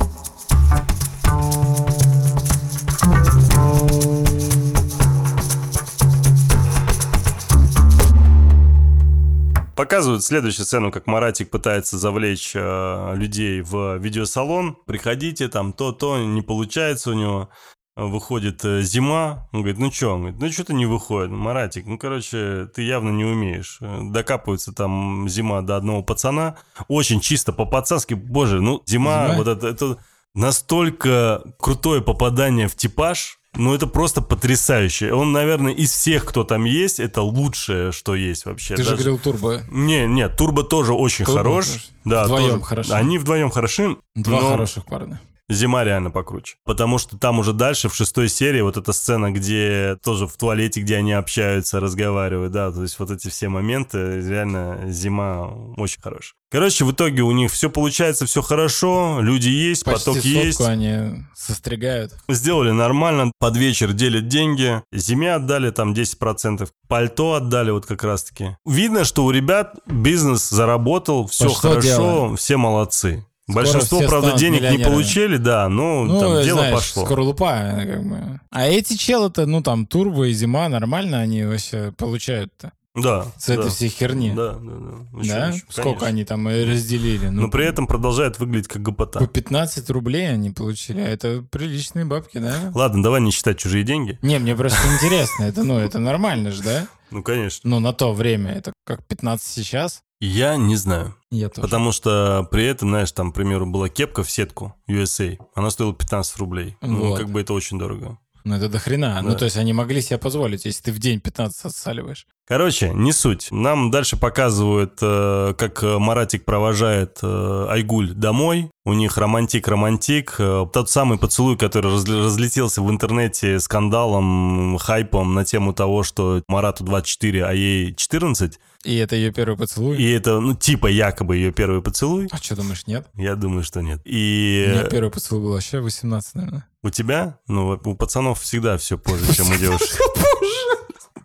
Показывают 9.83 10.23
следующую 10.23 10.65
сцену, 10.65 10.93
как 10.93 11.09
Маратик 11.09 11.51
пытается 11.51 11.99
завлечь 11.99 12.53
э, 12.55 13.15
людей 13.17 13.63
в 13.63 13.97
видеосалон. 13.99 14.77
Приходите, 14.87 15.49
там 15.49 15.73
то-то, 15.73 16.19
не 16.25 16.41
получается 16.41 17.11
у 17.11 17.15
него. 17.15 17.49
Выходит 17.97 18.65
э, 18.65 18.83
зима, 18.83 19.49
он 19.51 19.63
говорит, 19.63 19.81
ну 19.81 19.91
что? 19.91 20.15
Он 20.15 20.21
говорит, 20.21 20.41
ну 20.41 20.53
что-то 20.53 20.73
не 20.73 20.87
выходит. 20.87 21.33
Маратик, 21.33 21.85
ну, 21.87 21.99
короче, 21.99 22.69
ты 22.73 22.83
явно 22.83 23.11
не 23.11 23.25
умеешь. 23.25 23.79
Э, 23.81 24.03
Докапывается 24.05 24.73
там 24.73 25.29
зима 25.29 25.63
до 25.63 25.79
одного 25.79 26.05
пацана. 26.05 26.59
Очень 26.87 27.19
чисто 27.19 27.53
по-пацански. 27.53 28.15
Боже, 28.15 28.61
ну, 28.61 28.85
зима, 28.87 29.31
Зима? 29.31 29.37
вот 29.37 29.49
это, 29.49 29.67
это 29.67 29.99
настолько 30.37 31.43
крутое 31.59 32.03
попадание 32.03 32.69
в 32.69 32.77
типаж, 32.77 33.41
ну, 33.55 33.75
это 33.75 33.87
просто 33.87 34.23
потрясающе. 34.23 35.13
Он, 35.13 35.33
наверное, 35.33 35.73
из 35.73 35.91
всех, 35.93 36.25
кто 36.25 36.45
там 36.45 36.65
есть, 36.65 37.01
это 37.01 37.23
лучшее, 37.23 37.93
что 37.93 38.15
есть 38.15 38.47
вообще. 38.47 38.75
Ты 38.77 38.83
же 38.83 38.91
Даже- 38.91 39.03
говорил 39.03 39.19
турбо. 39.19 39.63
не, 39.71 40.07
нет, 40.07 40.37
Турбо 40.37 40.63
тоже 40.65 40.93
очень 40.95 41.25
Турбо 41.25 41.39
хорош. 41.43 41.67
хорош. 41.67 41.89
Да, 42.05 42.25
Вдвоем 42.25 42.51
тоже. 42.51 42.63
хороши. 42.65 42.93
Они 42.93 43.19
вдвоем 43.19 43.51
хороши. 43.51 43.97
Два 44.15 44.41
но 44.41 44.49
хороших 44.51 44.85
парня. 44.87 45.21
Зима 45.53 45.85
реально 45.85 46.11
покруче. 46.11 46.57
Потому 46.65 46.99
что 46.99 47.19
там 47.19 47.39
уже 47.39 47.53
дальше, 47.53 47.89
в 47.89 47.95
шестой 47.95 48.29
серии, 48.29 48.61
вот 48.61 48.77
эта 48.77 48.93
сцена, 48.93 49.31
где 49.31 49.97
тоже 50.03 50.27
в 50.27 50.37
туалете, 50.37 50.81
где 50.81 50.97
они 50.97 51.13
общаются, 51.13 51.81
разговаривают, 51.81 52.53
да, 52.53 52.71
то 52.71 52.83
есть 52.83 52.99
вот 52.99 53.11
эти 53.11 53.29
все 53.29 53.49
моменты, 53.49 54.21
реально 54.21 54.81
зима 54.89 55.47
очень 55.77 56.01
хорошая. 56.01 56.35
Короче, 56.51 56.85
в 56.85 56.93
итоге 56.93 57.23
у 57.23 57.33
них 57.33 57.51
все 57.51 57.71
получается, 57.71 58.27
все 58.27 58.43
хорошо, 58.43 59.21
люди 59.23 59.49
есть, 59.49 59.85
Почти 59.85 60.11
поток 60.11 60.23
есть. 60.23 60.61
они 60.61 61.25
состригают. 61.35 62.13
Сделали 62.29 62.73
нормально, 62.73 63.33
под 63.39 63.57
вечер 63.57 63.95
делят 63.95 64.29
деньги. 64.29 64.83
Зиме 64.93 65.35
отдали 65.35 65.71
там 65.71 65.95
10%, 65.95 66.69
пальто 66.89 67.33
отдали 67.33 67.71
вот 67.71 67.87
как 67.87 68.05
раз-таки. 68.05 68.57
Видно, 68.67 69.05
что 69.05 69.25
у 69.25 69.31
ребят 69.31 69.77
бизнес 69.87 70.51
заработал, 70.51 71.27
все 71.27 71.45
Пошло 71.45 71.71
хорошо, 71.71 72.37
все 72.37 72.59
молодцы. 72.59 73.25
Большинство, 73.53 74.01
правда, 74.01 74.33
денег 74.37 74.63
не 74.71 74.85
получили, 74.85 75.37
да, 75.37 75.69
но 75.69 76.05
Ну, 76.05 76.21
там 76.21 76.43
дело 76.43 76.59
знаешь, 76.61 76.75
пошло. 76.75 77.05
скорлупа, 77.05 77.75
как 77.87 78.05
бы. 78.09 78.41
А 78.51 78.67
эти 78.67 78.95
челы-то, 78.97 79.47
ну, 79.47 79.63
там, 79.63 79.87
турбо 79.87 80.25
и 80.29 80.33
зима, 80.33 80.69
нормально 80.69 81.19
они 81.21 81.45
вообще 81.45 81.93
получают-то 81.97 82.73
Да. 82.95 83.27
с 83.39 83.49
этой 83.49 83.65
да. 83.65 83.71
всей 83.71 83.89
херни. 83.89 84.33
Да, 84.35 84.53
да, 84.53 84.59
да. 84.61 85.19
Очень, 85.19 85.29
Да? 85.31 85.49
очень, 85.49 85.61
Сколько 85.71 85.83
конечно. 86.01 86.07
они 86.09 86.25
там 86.25 86.49
э, 86.49 86.65
разделили? 86.65 87.29
Но 87.29 87.49
при 87.49 87.65
этом 87.67 87.87
продолжает 87.87 88.39
выглядеть 88.39 88.69
как 88.69 88.83
По 88.85 88.91
гопота. 88.91 89.27
15 89.27 89.89
рублей 89.91 90.31
они 90.31 90.51
получили, 90.51 91.01
а 91.01 91.09
это 91.09 91.43
приличные 91.51 92.05
бабки, 92.05 92.39
да? 92.39 92.55
Ладно, 92.75 93.03
давай 93.03 93.21
не 93.23 93.31
считать 93.31 93.59
чужие 93.59 93.85
деньги. 93.85 94.19
Не, 94.23 94.39
мне 94.39 94.55
просто 94.55 94.79
интересно, 94.95 95.45
это, 95.45 95.63
ну, 95.65 95.79
это 95.79 95.99
нормально 95.99 96.51
же, 96.51 96.63
да? 96.63 96.87
Ну, 97.11 97.23
конечно. 97.23 97.69
Ну, 97.69 97.81
на 97.81 97.93
то 97.93 98.13
время, 98.13 98.53
это 98.53 98.73
как 98.85 99.05
15 99.07 99.47
сейчас. 99.47 100.03
Я 100.25 100.57
не 100.57 100.77
знаю. 100.77 101.17
Я 101.33 101.49
тоже. 101.49 101.63
Потому 101.63 101.91
что 101.91 102.47
при 102.49 102.65
этом, 102.65 102.91
знаешь, 102.91 103.11
там, 103.11 103.33
к 103.33 103.35
примеру, 103.35 103.67
была 103.67 103.89
кепка 103.89 104.23
в 104.23 104.31
сетку 104.31 104.73
USA. 104.89 105.37
Она 105.57 105.69
стоила 105.71 105.93
15 105.93 106.37
рублей. 106.37 106.77
Ну, 106.81 107.09
Вот. 107.09 107.19
как 107.19 107.29
бы 107.29 107.41
это 107.41 107.53
очень 107.53 107.77
дорого. 107.77 108.19
Ну, 108.45 108.55
это 108.55 108.69
до 108.69 108.79
хрена. 108.79 109.21
Да. 109.21 109.23
Ну, 109.23 109.37
то 109.37 109.45
есть 109.45 109.57
они 109.57 109.73
могли 109.73 110.01
себе 110.01 110.19
позволить, 110.19 110.65
если 110.65 110.83
ты 110.83 110.93
в 110.93 111.01
день 111.01 111.21
15 111.21 111.65
отсаливаешь. 111.65 112.27
Короче, 112.47 112.91
не 112.93 113.13
суть. 113.13 113.49
Нам 113.51 113.91
дальше 113.91 114.17
показывают, 114.17 114.99
э, 115.01 115.55
как 115.57 115.83
э, 115.83 115.99
Маратик 115.99 116.45
провожает 116.45 117.19
э, 117.23 117.67
Айгуль 117.71 118.13
домой. 118.13 118.71
У 118.85 118.93
них 118.95 119.17
романтик-романтик. 119.17 120.37
Тот 120.73 120.91
самый 120.91 121.19
поцелуй, 121.19 121.57
который 121.57 121.93
разлетелся 121.93 122.83
в 122.83 122.91
интернете 122.91 123.61
скандалом, 123.61 124.77
хайпом 124.79 125.35
на 125.35 125.45
тему 125.45 125.73
того, 125.73 126.03
что 126.03 126.43
Марату 126.49 126.83
24, 126.83 127.45
а 127.45 127.53
ей 127.53 127.95
14. 127.95 128.59
И 128.85 128.97
это 128.97 129.15
ее 129.17 129.33
первый 129.33 129.57
поцелуй. 129.57 129.97
И 129.97 130.11
это, 130.11 130.41
ну, 130.41 130.55
типа 130.55 130.89
якобы 130.89 131.37
ее 131.37 131.53
первый 131.53 131.83
поцелуй. 131.83 132.29
А 132.33 132.39
что 132.39 132.57
думаешь, 132.57 132.87
нет? 132.87 133.07
Я 133.15 133.37
думаю, 133.37 133.63
что 133.63 133.81
нет. 133.81 134.01
У 134.05 134.09
И 134.09 134.67
меня 134.69 134.85
первый 134.85 135.11
поцелуй 135.11 135.43
был 135.43 135.53
вообще 135.53 135.81
18, 135.81 136.35
наверное. 136.35 136.67
у 136.83 136.91
тебя, 136.91 137.39
ну, 137.47 137.79
у 137.85 137.95
пацанов 137.95 138.41
всегда 138.41 138.77
все 138.79 138.99
позже, 138.99 139.33
чем 139.35 139.51
у 139.51 139.57
девушек. 139.57 139.99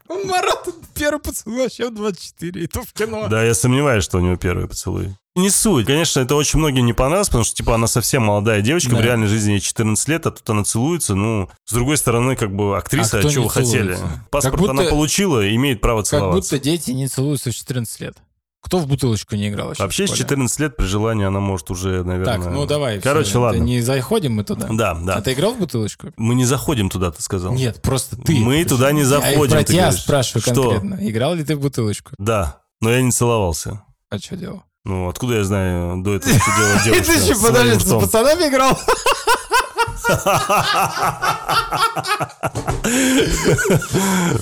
У 0.10 0.26
Марата 0.26 0.72
первый 0.96 1.20
поцелуй 1.20 1.63
вообще 1.63 1.89
в 1.89 1.93
24, 1.96 2.63
и 2.63 2.67
то 2.67 2.82
в 2.82 2.93
кино. 2.93 3.28
Да, 3.28 3.43
я 3.43 3.54
сомневаюсь, 3.54 4.04
что 4.06 4.17
у 4.20 4.22
него 4.22 4.36
первый 4.38 4.67
поцелуй. 4.67 5.13
Не 5.38 5.50
суть. 5.52 5.86
Конечно, 5.86 6.19
это 6.19 6.36
очень 6.36 6.60
многим 6.60 6.86
не 6.86 6.93
понравилось, 6.93 7.28
потому 7.28 7.43
что, 7.45 7.56
типа, 7.56 7.76
она 7.76 7.88
совсем 7.88 8.23
молодая 8.23 8.62
девочка, 8.62 8.91
Да. 8.91 8.97
в 8.97 9.02
реальной 9.02 9.28
жизни 9.28 9.52
ей 9.54 9.60
14 9.60 10.08
лет, 10.10 10.26
а 10.26 10.32
тут 10.32 10.50
она 10.50 10.63
целуется. 10.63 11.13
Ну, 11.15 11.50
с 11.63 11.71
другой 11.73 11.97
стороны, 11.97 12.36
как 12.36 12.54
бы, 12.56 12.76
актриса, 12.76 13.17
А 13.17 13.19
а, 13.19 13.21
что 13.30 13.39
не 13.39 13.43
вы 13.45 13.50
хотели? 13.52 13.97
Паспорт 14.32 14.56
Как 14.56 14.60
будто- 14.60 14.71
она 14.71 14.84
получила, 14.84 15.47
имеет 15.56 15.80
право 15.80 16.00
Как 16.00 16.08
целоваться. 16.08 16.56
будто 16.56 16.63
дети 16.63 16.91
не 16.91 17.08
целуются 17.08 17.52
в 17.52 17.56
14 17.56 18.00
лет. 18.02 18.17
Кто 18.62 18.80
в 18.80 18.88
бутылочку 18.88 19.36
не 19.36 19.47
играл? 19.50 19.73
Вообще, 19.78 20.06
в 20.06 20.08
с 20.08 20.10
школе? 20.10 20.17
14 20.17 20.60
лет 20.60 20.76
при 20.76 20.86
желании 20.86 21.26
она 21.26 21.39
может 21.39 21.69
уже, 21.71 22.04
наверное... 22.04 22.26
Так, 22.39 22.52
ну 22.52 22.65
давай. 22.65 23.00
Короче, 23.00 23.30
всё, 23.30 23.41
ладно. 23.41 23.62
Не 23.62 23.80
заходим 23.82 24.34
мы 24.34 24.43
туда. 24.43 24.67
Да, 24.71 24.95
да. 24.95 25.15
А 25.17 25.21
ты 25.21 25.34
играл 25.34 25.54
в 25.54 25.60
бутылочку? 25.60 26.08
Мы 26.17 26.34
не 26.36 26.43
заходим 26.43 26.89
туда, 26.89 27.12
ты 27.12 27.21
сказал. 27.21 27.54
Нет, 27.54 27.82
просто 27.82 28.17
ты. 28.17 28.34
Мы 28.36 28.65
туда 28.65 28.91
не 28.91 29.02
Я 29.02 29.06
заходим, 29.06 29.52
про 29.52 29.63
ты 29.63 29.73
тебя 29.73 29.91
спрашиваю 29.91 30.41
Что? 30.41 30.71
конкретно. 30.71 31.08
Играл 31.10 31.36
ли 31.36 31.43
ты 31.45 31.56
в 31.56 31.62
бутылочку? 31.62 32.12
Да, 32.17 32.62
но 32.82 32.89
я 32.91 33.02
не 33.04 33.12
целовался. 33.12 33.84
А 34.10 34.17
что 34.17 34.36
делал? 34.36 34.63
Ну, 34.88 35.10
откуда 35.10 35.36
я 35.36 35.43
знаю 35.43 35.97
до 35.97 36.15
этого, 36.15 36.34
что 36.39 36.52
делать 36.58 36.84
девушка? 36.86 37.13
Ты 37.13 37.36
с 37.36 37.41
подожди, 37.41 37.80
с 37.80 37.93
пацанами 37.93 38.47
играл? 38.47 38.80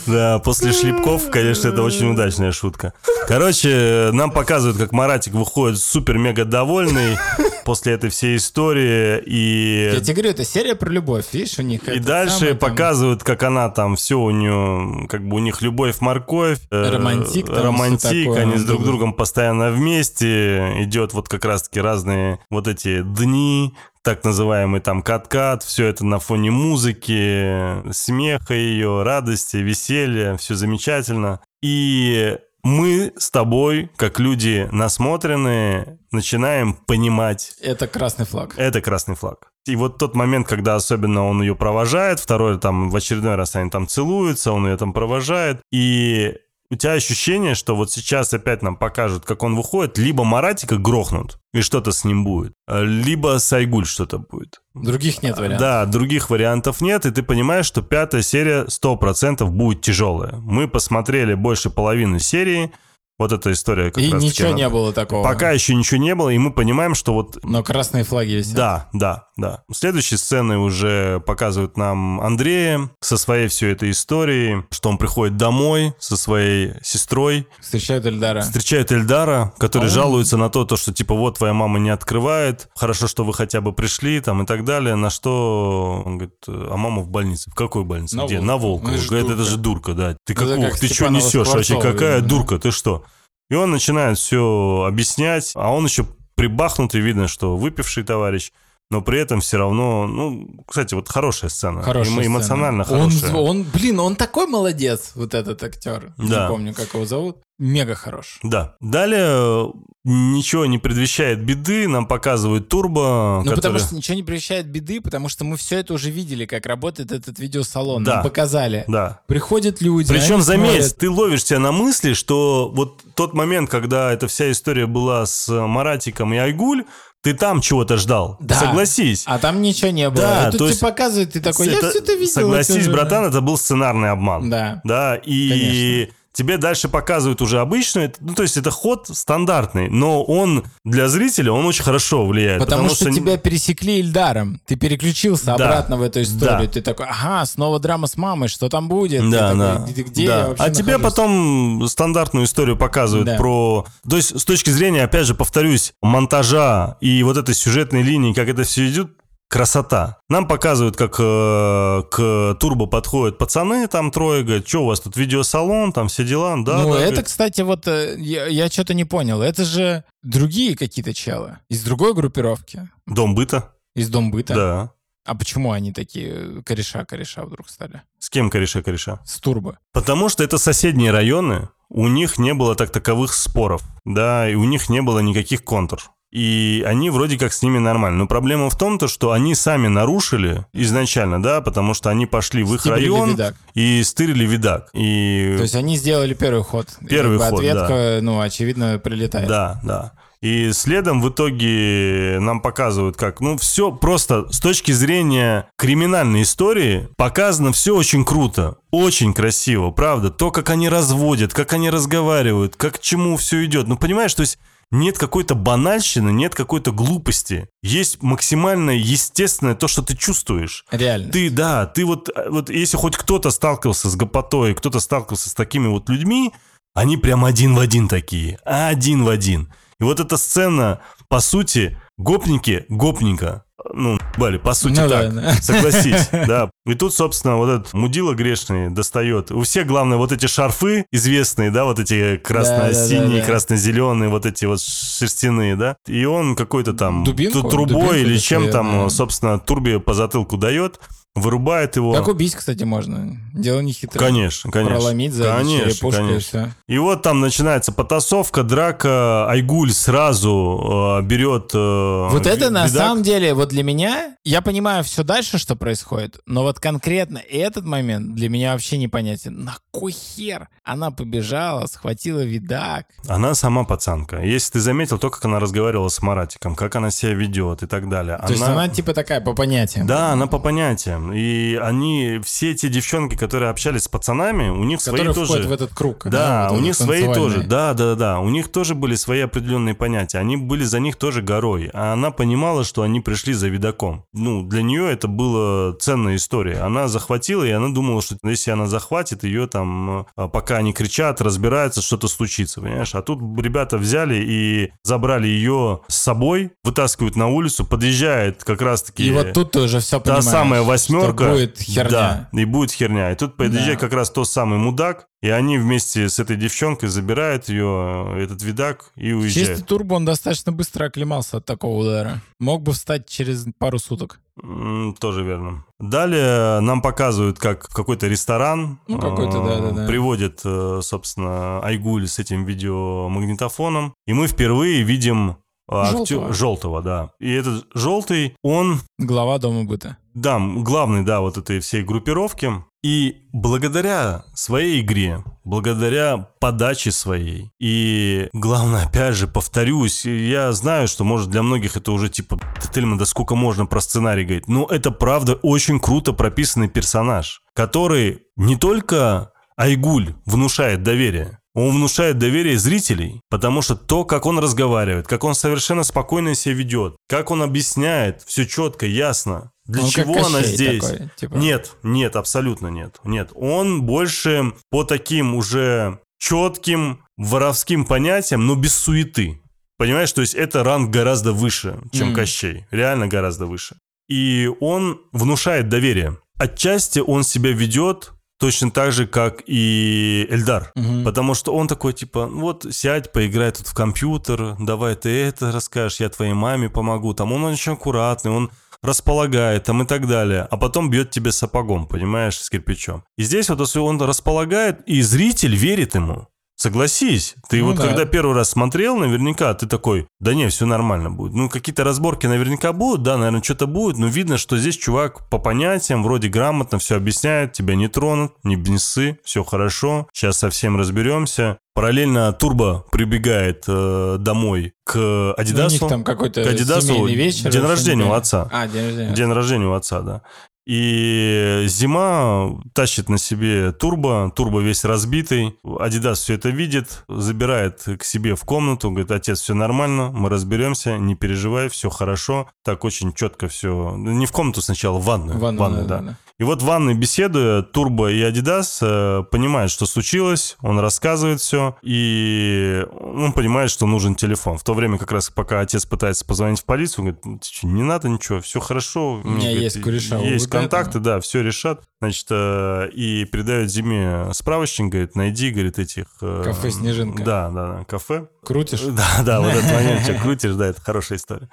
Да, 0.08 0.40
после 0.40 0.72
шлепков, 0.72 1.30
конечно, 1.30 1.70
это 1.70 1.82
очень 1.84 2.12
удачная 2.12 2.52
шутка. 2.52 2.94
Короче, 3.28 4.10
нам 4.14 4.32
показывают, 4.32 4.78
как 4.78 4.92
Маратик 4.92 5.34
выходит 5.34 5.80
супер-мега 5.80 6.46
довольный 6.46 7.18
после 7.66 7.94
этой 7.94 8.10
всей 8.10 8.38
истории. 8.38 9.22
Я 9.26 9.96
И, 9.96 10.02
тебе 10.02 10.14
говорю, 10.14 10.30
это 10.32 10.46
серия 10.46 10.76
про 10.76 10.90
любовь, 10.90 11.26
видишь, 11.34 11.58
у 11.60 11.64
них 11.64 11.88
и 11.88 12.00
дальше 12.00 12.54
показывают, 12.56 13.24
как 13.24 13.44
она 13.44 13.70
там, 13.70 13.96
все 13.96 14.20
у 14.20 14.30
нее, 14.30 15.08
как 15.08 15.28
бы 15.28 15.38
у 15.38 15.40
них 15.40 15.62
любовь-морковь. 15.62 16.60
э, 16.70 16.90
Романтик 16.92 17.50
Романтик, 17.50 18.36
они 18.38 18.58
с 18.58 18.64
друг 18.64 18.84
другом 18.84 19.14
постоянно 19.14 19.72
вместе. 19.72 20.84
Идет 20.84 21.14
вот 21.14 21.28
как 21.28 21.46
раз-таки 21.46 21.80
разные 21.82 22.40
вот 22.50 22.68
эти 22.68 23.02
дни, 23.02 23.74
так 24.06 24.24
называемый 24.24 24.82
там 24.82 25.02
кат-кат, 25.02 25.64
все 25.64 25.88
это 25.88 26.06
на 26.06 26.20
фоне 26.20 26.52
музыки, 26.52 27.92
смеха 27.92 28.54
ее, 28.54 29.02
радости, 29.02 29.58
веселья, 29.58 30.38
все 30.38 30.54
замечательно. 30.54 31.42
И 31.64 32.38
мы 32.64 33.14
с 33.18 33.32
тобой, 33.32 33.90
как 33.96 34.20
люди 34.20 34.70
насмотренные, 34.72 35.98
начинаем 36.12 36.74
понимать, 36.74 37.56
Это 37.62 37.88
красный 37.88 38.26
флаг. 38.26 38.54
это 38.58 38.80
красный 38.80 39.16
флаг. 39.16 39.52
И 39.66 39.76
вот 39.76 39.98
тот 39.98 40.16
момент, 40.16 40.48
когда 40.48 40.76
особенно 40.76 41.26
он 41.26 41.42
ее 41.42 41.56
провожает, 41.56 42.20
второй 42.20 42.60
там 42.60 42.92
в 42.92 42.96
очередной 42.96 43.34
раз 43.34 43.56
они 43.56 43.72
там 43.72 43.88
целуются, 43.88 44.52
он 44.52 44.68
ее 44.68 44.78
там 44.78 44.94
провожает, 44.94 45.62
и 45.72 46.38
у 46.70 46.76
тебя 46.76 46.94
ощущение, 46.94 47.56
что 47.56 47.76
вот 47.76 47.92
сейчас 47.92 48.34
опять 48.34 48.62
нам 48.62 48.76
покажут, 48.76 49.26
как 49.26 49.44
он 49.44 49.56
выходит, 49.56 49.98
либо 49.98 50.24
Маратика 50.24 50.78
грохнут, 50.78 51.38
и 51.54 51.62
что-то 51.62 51.92
с 51.92 52.04
ним 52.04 52.24
будет, 52.24 52.54
э, 52.68 52.84
либо 52.84 53.38
Сайгуль 53.38 53.86
что-то 53.86 54.18
будет. 54.18 54.62
Других 54.74 55.22
нет 55.22 55.38
вариантов. 55.38 55.60
Да, 55.60 55.86
других 55.86 56.30
вариантов 56.30 56.82
нет, 56.82 57.06
и 57.06 57.12
ты 57.12 57.24
понимаешь, 57.24 57.66
что 57.66 57.82
пятая 57.82 58.22
серия 58.22 58.66
100% 58.66 59.46
будет 59.50 59.82
тяжелая. 59.82 60.36
Мы 60.38 60.68
посмотрели 60.68 61.34
больше 61.34 61.70
половины 61.70 62.20
серии, 62.20 62.72
вот 63.18 63.32
эта 63.32 63.52
история 63.52 63.92
как 63.92 64.04
И 64.04 64.12
раз 64.12 64.22
ничего 64.22 64.50
не 64.52 64.68
было 64.70 64.92
такого. 64.94 65.24
Пока 65.24 65.52
еще 65.52 65.74
ничего 65.76 66.00
не 66.00 66.16
было, 66.16 66.30
и 66.30 66.38
мы 66.38 66.52
понимаем, 66.52 66.96
что 66.96 67.14
вот 67.14 67.38
Но 67.44 67.64
красные 67.64 68.04
флаги 68.04 68.32
висят. 68.34 68.56
да, 68.56 68.90
да, 68.94 69.28
да. 69.38 69.64
Следующие 69.74 70.18
сцены 70.18 70.58
уже 70.58 71.22
показывают 71.26 71.78
нам 71.78 72.20
Андрея 72.22 72.90
со 73.02 73.18
своей 73.18 73.48
всей 73.48 73.72
этой 73.72 73.92
историей, 73.92 74.64
что 74.72 74.90
он 74.90 74.98
приходит 74.98 75.38
домой 75.38 75.94
со 76.00 76.18
своей 76.18 76.74
сестрой, 76.84 77.48
Встречают 77.62 78.06
Эльдара. 78.06 78.42
встречает 78.42 78.92
Эльдара, 78.92 79.54
который 79.58 79.84
А 79.84 79.88
он- 79.88 79.90
жалуется 79.92 80.38
на 80.38 80.50
то, 80.50 80.66
то, 80.66 80.76
что 80.76 80.94
типа 80.94 81.16
вот 81.16 81.38
твоя 81.38 81.54
мама 81.54 81.80
не 81.80 81.90
открывает, 81.90 82.70
хорошо, 82.76 83.08
что 83.08 83.24
вы 83.24 83.34
хотя 83.34 83.62
бы 83.62 83.72
пришли 83.74 84.20
там 84.20 84.44
и 84.44 84.46
так 84.46 84.66
далее, 84.66 84.96
на 84.96 85.10
что 85.10 86.04
он 86.06 86.18
говорит, 86.18 86.36
а 86.48 86.76
мама 86.78 87.02
в 87.02 87.08
больнице. 87.10 87.50
В 87.52 87.56
какой 87.56 87.84
больнице? 87.84 88.18
На 88.18 88.26
Где? 88.26 88.40
Волково. 88.40 88.48
На 88.48 88.58
Волково. 88.58 88.92
Ну, 88.92 88.98
Говорит, 89.10 89.30
это 89.32 89.44
же 89.44 89.58
дурка, 89.58 89.94
да. 89.94 90.18
Ты 90.26 90.34
Ну, 90.40 90.62
как 90.70 90.80
Ты 90.80 90.88
что 90.94 91.08
несешь 91.10 91.48
вообще? 91.48 91.80
Какая 91.80 92.22
да. 92.22 92.28
дурка? 92.28 92.60
Ты 92.60 92.72
что? 92.72 93.04
И 93.50 93.56
он 93.56 93.72
начинает 93.72 94.18
все 94.18 94.86
объяснять, 94.88 95.52
а 95.56 95.72
он 95.72 95.86
еще 95.86 96.08
прибахнутый, 96.36 97.02
видно, 97.02 97.28
что 97.28 97.56
выпивший 97.56 98.04
товарищ, 98.04 98.52
но 98.92 99.02
при 99.02 99.20
этом 99.20 99.42
все 99.42 99.58
равно, 99.58 100.06
ну, 100.08 100.64
кстати, 100.68 100.94
вот 100.94 101.10
хорошая 101.10 101.50
сцена. 101.50 101.82
Хорошая 101.82 102.14
Эмо- 102.14 102.20
сцена. 102.22 102.28
Эмоционально 102.28 102.84
он, 102.84 103.10
хорошая. 103.10 103.34
Он, 103.34 103.64
блин, 103.64 104.00
он 104.00 104.16
такой 104.16 104.46
молодец, 104.48 105.12
вот 105.16 105.34
этот 105.34 105.64
актер. 105.64 106.14
Да. 106.18 106.44
Не 106.44 106.48
помню, 106.50 106.74
как 106.74 106.94
его 106.94 107.06
зовут. 107.06 107.38
Мега 107.58 107.96
хорош. 107.96 108.40
Да. 108.44 108.76
Далее 108.82 109.28
э, 109.28 109.66
ничего 110.04 110.66
не 110.66 110.78
предвещает 110.78 111.44
беды, 111.44 111.88
нам 111.88 112.06
показывают 112.06 112.68
турбо, 112.68 113.42
Ну, 113.46 113.52
потому 113.56 113.56
который- 113.56 113.80
что 113.80 113.96
ничего 113.96 114.16
не 114.18 114.24
превращает 114.24 114.68
беды, 114.68 115.00
потому 115.02 115.30
что 115.30 115.46
мы 115.46 115.56
все 115.58 115.78
это 115.80 115.94
уже 115.94 116.10
видели, 116.12 116.46
как 116.46 116.66
работает 116.66 117.12
этот 117.14 117.40
видеосалон. 117.40 118.04
Да. 118.04 118.16
Нам 118.16 118.24
показали. 118.24 118.84
Да. 118.88 119.22
Приходят 119.28 119.82
люди. 119.82 120.10
Причем, 120.14 120.42
заметь, 120.42 120.72
смотрят. 120.84 120.98
ты 120.98 121.10
ловишь 121.10 121.46
себя 121.46 121.60
на 121.60 121.72
мысли, 121.72 122.14
что 122.14 122.70
вот 122.74 123.02
тот 123.16 123.34
момент, 123.34 123.70
когда 123.70 124.12
эта 124.12 124.28
вся 124.28 124.52
история 124.52 124.86
была 124.86 125.26
с 125.26 125.50
Маратиком 125.50 126.34
и 126.34 126.38
Айгуль, 126.38 126.84
ты 127.26 127.34
там 127.34 127.60
чего-то 127.60 127.98
ждал. 127.98 128.38
Да. 128.40 128.54
Согласись. 128.54 129.24
А 129.26 129.40
там 129.40 129.64
ничего 129.64 129.90
не 129.90 130.08
было. 130.12 130.22
Да, 130.22 130.42
а 130.42 130.52
тут 130.52 130.60
то 130.60 130.66
тебе 130.66 130.68
есть 130.68 130.80
показывают, 130.80 131.32
ты 131.34 131.42
такой, 131.42 131.66
я 131.66 131.80
Это- 131.80 131.90
все 131.90 131.98
это 131.98 132.14
видел. 132.14 132.34
Согласись, 132.34 132.76
уже, 132.78 132.92
братан, 132.92 133.26
это 133.26 133.42
был 133.42 133.58
сценарный 133.58 134.12
обман. 134.12 134.52
Да. 134.52 134.80
Да, 134.84 135.20
и 135.26 136.12
тебе 136.36 136.58
дальше 136.58 136.90
показывают 136.90 137.42
уже 137.42 137.60
обычную, 137.60 138.12
ну, 138.20 138.36
то 138.36 138.44
есть 138.44 138.58
это 138.58 138.70
ход 138.70 139.08
стандартный, 139.12 139.90
но 139.90 140.22
он 140.24 140.66
для 140.84 141.08
зрителя, 141.08 141.52
он 141.52 141.66
очень 141.66 141.84
хорошо 141.84 142.26
влияет. 142.26 142.60
Потому, 142.60 142.90
что, 142.90 143.10
тебя 143.12 143.38
пересекли 143.38 144.00
Ильдаром. 144.00 144.60
Ты 144.68 144.76
переключился 144.76 145.46
Да. 145.46 145.54
обратно 145.56 145.98
в 145.98 146.02
эту 146.02 146.22
историю. 146.22 146.68
Да. 146.68 146.68
Ты 146.68 146.82
такой, 146.82 147.08
ага, 147.08 147.46
снова 147.46 147.80
драма 147.80 148.08
с 148.08 148.18
мамой, 148.18 148.50
что 148.50 148.70
там 148.70 148.88
будет? 148.90 149.22
Ты 149.22 149.30
Да, 149.32 149.40
такой, 149.52 149.58
да. 149.60 149.86
«Где- 149.92 150.04
Где 150.04 150.28
да. 150.28 150.40
я 150.42 150.48
вообще 150.50 150.64
А 150.64 150.70
тебе 150.70 150.98
нахожусь?» 150.98 151.04
потом 151.16 151.88
стандартную 151.88 152.46
историю 152.46 152.78
показывают 152.78 153.26
Да. 153.28 153.38
про... 153.38 153.86
То 154.08 154.18
есть 154.18 154.38
с 154.40 154.44
точки 154.44 154.70
зрения, 154.70 155.04
опять 155.04 155.26
же, 155.26 155.34
повторюсь, 155.36 155.94
монтажа 156.02 156.98
и 157.02 157.24
вот 157.24 157.38
этой 157.38 157.56
сюжетной 157.56 158.02
линии, 158.02 158.34
как 158.34 158.50
это 158.50 158.64
все 158.64 158.88
идет, 158.90 159.12
красота. 159.50 160.20
Нам 160.30 160.48
показывают, 160.48 160.98
как 160.98 161.16
э, 161.20 162.04
к 162.12 162.58
Турбо 162.60 162.88
подходят 162.88 163.38
пацаны, 163.38 163.88
там 163.88 164.12
трое, 164.12 164.44
говорят, 164.44 164.68
что 164.68 164.84
у 164.84 164.88
вас 164.88 165.00
тут 165.00 165.16
видеосалон, 165.18 165.94
там 165.94 166.08
все 166.08 166.24
дела, 166.26 166.56
да, 166.64 166.82
ну, 166.84 166.94
да, 166.94 167.00
это, 167.00 167.08
говорит. 167.08 167.26
кстати, 167.26 167.62
вот 167.62 167.88
э, 167.88 168.16
я, 168.20 168.70
что-то 168.70 168.94
не 168.94 169.06
понял. 169.06 169.42
Это 169.42 169.64
же 169.66 170.04
другие 170.24 170.76
какие-то 170.76 171.14
челы. 171.14 171.60
Из 171.70 171.84
другой 171.84 172.14
группировки. 172.14 172.90
Дом 173.06 173.36
быта, 173.36 173.74
Из 173.96 174.10
Дом 174.10 174.32
быта. 174.32 174.54
да. 174.54 174.92
А 175.26 175.34
почему 175.34 175.72
они 175.72 175.92
такие 175.92 176.62
кореша-кореша 176.64 177.44
вдруг 177.46 177.68
стали? 177.70 178.04
С 178.20 178.30
кем 178.30 178.52
кореша-кореша? 178.52 179.22
С 179.26 179.40
Турбо. 179.40 179.80
Потому 179.92 180.30
что 180.30 180.44
это 180.44 180.60
соседние 180.60 181.10
районы, 181.10 181.70
у 181.90 182.08
них 182.08 182.38
не 182.38 182.54
было 182.54 182.76
так 182.76 182.92
таковых 182.92 183.34
споров, 183.34 183.82
да, 184.06 184.48
и 184.48 184.54
у 184.54 184.66
них 184.66 184.88
не 184.88 185.02
было 185.02 185.20
никаких 185.20 185.64
контур. 185.64 186.12
И 186.36 186.84
они 186.86 187.10
вроде 187.12 187.40
как 187.40 187.54
с 187.54 187.62
ними 187.62 187.78
нормально. 187.78 188.18
Но 188.18 188.28
проблема 188.28 188.70
в 188.70 188.78
том, 188.78 189.00
то, 189.00 189.08
что 189.08 189.32
они 189.32 189.56
сами 189.56 189.88
нарушили 189.88 190.66
изначально, 190.74 191.42
да, 191.42 191.62
потому 191.62 191.94
что 191.94 192.10
они 192.10 192.26
пошли 192.26 192.62
в 192.62 192.76
их 192.76 192.82
Стибрили 192.82 193.04
район 193.06 193.30
видак. 193.30 193.56
и 193.74 194.04
стырили 194.04 194.46
видак. 194.46 194.90
И... 194.92 195.54
То 195.56 195.64
есть 195.64 195.76
они 195.76 195.96
сделали 195.96 196.34
первый 196.34 196.62
ход. 196.62 196.90
И 197.00 197.06
Первый 197.06 197.40
как 197.40 197.52
бы 197.52 197.56
ход, 197.56 197.66
Ответка, 197.66 198.20
ну, 198.22 198.42
очевидно, 198.42 199.00
прилетает. 199.00 199.48
Да, 199.48 199.80
да. 199.82 200.12
И 200.42 200.74
следом 200.74 201.22
в 201.22 201.30
итоге 201.30 202.38
нам 202.42 202.60
показывают, 202.60 203.16
как, 203.16 203.40
ну, 203.40 203.58
все 203.58 203.94
просто 203.94 204.52
с 204.52 204.60
точки 204.60 204.92
зрения 204.92 205.70
криминальной 205.78 206.42
истории 206.42 207.08
показано 207.16 207.72
все 207.72 207.96
очень 207.96 208.26
круто, 208.26 208.76
очень 208.92 209.34
красиво, 209.34 209.92
правда. 209.92 210.32
То, 210.32 210.52
как 210.52 210.70
они 210.70 210.90
разводят, 210.90 211.54
как 211.54 211.72
они 211.72 211.90
разговаривают, 211.90 212.76
как 212.76 212.96
к 212.96 213.00
чему 213.00 213.38
все 213.38 213.64
идет. 213.64 213.88
Ну, 213.88 213.96
понимаешь, 213.96 214.34
то 214.34 214.42
есть 214.42 214.60
нет 214.92 215.18
какой-то 215.18 215.56
банальщины, 215.56 216.32
нет 216.32 216.56
какой-то 216.56 216.92
глупости. 216.92 217.70
Есть 217.84 218.22
максимально 218.22 218.92
естественное 218.92 219.76
то, 219.76 219.88
что 219.88 220.02
ты 220.02 220.16
чувствуешь. 220.16 220.86
Реально. 220.92 221.32
Ты, 221.32 221.50
да, 221.50 221.86
ты 221.86 222.06
вот, 222.06 222.30
вот 222.50 222.70
если 222.70 222.98
хоть 222.98 223.18
кто-то 223.18 223.52
сталкивался 223.52 224.10
с 224.10 224.16
гопотой, 224.16 224.74
кто-то 224.76 225.00
сталкивался 225.00 225.50
с 225.50 225.54
такими 225.54 225.88
вот 225.88 226.10
людьми, 226.10 226.54
они 226.94 227.18
прям 227.18 227.44
один 227.44 227.76
в 227.76 227.80
один 227.80 228.08
такие, 228.08 228.58
один 228.64 229.24
в 229.24 229.30
один. 229.30 229.74
И 230.00 230.04
вот 230.04 230.20
эта 230.20 230.38
сцена, 230.38 231.02
по 231.30 231.40
сути, 231.40 231.98
гопники 232.18 232.86
гопника. 232.90 233.64
Ну, 233.94 234.18
бали, 234.38 234.58
по 234.58 234.74
сути 234.74 235.00
Ну 235.00 235.08
да, 235.08 235.22
так, 235.22 235.34
да. 235.36 235.54
согласись, 235.62 236.30
да. 236.32 236.70
И 236.86 236.96
тут, 236.96 237.14
собственно, 237.14 237.58
вот 237.58 237.70
этот 237.70 237.94
мудила 237.94 238.34
грешный 238.34 238.90
достает. 238.90 239.52
У 239.52 239.62
всех, 239.62 239.86
главное, 239.86 240.18
вот 240.18 240.32
эти 240.32 240.48
шарфы 240.48 241.06
известные, 241.12 241.72
да, 241.72 241.86
вот 241.86 242.00
эти 242.00 242.38
красно-синие, 242.38 243.20
Да-да-да-да. 243.20 243.46
красно-зеленые, 243.46 244.30
вот 244.30 244.46
эти 244.46 244.66
вот 244.66 244.82
шерстяные, 244.82 245.76
да. 245.76 245.98
И 246.08 246.26
он 246.26 246.56
какой-то 246.56 246.94
там 246.94 247.24
Дубинку? 247.24 247.70
трубой 247.70 247.88
Дубинку 247.88 248.16
или 248.16 248.38
чем 248.38 248.72
там, 248.72 249.04
да. 249.04 249.10
собственно, 249.10 249.60
турбе 249.60 250.00
по 250.00 250.14
затылку 250.14 250.58
дает, 250.58 251.00
вырубает 251.36 251.98
его. 251.98 252.14
Так 252.14 252.28
убить, 252.30 252.56
кстати, 252.56 252.84
можно. 252.84 253.38
Дело 253.54 253.82
не 253.82 253.92
хитрое. 253.92 254.26
Конечно, 254.26 254.72
конечно. 254.72 254.96
Проломить 254.96 255.34
за 255.34 255.44
конечно, 255.54 255.92
черепушкой 255.92 256.24
и 256.24 256.28
конечно. 256.28 256.74
все. 256.88 256.94
И 256.94 256.98
вот 256.98 257.22
там 257.22 257.42
начинается 257.42 257.92
потасовка, 257.92 258.64
драка, 258.64 259.50
Айгуль 259.50 259.92
сразу 259.92 261.20
э, 261.20 261.26
берет... 261.26 261.72
э, 261.74 262.28
Вот 262.32 262.48
это 262.48 262.70
на 262.70 262.88
видак. 262.88 263.02
самом 263.02 263.24
деле, 263.24 263.54
вот 263.54 263.70
для 263.70 263.84
меня, 263.84 264.36
я 264.44 264.62
понимаю 264.62 265.04
все 265.04 265.24
дальше, 265.24 265.58
что 265.58 265.76
происходит, 265.76 266.40
но 266.46 266.64
вот 266.64 266.80
конкретно 266.80 267.40
этот 267.50 267.86
момент 267.86 268.34
для 268.36 268.50
меня 268.50 268.72
вообще 268.72 268.98
непонятен. 268.98 269.64
На 269.64 269.76
кой 269.92 270.14
хер 270.14 270.70
она 270.84 271.12
побежала, 271.12 271.86
схватила 271.88 272.42
видак? 272.42 273.08
Она 273.28 273.56
сама 273.56 273.84
пацанка. 273.84 274.42
Если 274.42 274.74
ты 274.74 274.80
заметил 274.80 275.18
то, 275.18 275.30
как 275.30 275.44
она 275.46 275.60
разговаривала 275.60 276.10
с 276.10 276.22
Маратиком, 276.22 276.76
как 276.76 276.96
она 276.96 277.12
себя 277.12 277.34
ведет 277.34 277.84
и 277.84 277.88
так 277.88 278.08
далее. 278.10 278.38
То 278.46 278.52
есть 278.54 278.64
она 278.64 278.88
типа 278.88 279.14
такая 279.14 279.42
по 279.42 279.54
понятиям. 279.54 280.08
Да, 280.08 280.32
она 280.32 280.48
по 280.48 280.60
понятиям. 280.60 281.25
И 281.32 281.76
они, 281.76 282.40
все 282.44 282.72
эти 282.72 282.88
девчонки, 282.88 283.36
которые 283.36 283.70
общались 283.70 284.04
с 284.04 284.08
пацанами, 284.08 284.70
у 284.70 284.84
них 284.84 285.02
свои 285.02 285.18
Которые 285.18 285.36
тоже... 285.36 285.46
входят 285.48 285.68
в 285.68 285.72
этот 285.72 285.94
круг. 285.94 286.26
Да, 286.26 286.70
вот 286.70 286.80
у 286.80 286.82
них 286.82 286.96
свои 286.96 287.34
тоже, 287.34 287.64
да, 287.64 287.94
да, 287.94 288.16
да, 288.16 288.40
у 288.40 288.50
них 288.50 288.70
тоже 288.70 288.96
были 288.96 289.16
свои 289.16 289.42
определенные 289.42 289.96
понятия, 289.96 290.40
они 290.40 290.58
были 290.58 290.84
за 290.84 291.00
них 291.00 291.16
тоже 291.16 291.42
горой, 291.42 291.90
а 291.94 292.14
она 292.14 292.32
понимала, 292.32 292.84
что 292.84 293.02
они 293.02 293.22
пришли 293.22 293.54
за 293.54 293.68
видаком. 293.68 294.26
Ну, 294.34 294.64
для 294.64 294.82
нее 294.82 295.12
это 295.12 295.28
была 295.28 295.94
ценная 296.00 296.36
история. 296.36 296.80
Она 296.80 297.08
захватила, 297.08 297.64
и 297.64 297.72
она 297.72 297.90
думала, 297.90 298.22
что 298.22 298.38
если 298.44 298.72
она 298.72 298.88
захватит 298.88 299.44
ее 299.44 299.68
там, 299.68 300.28
э, 300.38 300.48
пока 300.48 300.78
они 300.78 300.94
кричат, 300.94 301.42
разбираются, 301.42 302.02
что-то 302.02 302.28
случится, 302.28 302.82
понимаешь? 302.82 303.16
А 303.16 303.22
тут 303.22 303.40
ребята 303.60 303.98
взяли 303.98 304.36
и 304.36 304.92
забрали 305.04 305.48
ее 305.48 306.02
с 306.08 306.16
собой, 306.16 306.72
вытаскивают 306.84 307.36
на 307.36 307.48
улицу, 307.48 307.86
подъезжает 307.86 308.64
как 308.64 308.82
раз-таки... 308.82 309.28
И 309.28 309.32
вот 309.32 309.54
тут 309.54 309.72
ты 309.72 309.80
уже 309.80 310.00
все 310.00 310.20
Та 310.20 310.24
понимаешь. 310.24 310.44
самая 310.46 310.82
восьмерка. 310.82 311.15
Что 311.24 311.34
будет 311.34 311.78
херня. 311.80 312.10
Да, 312.10 312.50
и 312.60 312.66
будет 312.66 312.92
херня. 312.92 313.32
И 313.32 313.36
тут 313.36 313.56
подъезжает 313.58 314.00
Да. 314.00 314.06
как 314.08 314.14
раз 314.14 314.30
тот 314.32 314.48
самый 314.50 314.78
мудак, 314.80 315.28
и 315.42 315.50
они 315.50 315.78
вместе 315.78 316.28
с 316.30 316.40
этой 316.40 316.56
девчонкой 316.56 317.10
забирают 317.10 317.70
ее, 317.70 318.36
этот 318.38 318.62
видак, 318.64 319.12
и 319.16 319.32
уезжают. 319.34 319.70
Чистый 319.70 319.84
турбо, 319.86 320.16
он 320.16 320.26
достаточно 320.26 320.72
быстро 320.72 321.06
оклемался 321.06 321.58
от 321.58 321.66
такого 321.66 322.00
удара. 322.02 322.42
Мог 322.60 322.82
бы 322.84 322.94
встать 322.94 323.28
через 323.30 323.66
пару 323.78 324.00
суток. 324.00 324.40
М, 324.64 325.14
Тоже 325.20 325.44
верно. 325.44 325.84
Далее 326.00 326.80
нам 326.80 327.02
показывают, 327.02 327.60
как 327.60 327.90
в 327.90 327.94
какой-то 327.94 328.28
ресторан 328.28 329.00
Ну, 329.08 329.20
какой-то, 329.20 329.58
э, 329.58 329.66
да-да-да. 329.82 330.08
приводят, 330.08 330.62
э, 330.64 331.00
собственно, 331.04 331.82
Айгуль 331.84 332.28
с 332.28 332.40
этим 332.40 332.64
видеомагнитофоном. 332.66 334.14
И 334.26 334.34
мы 334.34 334.48
впервые 334.48 335.04
видим 335.04 335.58
Желтого. 335.90 336.54
Желтого, 336.54 337.02
да. 337.02 337.30
И 337.40 337.52
этот 337.52 337.86
желтый, 337.94 338.56
он 338.64 339.00
Глава 339.18 339.58
дома 339.60 339.84
быта. 339.86 340.18
да, 340.34 340.60
главный, 340.60 341.24
да, 341.24 341.42
вот 341.42 341.58
этой 341.58 341.80
всей 341.80 342.04
группировки. 342.04 342.72
И 343.04 343.44
благодаря 343.54 344.46
своей 344.56 345.02
игре, 345.02 345.44
благодаря 345.64 346.50
подаче 346.60 347.12
своей, 347.12 347.70
и 347.80 348.50
главное, 348.52 349.06
опять 349.06 349.36
же, 349.36 349.46
повторюсь, 349.48 350.26
я 350.26 350.72
знаю, 350.72 351.08
что, 351.08 351.24
может, 351.24 351.52
для 351.52 351.62
многих 351.62 351.96
это 351.98 352.12
уже 352.12 352.30
типа, 352.30 352.60
Тельман, 352.92 353.20
да 353.20 353.26
сколько 353.26 353.54
можно 353.54 353.86
про 353.86 354.02
сценарий 354.02 354.44
говорить, 354.44 354.68
но 354.68 354.88
это 354.88 355.12
правда 355.12 355.54
очень 355.62 356.00
круто 356.00 356.34
прописанный 356.34 356.88
персонаж, 356.90 357.62
который 357.76 358.40
не 358.56 358.76
только 358.76 359.52
Айгуль 359.78 360.34
внушает 360.48 361.04
доверие, 361.04 361.60
он 361.76 361.92
внушает 361.92 362.38
доверие 362.40 362.80
зрителей, 362.80 363.42
потому 363.50 363.82
что 363.82 363.96
то, 363.96 364.26
как 364.26 364.46
он 364.46 364.58
разговаривает, 364.60 365.28
как 365.28 365.44
он 365.44 365.54
совершенно 365.54 366.04
спокойно 366.04 366.56
себя 366.56 366.74
ведет, 366.74 367.16
как 367.28 367.52
он 367.52 367.62
объясняет, 367.62 368.42
все 368.44 368.66
четко, 368.66 369.06
ясно. 369.06 369.72
Для 369.86 370.02
Он 370.04 370.10
чего 370.10 370.44
она 370.44 370.64
здесь? 370.64 371.04
такой, 371.04 371.30
типа. 371.36 371.54
Нет, 371.56 371.92
нет, 372.02 372.36
абсолютно 372.36 372.88
нет. 372.88 373.20
Нет, 373.24 373.52
он 373.54 374.02
больше 374.04 374.74
по 374.90 375.04
таким 375.04 375.54
уже 375.54 376.20
четким 376.40 377.24
воровским 377.38 378.06
понятиям, 378.06 378.66
но 378.66 378.76
без 378.76 378.96
суеты. 378.96 379.62
Понимаешь, 379.98 380.32
то 380.34 380.42
есть 380.42 380.56
это 380.56 380.84
ранг 380.84 381.10
гораздо 381.12 381.54
выше, 381.54 382.00
чем 382.12 382.28
Мгм. 382.28 382.36
Кощей. 382.36 382.86
Реально 382.92 383.28
гораздо 383.28 383.66
выше. 383.66 383.96
И 384.28 384.70
он 384.80 385.22
внушает 385.32 385.88
доверие. 385.88 386.38
Отчасти 386.58 387.20
он 387.20 387.44
себя 387.44 387.72
ведет 387.72 388.32
точно 388.60 388.92
так 388.92 389.12
же, 389.12 389.28
как 389.28 389.64
и 389.66 390.48
Эльдар. 390.50 390.92
Мгм. 390.96 391.24
Потому 391.24 391.54
что 391.54 391.74
он 391.74 391.88
такой, 391.88 392.14
типа, 392.14 392.48
вот 392.48 392.86
сядь, 392.92 393.32
поиграй 393.32 393.72
тут 393.72 393.88
в 393.88 393.94
компьютер, 393.94 394.76
давай 394.80 395.16
ты 395.16 395.30
это 395.30 395.72
расскажешь, 395.72 396.20
я 396.20 396.30
твоей 396.30 396.54
маме 396.54 396.90
помогу. 396.90 397.34
Там 397.34 397.52
он 397.52 397.64
очень 397.64 397.94
аккуратный, 397.94 398.52
он 398.52 398.72
располагает 399.02 399.84
там 399.84 400.02
и 400.02 400.06
так 400.06 400.28
далее, 400.28 400.68
а 400.70 400.78
потом 400.78 401.10
бьет 401.10 401.30
тебе 401.30 401.52
сапогом, 401.52 402.08
понимаешь, 402.08 402.58
с 402.58 402.70
кирпичом. 402.70 403.24
И 403.38 403.44
здесь 403.44 403.70
вот 403.70 403.80
если 403.80 404.00
он 404.00 404.20
располагает, 404.22 405.02
и 405.06 405.22
зритель 405.22 405.76
верит 405.76 406.16
ему. 406.16 406.48
Согласись, 406.78 407.56
ты 407.70 407.80
Ну 407.80 407.88
вот 407.88 407.96
да. 407.96 408.08
когда 408.08 408.26
первый 408.26 408.54
раз 408.54 408.70
смотрел, 408.72 409.16
наверняка 409.18 409.74
ты 409.74 409.88
такой, 409.88 410.28
да 410.40 410.54
не, 410.54 410.68
все 410.68 410.86
нормально 410.86 411.32
будет. 411.32 411.54
Ну, 411.54 411.70
какие-то 411.70 412.04
разборки 412.04 412.48
наверняка 412.48 412.92
будут, 412.92 413.24
да, 413.24 413.38
наверное, 413.38 413.64
что-то 413.64 413.88
будет, 413.88 414.18
но 414.18 414.28
видно, 414.28 414.58
что 414.58 414.78
здесь 414.78 414.98
чувак 414.98 415.50
по 415.50 415.58
понятиям 415.58 416.22
вроде 416.22 416.50
грамотно 416.50 417.00
все 417.00 417.16
объясняет, 417.16 417.72
тебя 417.72 417.96
не 417.96 418.10
тронут, 418.10 418.54
не 418.64 418.76
бнесы, 418.76 419.40
все 419.44 419.64
хорошо, 419.64 420.28
сейчас 420.34 420.58
совсем 420.58 420.98
разберемся. 420.98 421.78
Параллельно 421.94 422.52
Турбо 422.52 423.06
прибегает 423.10 423.86
э, 423.88 424.36
домой 424.38 424.92
к 425.06 425.16
Ну, 425.16 425.54
у 425.58 425.60
Адидасу. 425.62 425.94
них 426.02 426.10
там 426.10 426.24
какой-то 426.26 426.62
к 426.62 426.68
Адидасу 426.68 427.26
вечер. 427.26 427.70
день 427.72 427.84
рождения 427.84 428.26
у 428.26 428.34
отца. 428.34 428.68
А, 428.70 428.86
день 428.86 429.06
рождения. 429.06 429.34
День 429.34 429.52
рождения 429.54 429.86
у 429.86 429.94
отца, 429.94 430.20
да. 430.20 430.42
И 430.86 431.86
зима 431.88 432.80
тащит 432.94 433.28
на 433.28 433.40
себе 433.40 433.92
турбо, 433.92 434.52
турбо 434.56 434.82
весь 434.82 435.04
разбитый. 435.04 435.78
Адидас 436.00 436.40
все 436.42 436.54
это 436.54 436.70
видит, 436.70 437.24
забирает 437.28 438.04
к 438.20 438.24
себе 438.24 438.56
в 438.56 438.64
комнату, 438.66 439.10
говорит, 439.10 439.32
отец, 439.32 439.62
все 439.62 439.74
нормально, 439.74 440.30
мы 440.32 440.50
разберемся, 440.50 441.18
не 441.18 441.36
переживай, 441.36 441.90
все 441.90 442.10
хорошо. 442.10 442.68
Так 442.84 443.04
очень 443.04 443.34
четко 443.34 443.68
все. 443.68 444.16
Не 444.16 444.46
в 444.46 444.52
комнату 444.52 444.82
сначала, 444.82 445.18
в 445.18 445.26
ванную. 445.26 445.58
Ванну, 445.58 445.80
ванную, 445.80 446.06
да. 446.06 446.20
да, 446.20 446.24
да. 446.24 446.38
И 446.58 446.64
вот 446.64 446.82
в 446.82 446.86
ванной 446.86 447.16
беседуя, 447.16 447.82
Турбо 447.82 448.32
и 448.32 448.42
Адидас 448.42 449.00
э, 449.02 449.44
понимают, 449.52 449.92
что 449.92 450.06
случилось, 450.06 450.78
он 450.82 451.00
рассказывает 451.00 451.60
все, 451.60 451.98
и 452.02 453.06
он 453.12 453.52
понимает, 453.52 453.92
что 453.92 454.06
нужен 454.08 454.36
телефон. 454.36 454.78
В 454.78 454.84
то 454.86 454.94
время 454.94 455.18
как 455.18 455.34
раз, 455.34 455.50
пока 455.50 455.82
отец 455.82 456.06
пытается 456.06 456.46
позвонить 456.46 456.80
в 456.80 456.86
полицию, 456.86 457.26
он 457.26 457.32
говорит, 457.32 457.46
«Ну, 457.84 457.90
не 457.90 458.04
надо 458.04 458.30
ничего, 458.30 458.62
все 458.62 458.80
хорошо. 458.80 459.34
У 459.44 459.50
меня 459.50 459.64
Говорит, 459.72 459.82
есть 459.82 460.02
кореша, 460.02 460.38
Есть 460.38 460.68
контакты, 460.70 461.18
это. 461.18 461.20
да, 461.20 461.40
все 461.42 461.62
решат. 461.62 462.04
Значит, 462.22 462.48
э, 462.50 463.10
и 463.12 463.44
передает 463.44 463.92
Зиме 463.92 464.54
справочник, 464.54 465.12
говорит, 465.12 465.36
найди, 465.36 465.72
говорит, 465.72 466.00
этих... 466.00 466.28
э, 466.42 466.62
Кафе 466.64 466.90
«Снежинка». 466.90 467.44
Да, 467.44 467.70
да, 467.70 467.88
да, 467.98 468.04
кафе. 468.06 468.48
Крутишь? 468.64 469.02
Да, 469.08 469.44
да, 469.44 469.60
вот 469.60 469.74
этот 469.74 469.92
момент, 469.92 470.42
крутишь, 470.42 470.76
да, 470.76 470.88
это 470.88 471.02
хорошая 471.02 471.38
история. 471.38 471.70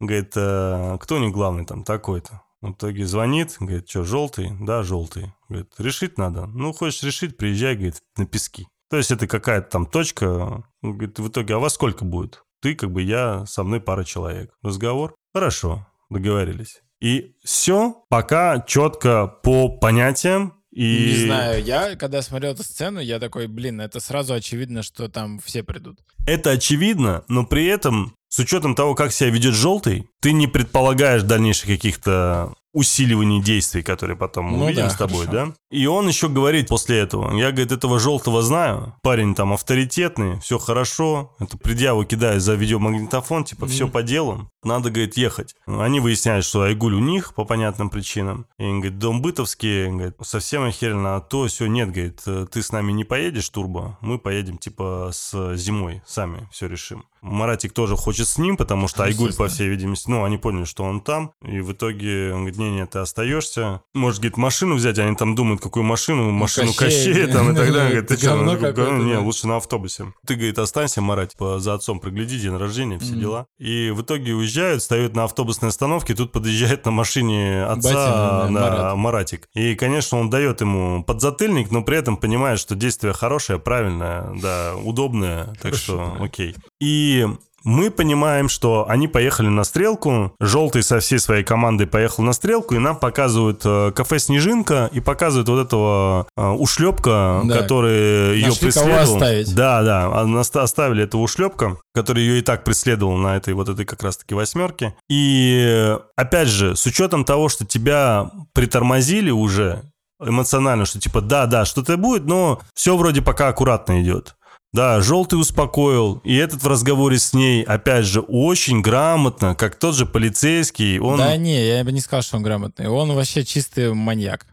Говорит, 0.00 0.32
«Э, 0.34 0.98
кто 1.00 1.20
них 1.20 1.30
главный 1.32 1.64
там, 1.64 1.84
такой-то. 1.84 2.40
В 2.64 2.72
итоге 2.72 3.04
звонит, 3.04 3.56
говорит, 3.60 3.90
что, 3.90 4.04
желтый? 4.04 4.50
Да, 4.58 4.82
желтый. 4.82 5.34
Говорит, 5.50 5.68
решить 5.76 6.16
надо? 6.16 6.46
Ну, 6.46 6.72
хочешь 6.72 7.02
решить, 7.02 7.36
приезжай, 7.36 7.74
говорит, 7.74 7.96
на 8.16 8.24
пески. 8.24 8.66
То 8.88 8.96
есть 8.96 9.10
это 9.10 9.26
какая-то 9.26 9.68
там 9.68 9.84
точка. 9.84 10.64
Говорит, 10.80 11.18
в 11.18 11.28
итоге, 11.28 11.56
а 11.56 11.58
вас 11.58 11.74
сколько 11.74 12.06
будет? 12.06 12.42
Ты, 12.62 12.74
как 12.74 12.90
бы, 12.90 13.02
я, 13.02 13.44
со 13.44 13.64
мной 13.64 13.82
пара 13.82 14.02
человек. 14.02 14.54
Разговор? 14.62 15.14
Хорошо, 15.34 15.86
договорились. 16.08 16.80
И 17.02 17.36
все 17.44 18.02
пока 18.08 18.60
четко 18.60 19.26
по 19.26 19.68
понятиям. 19.68 20.54
И... 20.72 21.18
Не 21.18 21.26
знаю, 21.26 21.62
я 21.62 21.96
когда 21.96 22.22
смотрел 22.22 22.52
эту 22.52 22.62
сцену, 22.62 22.98
я 22.98 23.20
такой, 23.20 23.46
блин, 23.46 23.82
это 23.82 24.00
сразу 24.00 24.32
очевидно, 24.32 24.82
что 24.82 25.08
там 25.08 25.38
все 25.38 25.62
придут. 25.62 26.00
Это 26.26 26.52
очевидно, 26.52 27.24
но 27.28 27.44
при 27.44 27.66
этом, 27.66 28.16
с 28.34 28.38
учетом 28.40 28.74
того, 28.74 28.96
как 28.96 29.12
себя 29.12 29.30
ведет 29.30 29.54
желтый, 29.54 30.08
ты 30.20 30.32
не 30.32 30.48
предполагаешь 30.48 31.22
дальнейших 31.22 31.68
каких-то 31.68 32.52
усиливаний 32.74 33.40
действий, 33.40 33.82
которые 33.82 34.16
потом 34.16 34.46
мы 34.46 34.58
Ну 34.58 34.64
увидим 34.66 34.82
да, 34.84 34.90
с 34.90 34.96
тобой, 34.96 35.26
хорошо. 35.26 35.46
да? 35.46 35.54
И 35.70 35.86
он 35.86 36.06
еще 36.08 36.28
говорит 36.28 36.68
после 36.68 36.98
этого, 36.98 37.34
я, 37.36 37.50
говорит, 37.50 37.72
этого 37.72 37.98
желтого 37.98 38.42
знаю, 38.42 38.94
парень 39.02 39.34
там 39.34 39.52
авторитетный, 39.52 40.38
все 40.40 40.58
хорошо, 40.58 41.34
эту 41.38 41.56
предъяву 41.56 42.04
кидаю 42.04 42.40
за 42.40 42.54
видеомагнитофон, 42.54 43.44
типа, 43.44 43.66
все 43.66 43.88
по 43.88 44.02
делу, 44.02 44.50
надо, 44.62 44.90
говорит, 44.90 45.16
ехать. 45.16 45.54
Они 45.66 46.00
выясняют, 46.00 46.44
что 46.44 46.62
Айгуль 46.62 46.94
у 46.94 47.00
них 47.00 47.34
по 47.34 47.44
понятным 47.44 47.90
причинам. 47.90 48.46
И 48.58 48.64
он 48.64 48.80
говорит, 48.80 48.98
дом 48.98 49.22
бытовский, 49.22 49.88
говорит, 49.88 50.14
совсем 50.22 50.64
охеренно, 50.64 51.16
а 51.16 51.20
то 51.20 51.46
все, 51.46 51.66
нет, 51.66 51.90
говорит, 51.90 52.22
«э, 52.26 52.46
ты 52.50 52.62
с 52.62 52.72
нами 52.72 52.92
не 52.92 53.04
поедешь, 53.04 53.48
Турбо, 53.48 53.98
мы 54.00 54.18
поедем, 54.18 54.58
типа, 54.58 55.10
с 55.12 55.56
зимой, 55.56 56.02
сами 56.06 56.48
все 56.50 56.66
решим. 56.66 57.04
Маратик 57.20 57.72
тоже 57.72 57.96
хочет 57.96 58.28
с 58.28 58.36
ним, 58.38 58.56
потому 58.56 58.86
что 58.86 59.04
Айгуль, 59.04 59.34
по 59.34 59.48
всей 59.48 59.68
видимости, 59.68 60.10
ну, 60.10 60.24
они 60.24 60.36
поняли, 60.36 60.64
что 60.64 60.84
он 60.84 61.00
там, 61.00 61.32
и 61.42 61.60
в 61.60 61.72
итоге 61.72 62.32
он 62.34 62.40
говорит, 62.40 62.58
не-не, 62.70 62.86
ты 62.86 62.98
остаешься. 62.98 63.82
Может, 63.94 64.20
говорит, 64.20 64.36
машину 64.36 64.74
взять, 64.74 64.98
они 64.98 65.16
там 65.16 65.34
думают, 65.34 65.60
какую 65.60 65.84
машину, 65.84 66.30
машину 66.30 66.72
Кощей. 66.72 67.12
Кощея 67.12 67.28
там 67.28 67.52
и 67.52 67.54
так 67.54 67.72
далее. 67.72 68.02
Говорит, 68.02 68.08
ты 68.08 68.16
что, 68.16 68.36
ну, 68.36 69.02
не, 69.02 69.16
лучше 69.16 69.46
на 69.46 69.56
автобусе. 69.56 70.12
Ты, 70.26 70.34
говорит, 70.34 70.58
останься, 70.58 71.00
Марат, 71.00 71.30
типа, 71.30 71.58
за 71.58 71.74
отцом 71.74 72.00
пригляди, 72.00 72.38
день 72.38 72.56
рождения, 72.56 72.98
все 72.98 73.14
дела. 73.14 73.46
И 73.58 73.90
в 73.90 74.02
итоге 74.02 74.34
уезжают, 74.34 74.82
встают 74.82 75.14
на 75.14 75.24
автобусной 75.24 75.68
остановке, 75.68 76.14
тут 76.14 76.32
подъезжает 76.32 76.84
на 76.84 76.90
машине 76.90 77.64
отца. 77.64 78.94
Маратик. 78.94 79.48
И, 79.54 79.74
конечно, 79.74 80.18
он 80.18 80.30
дает 80.30 80.60
ему 80.60 81.04
подзатыльник, 81.04 81.70
но 81.70 81.82
при 81.82 81.96
этом 81.98 82.16
понимает, 82.16 82.58
что 82.58 82.74
действие 82.74 83.12
хорошее, 83.12 83.58
правильное, 83.58 84.32
да, 84.40 84.74
удобное, 84.76 85.54
так 85.60 85.74
что 85.74 86.16
окей. 86.20 86.54
И 86.80 87.26
мы 87.64 87.90
понимаем, 87.90 88.48
что 88.48 88.86
они 88.88 89.08
поехали 89.08 89.48
на 89.48 89.64
стрелку, 89.64 90.34
желтый 90.38 90.82
со 90.82 91.00
всей 91.00 91.18
своей 91.18 91.42
командой 91.44 91.86
поехал 91.86 92.22
на 92.22 92.32
стрелку, 92.34 92.74
и 92.74 92.78
нам 92.78 92.96
показывают 92.96 93.62
э, 93.64 93.90
кафе 93.92 94.18
«Снежинка» 94.18 94.88
и 94.92 95.00
показывают 95.00 95.48
вот 95.48 95.66
этого 95.66 96.26
э, 96.36 96.46
ушлепка, 96.50 97.40
Да. 97.44 97.58
который 97.58 98.36
ее 98.36 98.48
Нашли 98.48 98.70
кого 98.70 98.84
преследовал. 98.86 99.14
оставить. 99.16 99.54
Да, 99.54 99.82
да, 99.82 100.62
оставили 100.62 101.04
этого 101.04 101.22
ушлепка, 101.22 101.78
который 101.94 102.22
ее 102.22 102.38
и 102.38 102.42
так 102.42 102.64
преследовал 102.64 103.16
на 103.16 103.36
этой 103.36 103.54
вот 103.54 103.68
этой 103.68 103.84
как 103.86 104.02
раз-таки 104.02 104.34
восьмерке. 104.34 104.94
И 105.08 105.96
опять 106.16 106.48
же, 106.48 106.76
с 106.76 106.84
учетом 106.86 107.24
того, 107.24 107.48
что 107.48 107.64
тебя 107.64 108.30
притормозили 108.52 109.30
уже 109.30 109.82
эмоционально, 110.20 110.84
что 110.84 111.00
типа 111.00 111.20
да, 111.20 111.46
да, 111.46 111.64
что-то 111.64 111.96
будет, 111.96 112.24
но 112.26 112.60
все 112.74 112.96
вроде 112.96 113.22
пока 113.22 113.48
аккуратно 113.48 114.02
идет. 114.02 114.36
Да, 114.74 115.00
желтый 115.00 115.38
успокоил, 115.38 116.20
и 116.24 116.34
этот 116.34 116.64
в 116.64 116.66
разговоре 116.66 117.16
с 117.16 117.32
ней, 117.32 117.62
опять 117.62 118.06
же, 118.06 118.20
очень 118.20 118.82
грамотно, 118.82 119.54
как 119.54 119.76
тот 119.76 119.94
же 119.94 120.04
полицейский, 120.04 120.98
он... 120.98 121.18
Да 121.18 121.36
не, 121.36 121.64
я 121.64 121.84
бы 121.84 121.92
не 121.92 122.00
сказал, 122.00 122.22
что 122.22 122.38
он 122.38 122.42
грамотный. 122.42 122.88
Он 122.88 123.12
вообще 123.12 123.44
чистый 123.44 123.94
маньяк. 123.94 124.46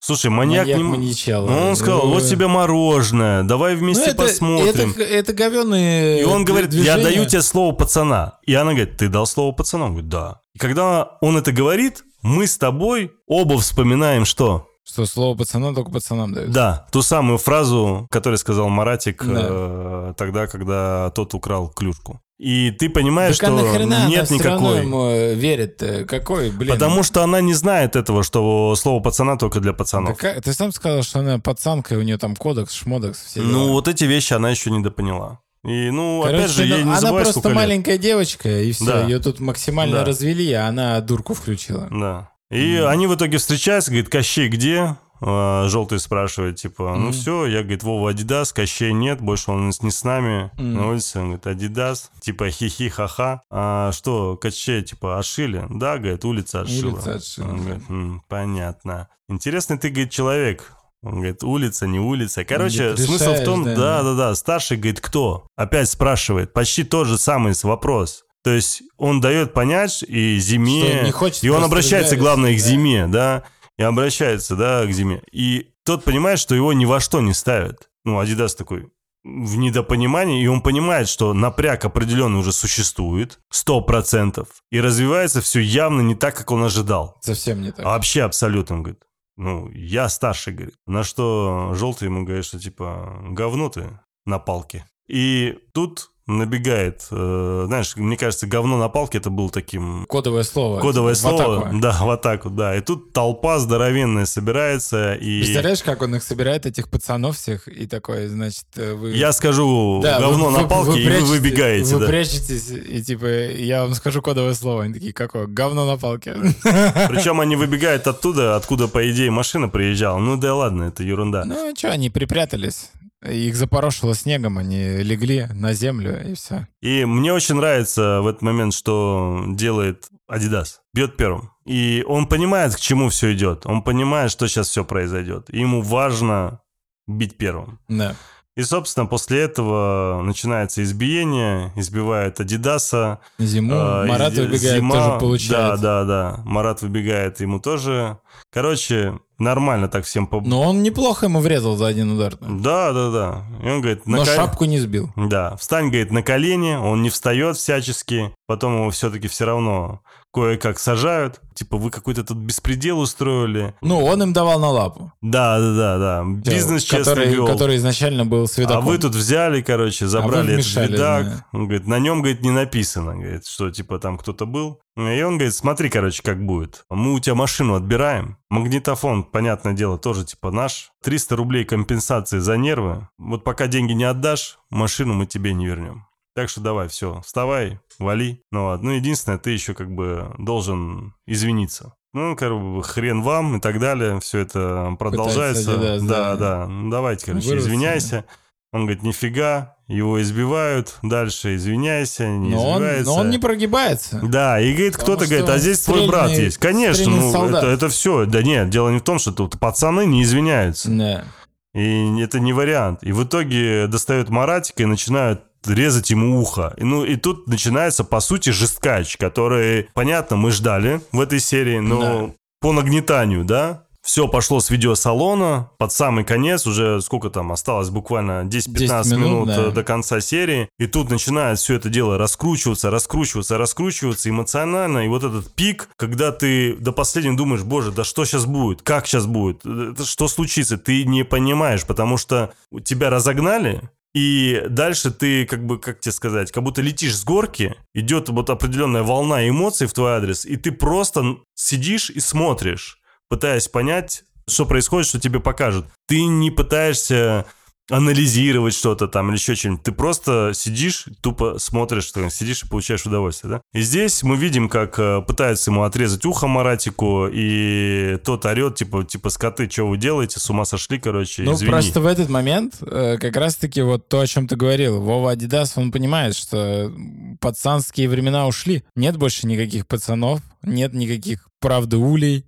Слушай, 0.00 0.30
маньяк, 0.30 0.66
не... 0.66 0.76
маньячелло. 0.76 1.50
Ну, 1.50 1.68
он 1.68 1.76
сказал, 1.76 2.08
вот 2.08 2.22
тебе 2.24 2.46
мороженое, 2.46 3.42
давай 3.42 3.74
Ну, 3.74 3.80
вместе 3.80 4.12
это, 4.12 4.22
посмотрим. 4.22 4.92
Это, 4.92 5.02
это 5.02 5.32
говёные 5.34 6.22
И 6.22 6.24
он 6.24 6.46
говорит, 6.46 6.72
я 6.72 6.94
движения. 6.94 7.04
даю 7.04 7.26
тебе 7.26 7.42
слово 7.42 7.74
пацана. 7.74 8.38
И 8.46 8.54
она 8.54 8.72
говорит, 8.72 8.96
ты 8.96 9.08
дал 9.08 9.26
слово 9.26 9.52
пацана? 9.52 9.84
Он 9.84 9.90
говорит, 9.90 10.08
да. 10.08 10.40
И 10.54 10.58
когда 10.58 11.18
он 11.20 11.36
это 11.36 11.52
говорит, 11.52 12.02
мы 12.22 12.46
с 12.46 12.56
тобой 12.56 13.12
оба 13.26 13.58
вспоминаем, 13.58 14.24
что? 14.24 14.68
Что 14.88 15.04
слово 15.04 15.36
пацана 15.36 15.74
только 15.74 15.90
пацанам 15.90 16.32
дают. 16.32 16.52
Да, 16.52 16.86
ту 16.92 17.02
самую 17.02 17.38
фразу, 17.38 18.06
которую 18.10 18.38
сказал 18.38 18.68
Маратик 18.68 19.24
Да. 19.24 19.40
э, 19.42 20.14
тогда, 20.16 20.46
когда 20.46 21.10
тот 21.10 21.34
украл 21.34 21.68
клюшку. 21.68 22.20
И 22.38 22.70
ты 22.70 22.88
понимаешь, 22.90 23.38
Так 23.38 23.48
а 23.50 23.58
что 23.58 23.82
она 23.82 24.06
нет 24.06 24.30
никакой. 24.30 24.82
ему 24.82 25.08
э, 25.08 25.34
верит? 25.34 25.82
э, 25.82 26.04
Какой, 26.04 26.50
блин? 26.50 26.72
Потому 26.72 27.02
что 27.02 27.24
она 27.24 27.40
не 27.40 27.54
знает 27.54 27.96
этого, 27.96 28.22
что 28.22 28.76
слово 28.76 29.02
пацана 29.02 29.36
только 29.36 29.58
для 29.60 29.72
пацанов. 29.72 30.16
как- 30.18 30.42
Ты 30.42 30.52
сам 30.52 30.70
сказал, 30.70 31.02
что 31.02 31.18
она 31.20 31.38
пацанка, 31.40 31.94
и 31.94 31.98
у 31.98 32.02
нее 32.02 32.18
там 32.18 32.36
кодекс, 32.36 32.72
шмодекс, 32.74 33.24
все 33.24 33.40
Ну, 33.40 33.64
дела. 33.64 33.72
вот 33.72 33.88
эти 33.88 34.04
вещи 34.04 34.34
она 34.34 34.50
еще 34.50 34.70
не 34.70 34.82
допоняла. 34.82 35.40
И, 35.64 35.90
ну, 35.90 36.20
Короче, 36.22 36.38
опять 36.38 36.50
же, 36.52 36.62
ну, 36.62 36.68
я 36.68 36.76
не 36.76 36.82
она 36.82 37.00
забываю, 37.00 37.24
просто 37.24 37.40
сколько 37.40 37.48
лет. 37.48 37.56
маленькая 37.56 37.98
девочка, 37.98 38.48
и 38.60 38.70
все, 38.70 38.84
Да. 38.84 39.02
ее 39.04 39.18
тут 39.18 39.40
максимально 39.40 39.96
Да. 40.00 40.04
развели, 40.04 40.52
а 40.52 40.68
она 40.68 41.00
дурку 41.00 41.34
включила. 41.34 41.88
Да. 41.90 42.30
И 42.50 42.76
они 42.76 43.06
в 43.06 43.14
итоге 43.14 43.38
встречаются, 43.38 43.90
говорит, 43.90 44.08
Кощей 44.08 44.48
где? 44.48 44.96
Желтый 45.20 45.98
спрашивает, 45.98 46.56
типа, 46.56 46.94
ну 46.94 47.04
Мгм. 47.06 47.12
все, 47.12 47.46
я, 47.46 47.62
говорит, 47.62 47.82
Вова 47.82 48.10
Адидас, 48.10 48.52
Кощей 48.52 48.92
нет, 48.92 49.20
больше 49.22 49.50
он 49.50 49.70
не 49.80 49.90
с 49.90 50.04
нами 50.04 50.50
Мгм. 50.58 50.74
на 50.74 50.88
улице. 50.90 51.18
Он 51.20 51.24
говорит, 51.24 51.46
Адидас, 51.46 52.10
типа, 52.20 52.50
хихи, 52.50 52.90
ха-ха. 52.90 53.40
А 53.50 53.92
что, 53.92 54.36
Кощей, 54.36 54.82
типа, 54.82 55.18
ошили? 55.18 55.64
Да, 55.70 55.96
говорит, 55.98 56.24
улица 56.26 56.60
отшила. 56.60 56.92
Улица 56.92 57.14
отшила, 57.14 57.48
Он 57.48 57.56
говорит, 57.62 57.82
«М, 57.88 58.22
понятно. 58.28 59.08
Интересный 59.28 59.78
ты, 59.78 59.88
говорит, 59.88 60.10
человек. 60.10 60.72
Он 61.02 61.14
говорит, 61.14 61.42
улица, 61.44 61.86
не 61.86 61.98
улица. 62.00 62.44
Короче, 62.44 62.90
Говорит, 62.90 63.06
смысл 63.06 63.32
в 63.34 63.44
том, 63.44 63.64
да. 63.64 63.74
да, 63.74 64.02
да, 64.02 64.14
да, 64.14 64.34
старший 64.34 64.76
говорит, 64.76 65.00
кто? 65.00 65.46
Опять 65.56 65.88
спрашивает, 65.88 66.52
почти 66.52 66.84
тот 66.84 67.06
же 67.06 67.16
самый 67.16 67.54
вопрос. 67.62 68.24
То 68.46 68.52
есть 68.52 68.84
он 68.96 69.20
дает 69.20 69.52
понять 69.54 70.04
и 70.04 70.38
зиме, 70.38 71.02
он 71.06 71.10
хочет 71.10 71.42
и 71.42 71.48
он 71.48 71.64
обращается, 71.64 72.14
главное, 72.14 72.54
к 72.54 72.60
зиме, 72.60 73.08
да, 73.08 73.42
и 73.76 73.82
обращается, 73.82 74.54
да, 74.54 74.86
к 74.86 74.92
зиме. 74.92 75.20
И 75.32 75.70
тот 75.84 76.04
понимает, 76.04 76.38
что 76.38 76.54
его 76.54 76.72
ни 76.72 76.84
во 76.84 77.00
что 77.00 77.20
не 77.20 77.34
ставят. 77.34 77.90
Ну, 78.04 78.20
Адидас 78.20 78.54
такой 78.54 78.88
в 79.24 79.56
недопонимании, 79.56 80.44
и 80.44 80.46
он 80.46 80.60
понимает, 80.60 81.08
что 81.08 81.34
напряг 81.34 81.84
определенный 81.84 82.38
уже 82.38 82.52
существует, 82.52 83.40
сто 83.50 83.80
процентов, 83.80 84.46
и 84.70 84.80
развивается 84.80 85.40
все 85.40 85.58
явно 85.58 86.00
не 86.02 86.14
так, 86.14 86.36
как 86.36 86.52
он 86.52 86.62
ожидал. 86.62 87.18
Совсем 87.22 87.60
не 87.62 87.72
так. 87.72 87.84
А 87.84 87.88
Вообще 87.88 88.22
абсолютно, 88.22 88.76
он 88.76 88.82
говорит. 88.84 89.02
Ну, 89.36 89.68
я 89.72 90.08
старший, 90.08 90.52
говорит. 90.52 90.76
На 90.86 91.02
что 91.02 91.72
желтый 91.74 92.06
ему 92.06 92.22
говорит, 92.22 92.44
что 92.44 92.60
типа, 92.60 93.24
говно 93.30 93.70
ты 93.70 93.98
на 94.24 94.38
палке. 94.38 94.86
И 95.08 95.58
тут 95.72 96.12
набегает, 96.26 97.06
э, 97.12 97.64
знаешь, 97.68 97.94
мне 97.96 98.16
кажется, 98.16 98.46
говно 98.48 98.78
на 98.78 98.88
палке 98.88 99.18
это 99.18 99.30
был 99.30 99.48
таким 99.48 100.06
Кодовое 100.08 100.42
слово. 100.42 100.80
кодовое 100.80 101.14
в 101.14 101.18
слово. 101.18 101.58
атаку. 101.60 101.76
Да, 101.80 101.96
в 102.02 102.10
атаку, 102.10 102.50
да. 102.50 102.76
И 102.76 102.80
тут 102.80 103.12
толпа 103.12 103.58
здоровенная 103.60 104.26
собирается, 104.26 105.14
и 105.14 105.40
Представляешь, 105.42 105.82
как 105.84 106.02
он 106.02 106.16
их 106.16 106.22
собирает, 106.24 106.66
этих 106.66 106.88
пацанов 106.88 107.36
всех, 107.36 107.68
и 107.68 107.86
такой, 107.86 108.26
значит, 108.26 108.64
э, 108.76 108.94
вы... 108.94 109.12
я 109.12 109.30
скажу 109.32 110.00
Да, 110.02 110.18
говно 110.18 110.46
вы- 110.46 110.50
на 110.50 110.62
вы- 110.64 110.68
палке, 110.68 111.00
и 111.00 111.04
вы 111.04 111.10
прячете- 111.10 111.24
выбегаете, 111.26 111.94
Вы 111.94 112.00
да. 112.00 112.06
прячетесь, 112.06 112.70
и 112.70 113.02
типа, 113.04 113.26
я 113.52 113.82
вам 113.84 113.94
скажу 113.94 114.20
кодовое 114.20 114.54
слово. 114.54 114.82
Они 114.84 114.94
такие, 114.94 115.12
какое? 115.12 115.46
Говно 115.46 115.86
на 115.86 115.96
палке. 115.96 116.34
Причем 116.64 117.40
они 117.40 117.54
выбегают 117.54 118.06
оттуда, 118.08 118.56
откуда, 118.56 118.88
по 118.88 119.08
идее, 119.10 119.30
машина 119.30 119.68
приезжала. 119.68 120.18
Ну 120.18 120.36
да 120.36 120.54
ладно, 120.56 120.84
это 120.84 121.02
ерунда. 121.04 121.44
Ну, 121.44 121.72
что, 121.76 121.90
они 121.92 122.10
припрятались. 122.10 122.90
Их 123.24 123.56
запорошило 123.56 124.14
снегом, 124.14 124.58
они 124.58 124.98
легли 124.98 125.46
на 125.52 125.72
землю, 125.72 126.22
и 126.30 126.34
все. 126.34 126.68
И 126.82 127.04
мне 127.04 127.32
очень 127.32 127.54
нравится 127.54 128.20
в 128.20 128.26
этот 128.26 128.42
момент, 128.42 128.74
что 128.74 129.44
делает 129.48 130.08
Adidas. 130.30 130.80
Бьет 130.94 131.16
первым. 131.16 131.50
И 131.64 132.04
он 132.06 132.26
понимает, 132.26 132.74
к 132.76 132.80
чему 132.80 133.08
все 133.08 133.32
идет. 133.32 133.66
Он 133.66 133.82
понимает, 133.82 134.30
что 134.30 134.46
сейчас 134.46 134.68
все 134.68 134.84
произойдет. 134.84 135.48
И 135.50 135.60
ему 135.60 135.82
важно 135.82 136.60
бить 137.06 137.36
первым. 137.36 137.80
Да. 137.88 138.16
И, 138.56 138.62
собственно, 138.62 139.04
после 139.04 139.42
этого 139.42 140.22
начинается 140.22 140.82
избиение, 140.82 141.72
избивает 141.76 142.40
Адидаса. 142.40 143.20
Зиму 143.38 143.74
А, 143.76 144.06
Марат 144.06 144.32
и 144.32 144.40
выбегает, 144.40 144.82
зима- 144.82 144.92
тоже 144.92 145.20
получает. 145.20 145.50
Да, 145.50 145.76
да, 145.76 146.04
да. 146.04 146.42
Марат 146.46 146.80
выбегает 146.80 147.40
ему 147.40 147.60
тоже. 147.60 148.18
Короче, 148.50 149.18
нормально 149.38 149.88
так 149.88 150.06
всем 150.06 150.26
по... 150.26 150.40
Но 150.40 150.62
он 150.62 150.82
неплохо 150.82 151.26
ему 151.26 151.40
врезал 151.40 151.76
за 151.76 151.86
один 151.88 152.12
удар. 152.12 152.36
Да, 152.40 152.92
да, 152.94 153.10
да. 153.10 153.44
И 153.62 153.68
он 153.68 153.82
говорит... 153.82 154.06
Но 154.06 154.18
«На 154.18 154.24
ко- 154.24 154.34
шапку 154.34 154.64
не 154.64 154.78
сбил. 154.78 155.10
Да, 155.16 155.56
встань, 155.56 155.88
говорит, 155.88 156.10
на 156.10 156.22
колени, 156.22 156.76
он 156.76 157.02
не 157.02 157.10
встает 157.10 157.58
всячески, 157.58 158.32
потом 158.46 158.74
его 158.80 158.90
все-таки 158.90 159.28
все 159.28 159.44
равно 159.44 160.00
кое-как 160.36 160.78
сажают. 160.78 161.40
Типа, 161.54 161.78
вы 161.78 161.90
какой-то 161.90 162.22
тут 162.22 162.36
беспредел 162.36 162.98
устроили. 163.00 163.74
Ну, 163.80 164.04
он 164.04 164.22
им 164.22 164.34
давал 164.34 164.60
на 164.60 164.68
лапу. 164.68 165.10
Да, 165.22 165.58
да, 165.58 165.72
да, 165.74 165.98
да. 165.98 166.24
Бизнес 166.26 166.82
честно 166.82 167.14
который, 167.14 167.28
вел. 167.32 167.46
который 167.46 167.76
изначально 167.76 168.26
был 168.26 168.44
А 168.44 168.46
свидоком. 168.46 168.84
вы 168.84 168.98
тут 168.98 169.14
взяли, 169.14 169.62
короче, 169.62 170.06
забрали 170.06 170.52
этот 170.52 170.66
вмешались, 170.66 170.90
видак. 170.90 171.24
да. 171.24 171.46
Он 171.52 171.64
говорит, 171.66 171.86
на 171.86 171.98
нем, 171.98 172.20
говорит, 172.20 172.42
не 172.42 172.50
написано, 172.50 173.14
говорит, 173.14 173.46
что 173.46 173.70
типа 173.70 173.98
там 173.98 174.18
кто-то 174.18 174.44
был. 174.44 174.80
И 174.98 175.22
он 175.22 175.36
говорит, 175.38 175.54
смотри, 175.54 175.88
короче, 175.88 176.22
как 176.22 176.44
будет. 176.44 176.84
Мы 176.90 177.14
у 177.14 177.20
тебя 177.20 177.34
машину 177.34 177.74
отбираем. 177.74 178.36
Магнитофон, 178.50 179.24
понятное 179.24 179.72
дело, 179.72 179.96
тоже 179.98 180.24
типа 180.26 180.50
наш. 180.50 180.90
300 181.04 181.36
рублей 181.36 181.64
компенсации 181.64 182.38
за 182.38 182.56
нервы. 182.58 183.08
Вот 183.18 183.44
пока 183.44 183.66
деньги 183.66 183.92
не 183.92 184.04
отдашь, 184.04 184.58
машину 184.70 185.14
мы 185.14 185.24
тебе 185.26 185.54
не 185.54 185.66
вернем. 185.66 186.05
Так 186.36 186.50
что 186.50 186.60
давай, 186.60 186.88
все, 186.88 187.22
вставай, 187.24 187.80
вали. 187.98 188.42
Ну 188.52 188.66
ладно, 188.66 188.90
ну 188.90 188.96
единственное, 188.96 189.38
ты 189.38 189.52
еще 189.52 189.72
как 189.72 189.90
бы 189.90 190.34
должен 190.36 191.14
извиниться. 191.26 191.94
Ну, 192.12 192.36
как 192.36 192.52
бы 192.52 192.82
хрен 192.82 193.22
вам 193.22 193.56
и 193.56 193.60
так 193.60 193.80
далее. 193.80 194.20
Все 194.20 194.40
это 194.40 194.94
продолжается. 194.98 195.72
Adidas, 195.72 196.06
да, 196.06 196.34
да. 196.34 196.36
да. 196.36 196.66
Ну, 196.66 196.90
давайте, 196.90 197.24
короче, 197.24 197.48
Вырваться, 197.48 197.68
извиняйся. 197.70 198.24
Он 198.70 198.82
говорит, 198.82 199.02
нифига, 199.02 199.76
его 199.88 200.20
избивают, 200.20 200.98
дальше 201.02 201.56
извиняйся, 201.56 202.28
не 202.28 202.50
но, 202.50 202.68
он, 202.68 202.82
избивается. 202.82 203.04
но 203.06 203.14
он 203.16 203.30
не 203.30 203.38
прогибается. 203.38 204.20
Да, 204.22 204.60
и 204.60 204.74
говорит, 204.74 204.98
кто-то 204.98 205.26
говорит, 205.26 205.48
а 205.48 205.54
он 205.54 205.58
здесь 205.58 205.80
твой 205.80 206.06
брат 206.06 206.30
стрельный- 206.30 206.44
есть. 206.44 206.58
Конечно, 206.58 207.04
стрельный 207.04 207.20
ну 207.20 207.32
солдат. 207.32 207.64
это, 207.64 207.72
это 207.72 207.88
все. 207.88 208.26
Да 208.26 208.42
нет, 208.42 208.68
дело 208.68 208.90
не 208.90 208.98
в 208.98 209.02
том, 209.02 209.18
что 209.18 209.32
тут 209.32 209.58
пацаны 209.58 210.04
не 210.04 210.22
извиняются. 210.22 210.90
Да. 210.90 211.24
И 211.72 212.20
это 212.20 212.40
не 212.40 212.52
вариант. 212.52 213.02
И 213.02 213.12
в 213.12 213.24
итоге 213.24 213.86
достают 213.86 214.28
Маратика 214.28 214.82
и 214.82 214.86
начинают 214.86 215.42
резать 215.68 216.10
ему 216.10 216.40
ухо. 216.40 216.74
И, 216.76 216.84
ну, 216.84 217.04
и 217.04 217.16
тут 217.16 217.46
начинается, 217.46 218.04
по 218.04 218.20
сути, 218.20 218.50
жесткач, 218.50 219.16
который, 219.16 219.88
понятно, 219.94 220.36
мы 220.36 220.50
ждали 220.50 221.00
в 221.12 221.20
этой 221.20 221.40
серии, 221.40 221.78
но 221.78 222.00
Да. 222.00 222.30
по 222.60 222.72
нагнетанию, 222.72 223.44
да, 223.44 223.82
все 224.02 224.28
пошло 224.28 224.60
с 224.60 224.70
видеосалона, 224.70 225.68
под 225.78 225.92
самый 225.92 226.22
конец, 226.22 226.64
уже 226.64 227.00
сколько 227.02 227.28
там 227.28 227.50
осталось, 227.50 227.90
буквально 227.90 228.44
10-15 228.44 228.48
10 228.48 229.12
минут, 229.12 229.18
минут, 229.18 229.48
да. 229.48 229.62
э, 229.64 229.70
до 229.72 229.82
конца 229.82 230.20
серии, 230.20 230.68
и 230.78 230.86
тут 230.86 231.10
начинает 231.10 231.58
все 231.58 231.74
это 231.74 231.88
дело 231.88 232.16
раскручиваться, 232.16 232.90
раскручиваться, 232.90 233.58
раскручиваться 233.58 234.30
эмоционально, 234.30 235.04
и 235.04 235.08
вот 235.08 235.24
этот 235.24 235.52
пик, 235.54 235.88
когда 235.96 236.30
ты 236.30 236.76
до 236.76 236.92
последнего 236.92 237.36
думаешь, 237.36 237.64
боже, 237.64 237.90
да 237.90 238.04
что 238.04 238.24
сейчас 238.24 238.46
будет, 238.46 238.82
как 238.82 239.08
сейчас 239.08 239.26
будет, 239.26 239.66
это 239.66 240.04
что 240.04 240.28
случится, 240.28 240.78
ты 240.78 241.04
не 241.04 241.24
понимаешь, 241.24 241.84
потому 241.84 242.16
что 242.16 242.52
тебя 242.84 243.10
разогнали, 243.10 243.82
и 244.16 244.62
дальше 244.70 245.10
ты, 245.10 245.44
как 245.44 245.66
бы, 245.66 245.78
как 245.78 246.00
тебе 246.00 246.10
сказать, 246.10 246.50
как 246.50 246.62
будто 246.62 246.80
летишь 246.80 247.14
с 247.14 247.22
горки, 247.22 247.76
идет 247.92 248.30
вот 248.30 248.48
определенная 248.48 249.02
волна 249.02 249.46
эмоций 249.46 249.86
в 249.86 249.92
твой 249.92 250.12
адрес, 250.12 250.46
и 250.46 250.56
ты 250.56 250.72
просто 250.72 251.36
сидишь 251.54 252.08
и 252.08 252.18
смотришь, 252.20 252.98
пытаясь 253.28 253.68
понять, 253.68 254.24
что 254.48 254.64
происходит, 254.64 255.06
что 255.06 255.20
тебе 255.20 255.38
покажут. 255.38 255.84
Ты 256.08 256.24
не 256.24 256.50
пытаешься 256.50 257.44
анализировать 257.90 258.74
что-то 258.74 259.08
там 259.08 259.28
или 259.28 259.36
еще 259.36 259.54
что-нибудь. 259.54 259.82
Ты 259.82 259.92
просто 259.92 260.52
сидишь, 260.54 261.06
тупо 261.20 261.58
смотришь, 261.58 262.04
что 262.04 262.28
сидишь 262.30 262.62
и 262.64 262.68
получаешь 262.68 263.06
удовольствие, 263.06 263.50
да? 263.54 263.60
И 263.72 263.82
здесь 263.82 264.22
мы 264.22 264.36
видим, 264.36 264.68
как 264.68 264.98
э, 264.98 265.22
пытаются 265.22 265.70
ему 265.70 265.84
отрезать 265.84 266.24
ухо 266.24 266.46
Маратику, 266.46 267.28
и 267.32 268.18
тот 268.24 268.44
орет, 268.46 268.76
типа, 268.76 269.04
типа, 269.04 269.30
скоты, 269.30 269.68
что 269.70 269.86
вы 269.88 269.96
делаете, 269.98 270.40
с 270.40 270.50
ума 270.50 270.64
сошли, 270.64 270.98
короче, 270.98 271.42
Ну, 271.42 271.54
извини. 271.54 271.70
просто 271.70 272.00
в 272.00 272.06
этот 272.06 272.28
момент 272.28 272.76
э, 272.80 273.18
как 273.18 273.36
раз-таки 273.36 273.82
вот 273.82 274.08
то, 274.08 274.20
о 274.20 274.26
чем 274.26 274.48
ты 274.48 274.56
говорил. 274.56 275.00
Вова 275.00 275.32
Адидас, 275.32 275.76
он 275.76 275.92
понимает, 275.92 276.34
что 276.36 276.92
пацанские 277.40 278.08
времена 278.08 278.46
ушли. 278.46 278.84
Нет 278.96 279.16
больше 279.16 279.46
никаких 279.46 279.86
пацанов, 279.86 280.40
нет 280.62 280.92
никаких 280.92 281.48
правды 281.60 281.96
улей, 281.96 282.46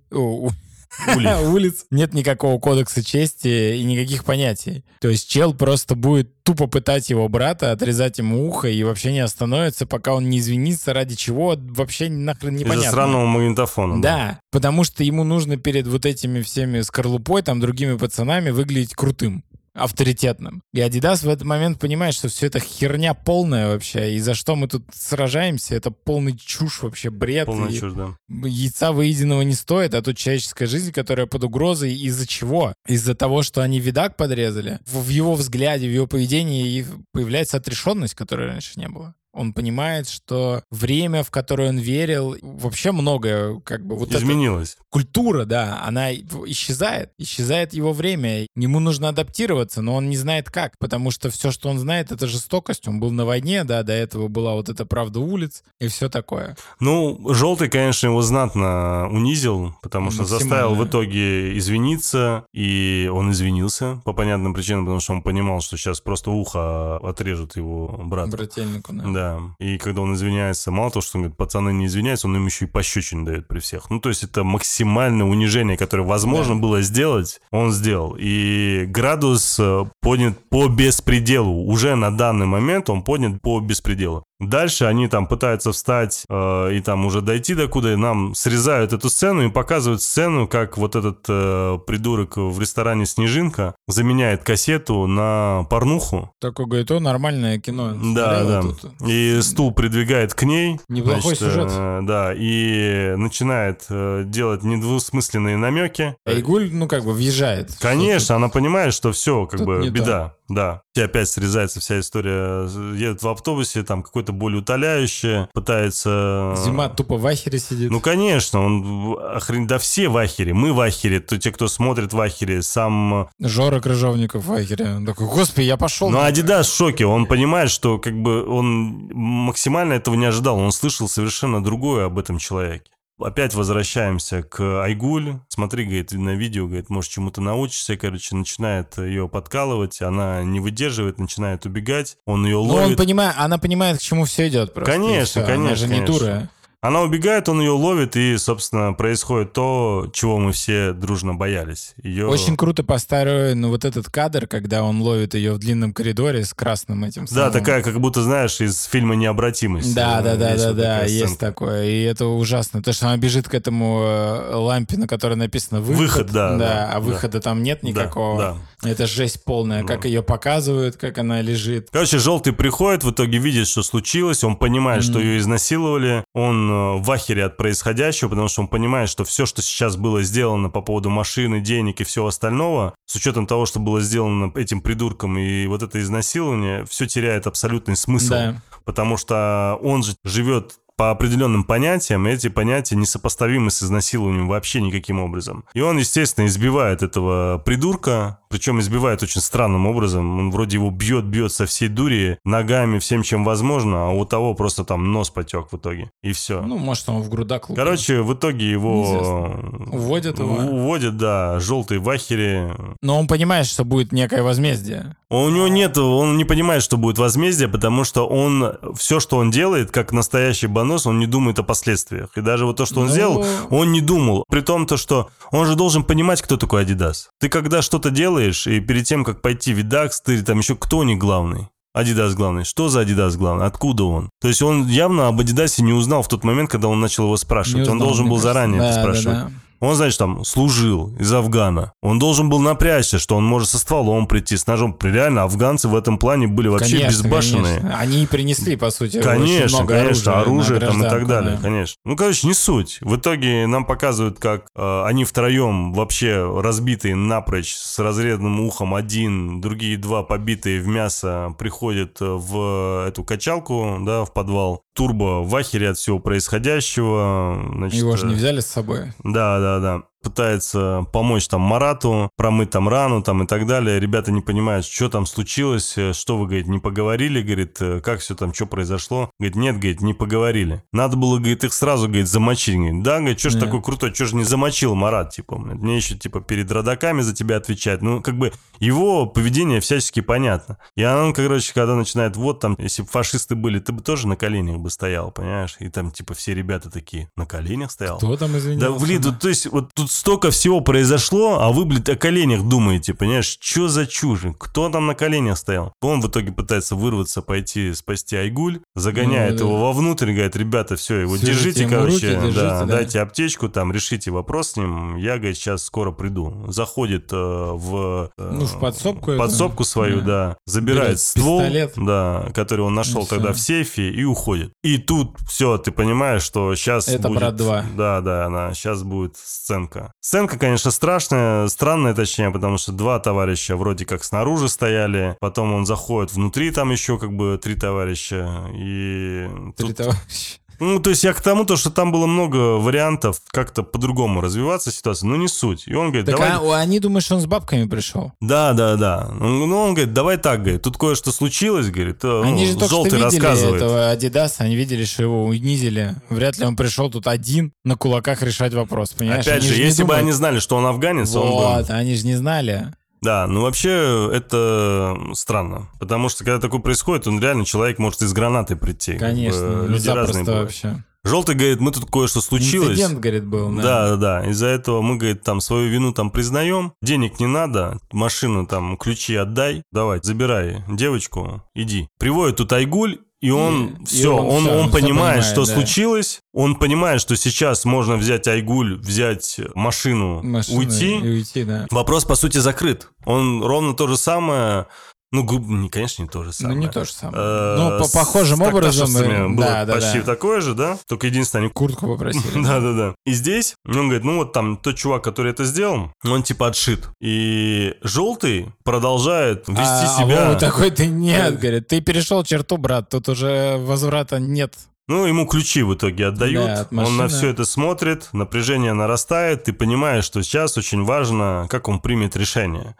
улиц, 1.51 1.85
нет 1.91 2.13
никакого 2.13 2.59
кодекса 2.59 3.03
чести 3.03 3.77
и 3.77 3.83
никаких 3.83 4.25
понятий. 4.25 4.83
То 5.01 5.09
есть 5.09 5.29
чел 5.29 5.53
просто 5.53 5.95
будет 5.95 6.43
тупо 6.43 6.67
пытать 6.67 7.09
его 7.09 7.27
брата, 7.29 7.71
отрезать 7.71 8.17
ему 8.17 8.47
ухо 8.47 8.67
и 8.67 8.83
вообще 8.83 9.11
не 9.11 9.19
остановится, 9.19 9.85
пока 9.85 10.13
он 10.13 10.29
не 10.29 10.39
извинится, 10.39 10.93
ради 10.93 11.15
чего 11.15 11.55
вообще 11.57 12.09
нахрен 12.09 12.55
непонятно. 12.55 12.81
Из-за 12.81 12.91
сраного 12.91 13.25
магнитофона. 13.25 14.01
Да, 14.01 14.39
потому 14.51 14.83
что 14.83 15.03
ему 15.03 15.23
нужно 15.23 15.57
перед 15.57 15.87
вот 15.87 16.05
этими 16.05 16.41
всеми 16.41 16.81
скорлупой, 16.81 17.43
там, 17.43 17.59
другими 17.59 17.97
пацанами 17.97 18.49
выглядеть 18.49 18.95
крутым, 18.95 19.43
авторитетным. 19.73 20.61
И 20.73 20.81
Адидас 20.81 21.23
в 21.23 21.29
этот 21.29 21.45
момент 21.45 21.79
понимает, 21.79 22.13
что 22.13 22.27
все 22.27 22.47
это 22.47 22.59
херня 22.59 23.13
полная 23.13 23.69
вообще, 23.69 24.15
и 24.15 24.19
за 24.19 24.33
что 24.33 24.55
мы 24.55 24.67
тут 24.67 24.83
сражаемся, 24.93 25.75
это 25.75 25.91
полный 25.91 26.37
чушь 26.37 26.81
вообще, 26.81 27.09
бред. 27.09 27.45
Полная 27.45 27.71
чушь, 27.71 27.93
да. 27.93 28.15
Яйца 28.27 28.91
выеденного 28.91 29.41
не 29.41 29.53
стоит, 29.53 29.93
а 29.93 30.01
тут 30.01 30.17
человеческая 30.17 30.67
жизнь, 30.67 30.91
которая 30.91 31.27
под 31.27 31.43
угрозой 31.43 31.93
из-за 31.95 32.27
чего? 32.27 32.73
Из-за 32.87 33.15
того, 33.15 33.43
что 33.43 33.61
они 33.61 33.79
видак 33.79 34.17
подрезали. 34.17 34.79
В, 34.85 35.09
его 35.09 35.35
взгляде, 35.35 35.87
в 35.87 35.91
его 35.91 36.07
поведении 36.07 36.85
появляется 37.11 37.57
отрешенность, 37.57 38.15
которой 38.15 38.47
раньше 38.47 38.79
не 38.79 38.87
было. 38.87 39.15
Он 39.39 39.53
понимает, 39.53 40.09
что 40.09 40.63
время, 40.69 41.23
в 41.23 41.31
которое 41.31 41.69
он 41.69 41.77
верил, 41.77 42.35
вообще 42.41 42.91
многое, 42.91 43.61
как 43.61 43.85
бы 43.85 43.95
вот 43.95 44.13
Изменилось. 44.13 44.73
Эта 44.73 44.83
культура, 44.89 45.45
да, 45.45 45.81
она 45.85 46.13
исчезает. 46.13 47.11
Исчезает 47.17 47.73
его 47.73 47.93
время. 47.93 48.47
Ему 48.57 48.81
нужно 48.81 49.07
адаптироваться, 49.07 49.81
но 49.81 49.95
он 49.95 50.09
не 50.09 50.17
знает 50.17 50.51
как, 50.51 50.77
потому 50.77 51.09
что 51.11 51.29
все, 51.29 51.51
что 51.51 51.69
он 51.69 51.79
знает, 51.79 52.11
это 52.11 52.27
жестокость. 52.27 52.85
Он 52.89 52.99
был 52.99 53.11
на 53.11 53.23
войне, 53.23 53.63
да, 53.63 53.83
до 53.83 53.93
этого 53.93 54.27
была 54.27 54.55
вот 54.55 54.67
эта 54.67 54.85
правда 54.85 55.21
улиц 55.21 55.63
и 55.79 55.87
все 55.87 56.09
такое. 56.09 56.57
Ну, 56.81 57.33
желтый, 57.33 57.69
конечно, 57.69 58.07
его 58.07 58.21
знатно 58.21 59.07
унизил, 59.09 59.73
потому 59.81 60.11
что 60.11 60.25
заставил 60.25 60.75
в 60.75 60.85
итоге 60.85 61.57
извиниться, 61.57 62.43
и 62.53 63.09
он 63.09 63.31
извинился 63.31 64.01
по 64.03 64.11
понятным 64.11 64.53
причинам, 64.53 64.83
потому 64.83 64.99
что 64.99 65.13
он 65.13 65.21
понимал, 65.21 65.61
что 65.61 65.77
сейчас 65.77 66.01
просто 66.01 66.29
ухо 66.31 66.97
отрежут 66.97 67.55
его 67.55 67.87
брат. 68.03 68.29
Брательнику, 68.29 68.91
да. 68.91 69.03
Да. 69.05 69.28
И 69.59 69.77
когда 69.77 70.01
он 70.01 70.13
извиняется, 70.13 70.71
мало 70.71 70.91
того, 70.91 71.01
что 71.01 71.17
он 71.17 71.23
говорит, 71.23 71.37
пацаны 71.37 71.71
не 71.71 71.85
извиняются, 71.85 72.27
он 72.27 72.35
им 72.35 72.45
еще 72.45 72.65
и 72.65 72.67
пощечину 72.67 73.25
дает 73.25 73.47
при 73.47 73.59
всех. 73.59 73.89
Ну, 73.89 73.99
то 73.99 74.09
есть 74.09 74.23
это 74.23 74.43
максимальное 74.43 75.25
унижение, 75.25 75.77
которое 75.77 76.03
возможно 76.03 76.55
да. 76.55 76.61
было 76.61 76.81
сделать, 76.81 77.41
он 77.51 77.71
сделал. 77.71 78.15
И 78.19 78.85
градус 78.87 79.57
э, 79.59 79.85
поднят 80.01 80.37
по 80.49 80.67
беспределу. 80.67 81.65
Уже 81.65 81.95
на 81.95 82.15
данный 82.15 82.45
момент 82.45 82.89
он 82.89 83.03
поднят 83.03 83.41
по 83.41 83.59
беспределу. 83.59 84.23
Дальше 84.39 84.85
они 84.85 85.09
там 85.09 85.27
пытаются 85.27 85.73
встать 85.73 86.23
э, 86.29 86.73
и 86.73 86.79
там 86.79 87.05
уже 87.05 87.21
дойти 87.21 87.55
до 87.55 87.67
куда, 87.67 87.91
и 87.91 87.97
нам 87.97 88.33
срезают 88.35 88.93
эту 88.93 89.09
сцену 89.09 89.45
и 89.45 89.51
показывают 89.51 90.01
сцену, 90.01 90.47
как 90.47 90.77
вот 90.77 90.95
этот 90.95 91.25
э, 91.27 91.77
придурок 91.85 92.37
в 92.37 92.57
ресторане 92.57 93.05
«Снежинка» 93.05 93.75
заменяет 93.87 94.43
кассету 94.43 95.07
на 95.07 95.65
порнуху. 95.69 96.31
Такой 96.39 96.67
говорит, 96.67 96.89
о, 96.89 97.01
нормальное 97.01 97.59
кино. 97.59 97.93
Да, 98.15 98.45
да. 98.45 98.61
Тут. 98.61 98.85
И 99.05 99.18
стул 99.41 99.71
придвигает 99.71 100.33
к 100.33 100.43
ней. 100.43 100.79
Неплохой 100.87 101.35
значит, 101.35 101.39
сюжет. 101.39 101.69
Э, 101.71 101.99
да, 102.03 102.33
и 102.35 103.15
начинает 103.17 103.85
э, 103.89 104.23
делать 104.25 104.63
недвусмысленные 104.63 105.57
намеки. 105.57 106.15
А 106.25 106.31
Игуль, 106.31 106.69
ну, 106.71 106.87
как 106.87 107.03
бы 107.03 107.13
въезжает. 107.13 107.75
Конечно, 107.79 108.35
она 108.35 108.49
понимает, 108.49 108.93
что 108.93 109.11
все, 109.11 109.45
как 109.45 109.61
бы, 109.61 109.89
беда. 109.89 110.29
То. 110.29 110.38
Да. 110.49 110.81
И 110.95 111.01
опять 111.01 111.29
срезается 111.29 111.79
вся 111.79 111.99
история. 111.99 112.67
Едет 112.95 113.21
в 113.21 113.27
автобусе, 113.27 113.83
там 113.83 114.03
какое-то 114.03 114.33
более 114.33 114.61
утоляющее, 114.61 115.47
пытается... 115.53 116.55
Зима 116.57 116.89
тупо 116.89 117.17
в 117.17 117.25
ахере 117.25 117.59
сидит. 117.59 117.91
Ну, 117.91 118.01
конечно, 118.01 118.65
он 118.65 119.17
охрен... 119.35 119.67
Да 119.67 119.77
все 119.77 120.09
в 120.09 120.17
ахере. 120.17 120.53
Мы 120.53 120.73
в 120.73 120.79
ахере. 120.81 121.19
То 121.19 121.37
те, 121.37 121.51
кто 121.51 121.67
смотрит 121.67 122.13
в 122.13 122.19
ахере, 122.19 122.61
сам... 122.63 123.29
Жора 123.39 123.79
Крыжовников 123.79 124.45
в 124.45 124.51
ахере. 124.51 124.95
Он 124.95 125.05
такой, 125.05 125.27
господи, 125.27 125.65
я 125.65 125.77
пошел. 125.77 126.09
Ну, 126.09 126.19
Адидас 126.19 126.67
в 126.67 126.75
шоке. 126.75 127.05
Он 127.05 127.27
понимает, 127.27 127.69
что 127.69 127.99
как 127.99 128.19
бы 128.19 128.43
он 128.45 129.09
максимально 129.13 129.93
этого 129.93 130.15
не 130.15 130.25
ожидал. 130.25 130.57
Он 130.57 130.71
слышал 130.71 131.07
совершенно 131.07 131.63
другое 131.63 132.05
об 132.05 132.17
этом 132.17 132.39
человеке. 132.39 132.89
Опять 133.19 133.53
возвращаемся 133.53 134.43
к 134.43 134.83
Айгуль. 134.83 135.35
Смотри, 135.49 135.83
говорит, 135.83 136.11
на 136.13 136.35
видео, 136.35 136.65
говорит, 136.67 136.89
может, 136.89 137.11
чему-то 137.11 137.41
научишься. 137.41 137.97
Короче, 137.97 138.35
начинает 138.35 138.97
ее 138.97 139.27
подкалывать. 139.27 140.01
Она 140.01 140.43
не 140.43 140.59
выдерживает, 140.59 141.19
начинает 141.19 141.65
убегать. 141.65 142.17
Он 142.25 142.45
ее 142.45 142.55
ловит. 142.55 142.85
Ну, 142.85 142.91
он 142.91 142.95
понимает, 142.95 143.35
она 143.37 143.57
понимает, 143.57 143.97
к 143.97 144.01
чему 144.01 144.25
все 144.25 144.47
идет 144.47 144.73
просто. 144.73 144.91
Конечно, 144.91 145.43
конечно. 145.43 145.65
Она 145.65 145.75
же 145.75 145.87
не 145.87 146.01
дура. 146.01 146.49
Она 146.81 147.01
убегает, 147.01 147.49
он 147.49 147.59
ее 147.59 147.71
ловит, 147.71 148.15
и, 148.15 148.37
собственно, 148.37 148.93
происходит 148.93 149.51
то, 149.51 150.09
чего 150.13 150.37
мы 150.37 150.53
все 150.53 150.93
дружно 150.93 151.33
боялись. 151.33 151.93
Ее... 152.01 152.27
Очень 152.27 152.55
круто 152.55 152.85
построен 152.85 153.59
ну, 153.59 153.67
вот 153.69 153.83
этот 153.83 154.09
кадр, 154.09 154.47
когда 154.47 154.83
он 154.83 155.01
ловит 155.01 155.33
ее 155.33 155.51
в 155.51 155.57
длинном 155.57 155.91
коридоре 155.91 156.45
с 156.45 156.53
красным 156.53 157.03
этим 157.03 157.27
самым... 157.27 157.51
Да, 157.51 157.59
такая, 157.59 157.83
как 157.83 157.99
будто, 157.99 158.21
знаешь, 158.21 158.61
из 158.61 158.85
фильма 158.85 159.15
«Необратимость». 159.15 159.93
Да, 159.93 160.21
да, 160.21 160.37
да, 160.37 160.55
да, 160.55 160.71
да, 160.71 161.03
есть 161.03 161.37
такое. 161.37 161.83
И 161.89 162.01
это 162.03 162.27
ужасно. 162.27 162.81
То, 162.81 162.93
что 162.93 163.07
она 163.07 163.17
бежит 163.17 163.49
к 163.49 163.53
этому 163.53 164.01
э, 164.01 164.55
лампе, 164.55 164.95
на 164.95 165.07
которой 165.07 165.35
написано 165.35 165.81
«выход». 165.81 165.99
Выход, 165.99 166.31
да. 166.31 166.51
Да, 166.51 166.57
да 166.57 166.91
а 166.93 166.99
выхода 167.01 167.39
да. 167.39 167.41
там 167.41 167.61
нет 167.61 167.83
никакого. 167.83 168.41
Да, 168.41 168.57
да. 168.83 168.89
Это 168.91 169.05
жесть 169.05 169.43
полная, 169.43 169.81
да. 169.81 169.87
как 169.87 170.05
ее 170.05 170.23
показывают, 170.23 170.95
как 170.95 171.17
она 171.17 171.41
лежит. 171.41 171.89
Короче, 171.91 172.19
желтый 172.19 172.53
приходит, 172.53 173.03
в 173.03 173.11
итоге 173.11 173.37
видит, 173.37 173.67
что 173.67 173.83
случилось, 173.83 174.45
он 174.45 174.55
понимает, 174.55 175.03
mm-hmm. 175.03 175.11
что 175.11 175.19
ее 175.19 175.39
изнасиловали, 175.39 176.23
он 176.33 176.68
Э, 176.69 176.97
в 176.99 177.11
ахере 177.11 177.45
от 177.45 177.57
происходящего, 177.57 178.29
потому 178.29 178.47
что 178.47 178.61
он 178.61 178.67
понимает, 178.67 179.09
что 179.09 179.23
все, 179.23 179.45
что 179.45 179.61
сейчас 179.61 179.95
было 179.97 180.23
сделано 180.23 180.69
по 180.69 180.81
поводу 180.81 181.09
машины, 181.09 181.59
денег 181.59 182.01
и 182.01 182.03
всего 182.03 182.27
остального, 182.27 182.95
с 183.05 183.15
учетом 183.15 183.47
того, 183.47 183.65
что 183.65 183.79
было 183.79 184.01
сделано 184.01 184.51
этим 184.55 184.81
придурком 184.81 185.37
и 185.37 185.67
вот 185.67 185.83
это 185.83 185.99
изнасилование, 186.01 186.85
все 186.85 187.07
теряет 187.07 187.47
абсолютный 187.47 187.95
смысл. 187.95 188.29
Да. 188.29 188.61
Потому 188.85 189.17
что 189.17 189.77
он 189.83 190.03
же 190.03 190.15
живет 190.23 190.78
по 190.99 191.11
определенным 191.11 191.63
понятиям, 191.63 192.27
и 192.27 192.31
эти 192.31 192.49
понятия 192.49 192.97
несопоставимы 192.97 193.71
с 193.71 193.81
изнасилованием 193.81 194.49
вообще 194.49 194.81
никаким 194.81 195.21
образом. 195.21 195.63
И 195.73 195.79
он, 195.79 195.97
естественно, 195.97 196.45
избивает 196.45 197.03
этого 197.03 197.57
придурка, 197.57 198.39
причем 198.49 198.81
избивает 198.81 199.23
очень 199.23 199.39
странным 199.39 199.87
образом. 199.87 200.39
Он 200.39 200.51
вроде 200.51 200.75
его 200.75 200.89
бьет, 200.89 201.23
бьет 201.23 201.53
со 201.53 201.65
всей 201.67 201.87
дури, 201.87 202.37
ногами, 202.43 202.99
всем, 202.99 203.23
чем 203.23 203.45
возможно, 203.45 204.07
а 204.07 204.09
у 204.09 204.25
того 204.25 204.55
просто 204.55 204.83
там 204.83 205.13
нос 205.13 205.29
потек 205.29 205.67
в 205.71 205.77
итоге. 205.77 206.11
И 206.21 206.33
все. 206.33 206.61
Ну, 206.63 206.77
может, 206.77 207.07
он 207.07 207.21
в 207.21 207.29
грудак 207.29 207.69
лупил. 207.69 207.81
Короче, 207.81 208.21
в 208.21 208.33
итоге 208.33 208.69
его... 208.69 209.55
Уводят 209.93 210.39
его. 210.39 210.53
Уводят, 210.53 211.15
да, 211.15 211.61
желтый 211.61 211.99
в 211.99 212.09
ахере. 212.09 212.75
Но 213.01 213.17
он 213.17 213.27
понимает, 213.27 213.67
что 213.67 213.85
будет 213.85 214.11
некое 214.11 214.43
возмездие. 214.43 215.15
У 215.29 215.47
него 215.47 215.67
нет, 215.67 215.95
он 215.97 216.37
не 216.37 216.43
понимает, 216.43 216.81
что 216.81 216.97
будет 216.97 217.19
возмездие, 217.19 217.69
потому 217.69 218.03
что 218.03 218.27
он 218.27 218.73
все, 218.97 219.19
что 219.19 219.37
он 219.37 219.51
делает, 219.51 219.91
как 219.91 220.11
настоящий 220.11 220.65
банос, 220.89 221.05
он 221.05 221.19
не 221.19 221.27
думает 221.27 221.59
о 221.59 221.63
последствиях. 221.63 222.29
И 222.35 222.41
даже 222.41 222.65
вот 222.65 222.77
то, 222.77 222.85
что 222.85 223.01
он 223.01 223.07
Но... 223.07 223.11
сделал, 223.13 223.45
он 223.69 223.91
не 223.91 224.01
думал. 224.01 224.43
При 224.49 224.61
том, 224.61 224.85
то, 224.85 224.97
что 224.97 225.29
он 225.51 225.65
же 225.65 225.75
должен 225.75 226.03
понимать, 226.03 226.41
кто 226.41 226.57
такой 226.57 226.81
Адидас. 226.81 227.29
Ты 227.39 227.49
когда 227.49 227.81
что-то 227.81 228.09
делаешь, 228.09 228.67
и 228.67 228.79
перед 228.79 229.05
тем, 229.05 229.23
как 229.23 229.41
пойти 229.41 229.73
в 229.73 229.77
Видакс, 229.77 230.21
ты 230.21 230.41
там 230.43 230.59
еще 230.59 230.75
кто 230.75 231.03
не 231.03 231.15
главный? 231.15 231.67
Адидас 231.93 232.35
главный. 232.35 232.65
Что 232.65 232.89
за 232.89 233.01
Адидас 233.01 233.35
главный? 233.35 233.65
Откуда 233.65 234.03
он? 234.03 234.29
То 234.41 234.47
есть 234.47 234.61
он 234.61 234.87
явно 234.87 235.27
об 235.27 235.39
Адидасе 235.39 235.83
не 235.83 235.93
узнал 235.93 236.21
в 236.21 236.27
тот 236.27 236.43
момент, 236.43 236.69
когда 236.69 236.87
он 236.87 236.99
начал 236.99 237.25
его 237.25 237.37
спрашивать. 237.37 237.85
узнал, 237.85 237.91
он 237.91 237.99
должен 237.99 238.25
был 238.25 238.37
кажется. 238.37 238.53
заранее 238.53 238.81
да, 238.81 238.89
это 238.89 239.01
спрашивать. 239.01 239.37
Да, 239.37 239.43
да. 239.45 239.51
Он, 239.79 239.95
значит, 239.95 240.19
там 240.19 240.43
служил 240.43 241.15
из 241.19 241.31
Афгана. 241.31 241.93
Он 242.01 242.19
должен 242.19 242.49
был 242.49 242.59
напрячься, 242.59 243.19
что 243.19 243.35
он 243.35 243.45
может 243.45 243.69
со 243.69 243.77
стволом 243.77 244.27
прийти, 244.27 244.57
с 244.57 244.67
ножом. 244.67 244.97
Реально, 245.01 245.43
афганцы 245.43 245.87
в 245.87 245.95
этом 245.95 246.17
плане 246.17 246.47
были 246.47 246.67
вообще 246.67 246.97
конечно, 246.97 247.23
безбашенные. 247.23 247.77
Конечно. 247.77 247.99
Они 247.99 248.25
принесли, 248.25 248.75
по 248.75 248.89
сути, 248.89 249.21
конечно, 249.21 249.77
много 249.79 249.95
конечно, 249.95 250.39
оружия, 250.39 250.77
оружие 250.77 250.79
там 250.79 251.03
и 251.03 251.09
так 251.09 251.27
далее, 251.27 251.55
да. 251.55 251.61
конечно. 251.61 251.95
Ну, 252.03 252.15
короче, 252.15 252.47
не 252.47 252.53
суть. 252.53 252.97
В 253.01 253.15
итоге 253.15 253.67
нам 253.67 253.85
показывают, 253.85 254.39
как 254.39 254.67
э, 254.75 255.03
они 255.05 255.23
втроем 255.25 255.93
вообще 255.93 256.59
разбитые 256.61 257.15
напрочь, 257.15 257.73
с 257.73 257.99
разрезанным 257.99 258.59
ухом 258.61 258.95
один, 258.95 259.61
другие 259.61 259.97
два 259.97 260.23
побитые 260.23 260.81
в 260.81 260.87
мясо 260.87 261.55
приходят 261.57 262.17
в 262.19 263.07
эту 263.07 263.23
качалку, 263.23 263.97
да, 264.01 264.25
в 264.25 264.33
подвал. 264.33 264.83
Турбо 264.99 265.43
в 265.43 265.55
ахере 265.55 265.91
от 265.91 265.97
всего 265.97 266.19
происходящего. 266.19 267.71
Значит, 267.73 267.99
Его 267.99 268.17
же 268.17 268.25
не 268.25 268.33
взяли 268.33 268.59
с 268.59 268.65
собой. 268.65 269.13
Да, 269.23 269.57
да, 269.59 269.79
да 269.79 270.08
пытается 270.21 271.05
помочь 271.13 271.47
там 271.47 271.61
Марату, 271.61 272.29
промыть 272.35 272.69
там 272.69 272.89
рану 272.89 273.21
там 273.21 273.43
и 273.43 273.47
так 273.47 273.65
далее. 273.65 273.99
Ребята 273.99 274.31
не 274.31 274.41
понимают, 274.41 274.85
что 274.85 275.09
там 275.09 275.25
случилось, 275.25 275.97
э, 275.97 276.13
что 276.13 276.37
вы, 276.37 276.45
говорит, 276.45 276.67
не 276.67 276.79
поговорили, 276.79 277.41
говорит, 277.41 277.77
э, 277.81 278.01
как 278.01 278.19
все 278.19 278.35
там, 278.35 278.53
что 278.53 278.65
произошло. 278.65 279.31
Говорит, 279.39 279.55
нет, 279.55 279.75
говорит, 279.75 280.01
не 280.01 280.13
поговорили. 280.13 280.83
Надо 280.91 281.15
было, 281.15 281.37
говорит, 281.37 281.63
их 281.63 281.73
сразу, 281.73 282.07
говорит, 282.07 282.27
замочить. 282.27 282.75
Говорит, 282.75 283.03
да, 283.03 283.19
говорит, 283.19 283.39
что 283.39 283.49
ж 283.49 283.55
yeah. 283.55 283.59
такой 283.59 283.81
крутой, 283.81 284.13
что 284.13 284.25
ж 284.25 284.33
не 284.33 284.43
замочил 284.43 284.95
Марат, 284.95 285.31
типа, 285.31 285.57
мне 285.57 285.97
еще, 285.97 286.17
типа, 286.17 286.41
перед 286.41 286.71
родаками 286.71 287.21
за 287.21 287.33
тебя 287.33 287.57
отвечать. 287.57 288.01
Ну, 288.01 288.21
как 288.21 288.37
бы, 288.37 288.51
его 288.79 289.25
поведение 289.25 289.79
всячески 289.79 290.21
понятно. 290.21 290.77
И 290.95 291.03
он, 291.05 291.33
короче, 291.33 291.73
когда 291.73 291.95
начинает, 291.95 292.35
вот 292.35 292.59
там, 292.59 292.75
если 292.77 293.03
бы 293.03 293.07
фашисты 293.07 293.55
были, 293.55 293.79
ты 293.79 293.91
бы 293.91 294.01
тоже 294.01 294.27
на 294.27 294.35
коленях 294.35 294.77
бы 294.79 294.89
стоял, 294.89 295.31
понимаешь? 295.31 295.75
И 295.79 295.89
там, 295.89 296.11
типа, 296.11 296.33
все 296.33 296.53
ребята 296.53 296.89
такие, 296.89 297.29
на 297.35 297.45
коленях 297.45 297.91
стоял. 297.91 298.17
Кто 298.17 298.35
там 298.37 298.57
извинился? 298.57 298.89
Да, 298.89 298.99
блин, 298.99 299.21
тут, 299.21 299.39
то 299.39 299.49
есть, 299.49 299.67
вот 299.67 299.93
тут 299.93 300.08
столько 300.09 300.51
всего 300.51 300.81
произошло, 300.81 301.59
а 301.61 301.71
вы, 301.71 301.85
блядь, 301.85 302.09
о 302.09 302.15
коленях 302.15 302.63
думаете, 302.63 303.13
понимаешь? 303.13 303.57
Что 303.59 303.87
за 303.87 304.05
чушь? 304.05 304.39
Кто 304.57 304.89
там 304.89 305.07
на 305.07 305.15
коленях 305.15 305.57
стоял? 305.57 305.93
Он 306.01 306.21
в 306.21 306.27
итоге 306.27 306.51
пытается 306.51 306.95
вырваться, 306.95 307.41
пойти 307.41 307.93
спасти 307.93 308.35
Айгуль, 308.35 308.79
загоняет 308.95 309.59
ну, 309.59 309.67
его 309.67 309.77
да. 309.77 309.83
вовнутрь, 309.85 310.31
говорит, 310.31 310.55
ребята, 310.55 310.95
все, 310.95 311.19
его 311.19 311.35
все 311.35 311.47
держите, 311.47 311.87
короче, 311.87 312.13
руки, 312.13 312.41
держите, 312.45 312.59
да, 312.59 312.79
да, 312.79 312.85
дайте 312.85 313.19
аптечку, 313.19 313.69
там, 313.69 313.91
решите 313.91 314.31
вопрос 314.31 314.71
с 314.71 314.75
ним, 314.77 315.17
я, 315.17 315.37
говорит, 315.37 315.57
сейчас 315.57 315.83
скоро 315.83 316.11
приду. 316.11 316.65
Заходит 316.67 317.31
э, 317.31 317.35
в... 317.35 318.31
Э, 318.37 318.51
ну, 318.51 318.65
в 318.65 318.79
подсобку. 318.79 319.37
Подсобку 319.37 319.83
это. 319.83 319.91
свою, 319.91 320.21
да, 320.21 320.25
да 320.25 320.57
забирает 320.65 321.09
Берет 321.09 321.19
ствол, 321.19 321.61
пистолет. 321.61 321.93
да, 321.97 322.47
который 322.53 322.81
он 322.81 322.95
нашел 322.95 323.25
тогда 323.25 323.53
в 323.53 323.59
сейфе 323.59 324.09
и 324.09 324.23
уходит. 324.23 324.71
И 324.83 324.97
тут 324.97 325.37
все, 325.47 325.77
ты 325.77 325.91
понимаешь, 325.91 326.43
что 326.43 326.75
сейчас 326.75 327.07
Это 327.07 327.27
будет... 327.27 327.39
брат 327.39 327.55
2. 327.55 327.85
Да, 327.97 328.21
да, 328.21 328.45
она, 328.45 328.73
сейчас 328.73 329.03
будет 329.03 329.35
сценка 329.37 329.98
сценка. 329.99 330.13
Сценка, 330.19 330.57
конечно, 330.57 330.91
страшная, 330.91 331.67
странная 331.67 332.13
точнее, 332.13 332.51
потому 332.51 332.77
что 332.77 332.91
два 332.91 333.19
товарища 333.19 333.75
вроде 333.75 334.05
как 334.05 334.23
снаружи 334.23 334.69
стояли, 334.69 335.37
потом 335.39 335.73
он 335.73 335.85
заходит 335.85 336.33
внутри, 336.33 336.71
там 336.71 336.91
еще 336.91 337.17
как 337.17 337.33
бы 337.33 337.59
три 337.61 337.75
товарища, 337.75 338.65
и... 338.73 339.47
Три 339.75 339.87
тут- 339.87 339.97
товарища. 339.97 340.59
Ну, 340.79 340.99
то 340.99 341.09
есть 341.09 341.23
я 341.23 341.33
к 341.33 341.41
тому, 341.41 341.65
то, 341.65 341.75
что 341.75 341.89
там 341.89 342.11
было 342.11 342.25
много 342.25 342.77
вариантов 342.77 343.41
как-то 343.51 343.83
по-другому 343.83 344.41
развиваться 344.41 344.91
ситуация, 344.91 345.27
но 345.27 345.35
не 345.35 345.47
суть. 345.47 345.83
И 345.87 345.93
он 345.93 346.07
говорит, 346.07 346.25
Так 346.25 346.37
давай... 346.37 346.51
а- 346.51 346.81
они 346.81 346.99
думают, 346.99 347.25
что 347.25 347.35
он 347.35 347.41
с 347.41 347.45
бабками 347.45 347.85
пришел. 347.87 348.33
Да, 348.41 348.73
да, 348.73 348.95
да. 348.95 349.29
Ну, 349.33 349.65
ну, 349.65 349.77
он 349.77 349.93
говорит, 349.93 350.13
давай 350.13 350.37
так, 350.37 350.61
говорит, 350.61 350.81
тут 350.81 350.97
кое-что 350.97 351.31
случилось, 351.31 351.89
говорит, 351.89 352.23
э, 352.23 352.41
Они 352.43 352.65
же 352.65 352.73
ну, 352.73 352.79
только 352.79 352.93
что 352.93 352.95
желтый 352.95 353.19
видели 353.19 353.23
рассказывает. 353.23 353.75
этого 353.75 354.09
Адидаса, 354.09 354.63
они 354.63 354.75
видели, 354.75 355.05
что 355.05 355.23
его 355.23 355.45
унизили. 355.45 356.15
Вряд 356.29 356.57
ли 356.57 356.65
он 356.65 356.75
пришел 356.75 357.09
тут 357.09 357.27
один 357.27 357.73
на 357.83 357.95
кулаках 357.95 358.41
решать 358.41 358.73
вопрос, 358.73 359.11
понимаешь? 359.11 359.45
Опять 359.45 359.61
Они 359.61 359.69
же, 359.69 359.77
не 359.77 359.85
если 359.85 360.03
бы 360.03 360.15
они 360.15 360.31
знали, 360.31 360.59
что 360.59 360.75
он 360.77 360.85
афганец, 360.85 361.35
он 361.35 361.47
бы... 361.47 361.53
Вот, 361.53 361.89
они 361.89 362.15
же 362.15 362.25
не 362.25 362.35
знали. 362.35 362.93
Да, 363.21 363.47
ну 363.47 363.61
вообще 363.61 364.29
это 364.33 365.17
странно. 365.33 365.89
Потому 365.99 366.29
что 366.29 366.43
когда 366.43 366.59
такое 366.59 366.79
происходит, 366.79 367.27
он 367.27 367.39
реально 367.39 367.65
человек 367.65 367.99
может 367.99 368.21
из 368.21 368.33
гранаты 368.33 368.75
прийти. 368.75 369.17
Конечно, 369.17 369.83
ну, 369.83 369.87
люди 369.87 370.09
разные 370.09 370.43
бывают. 370.43 370.67
вообще. 370.67 371.03
Желтый 371.25 371.53
говорит, 371.53 371.81
мы 371.81 371.91
тут 371.91 372.09
кое-что 372.09 372.39
случилось. 372.39 372.91
Инцидент, 372.91 373.19
говорит, 373.19 373.45
был. 373.45 373.69
Да, 373.75 374.11
да, 374.11 374.15
да. 374.15 374.45
Из-за 374.49 374.67
этого 374.67 375.01
мы, 375.01 375.17
говорит, 375.17 375.43
там 375.43 375.59
свою 375.59 375.89
вину 375.89 376.13
там 376.13 376.31
признаем. 376.31 376.93
Денег 377.01 377.41
не 377.41 377.45
надо, 377.45 377.99
машину 378.13 378.65
там, 378.65 378.95
ключи 378.95 379.35
отдай. 379.35 379.83
Давай, 379.91 380.21
забирай 380.23 380.83
девочку, 380.87 381.61
иди. 381.75 382.07
Приводит 382.19 382.55
тут 382.57 382.71
Айгуль, 382.71 383.19
и 383.41 383.51
он 383.51 383.87
И- 383.99 384.01
и 384.01 384.05
все, 384.05 384.35
он 384.35 384.39
он, 384.39 384.47
он 384.47 384.55
он 384.55 384.63
всё 384.63 384.67
понимает, 384.67 384.91
понимает, 384.91 385.43
что 385.45 385.65
да. 385.65 385.73
случилось. 385.73 386.41
Он 386.53 386.75
понимает, 386.75 387.21
что 387.21 387.35
сейчас 387.35 387.85
можно 387.85 388.17
взять 388.17 388.47
Айгуль, 388.47 388.97
взять 388.99 389.59
машину, 389.75 390.41
Машина 390.43 390.77
уйти. 390.77 391.15
И 391.17 391.29
уйти, 391.29 391.63
да. 391.63 391.87
Вопрос, 391.91 392.25
по 392.25 392.35
сути, 392.35 392.57
закрыт. 392.57 393.09
Он 393.25 393.63
ровно 393.63 393.93
то 393.93 394.07
же 394.07 394.17
самое... 394.17 394.87
Ну, 395.31 395.43
гу- 395.43 395.59
не, 395.59 395.89
конечно, 395.89 396.23
не 396.23 396.27
то 396.27 396.43
же 396.43 396.51
самое. 396.51 396.75
Ну, 396.75 396.81
не 396.81 396.89
то 396.89 397.05
же 397.05 397.11
самое. 397.11 397.37
Э, 397.37 397.75
Ну, 397.77 397.99
по 397.99 398.09
похожим 398.11 398.61
образом. 398.63 399.55
Да, 399.57 399.85
да, 399.85 399.93
почти 399.93 400.19
да. 400.19 400.25
такое 400.25 400.59
же, 400.61 400.73
да? 400.73 400.97
Только 401.07 401.27
единственное, 401.27 401.65
они 401.65 401.71
Куртку 401.71 402.07
попросили. 402.07 402.43
да-да-да. 402.63 403.13
И 403.25 403.33
здесь 403.33 403.75
он 403.85 404.07
говорит, 404.07 404.23
ну 404.23 404.37
вот 404.37 404.53
там 404.53 404.77
тот 404.77 404.95
чувак, 404.95 405.23
который 405.23 405.51
это 405.51 405.65
сделал, 405.65 406.11
он 406.23 406.41
типа 406.41 406.67
отшит. 406.67 407.09
И 407.21 407.95
желтый 408.01 408.73
продолжает 408.83 409.67
вести 409.67 409.81
а, 409.83 410.17
себя... 410.19 410.51
А 410.51 410.55
такой, 410.55 410.89
ты 410.89 411.05
нет, 411.07 411.59
говорит, 411.59 411.87
ты 411.87 412.01
перешел 412.01 412.43
черту, 412.43 412.77
брат, 412.77 413.09
тут 413.09 413.29
уже 413.29 413.77
возврата 413.77 414.39
нет. 414.39 414.73
Ну, 415.07 415.25
ему 415.25 415.47
ключи 415.47 415.81
в 415.81 415.95
итоге 415.95 416.27
отдают. 416.27 416.67
Да, 416.67 416.81
от 416.81 416.93
он 416.93 417.17
на 417.17 417.27
все 417.27 417.49
это 417.49 417.65
смотрит, 417.65 418.29
напряжение 418.31 418.93
нарастает. 418.93 419.63
Ты 419.63 419.73
понимаешь, 419.73 420.23
что 420.23 420.43
сейчас 420.43 420.77
очень 420.77 421.03
важно, 421.03 421.65
как 421.67 421.87
он 421.87 421.99
примет 421.99 422.35
решение. 422.35 422.95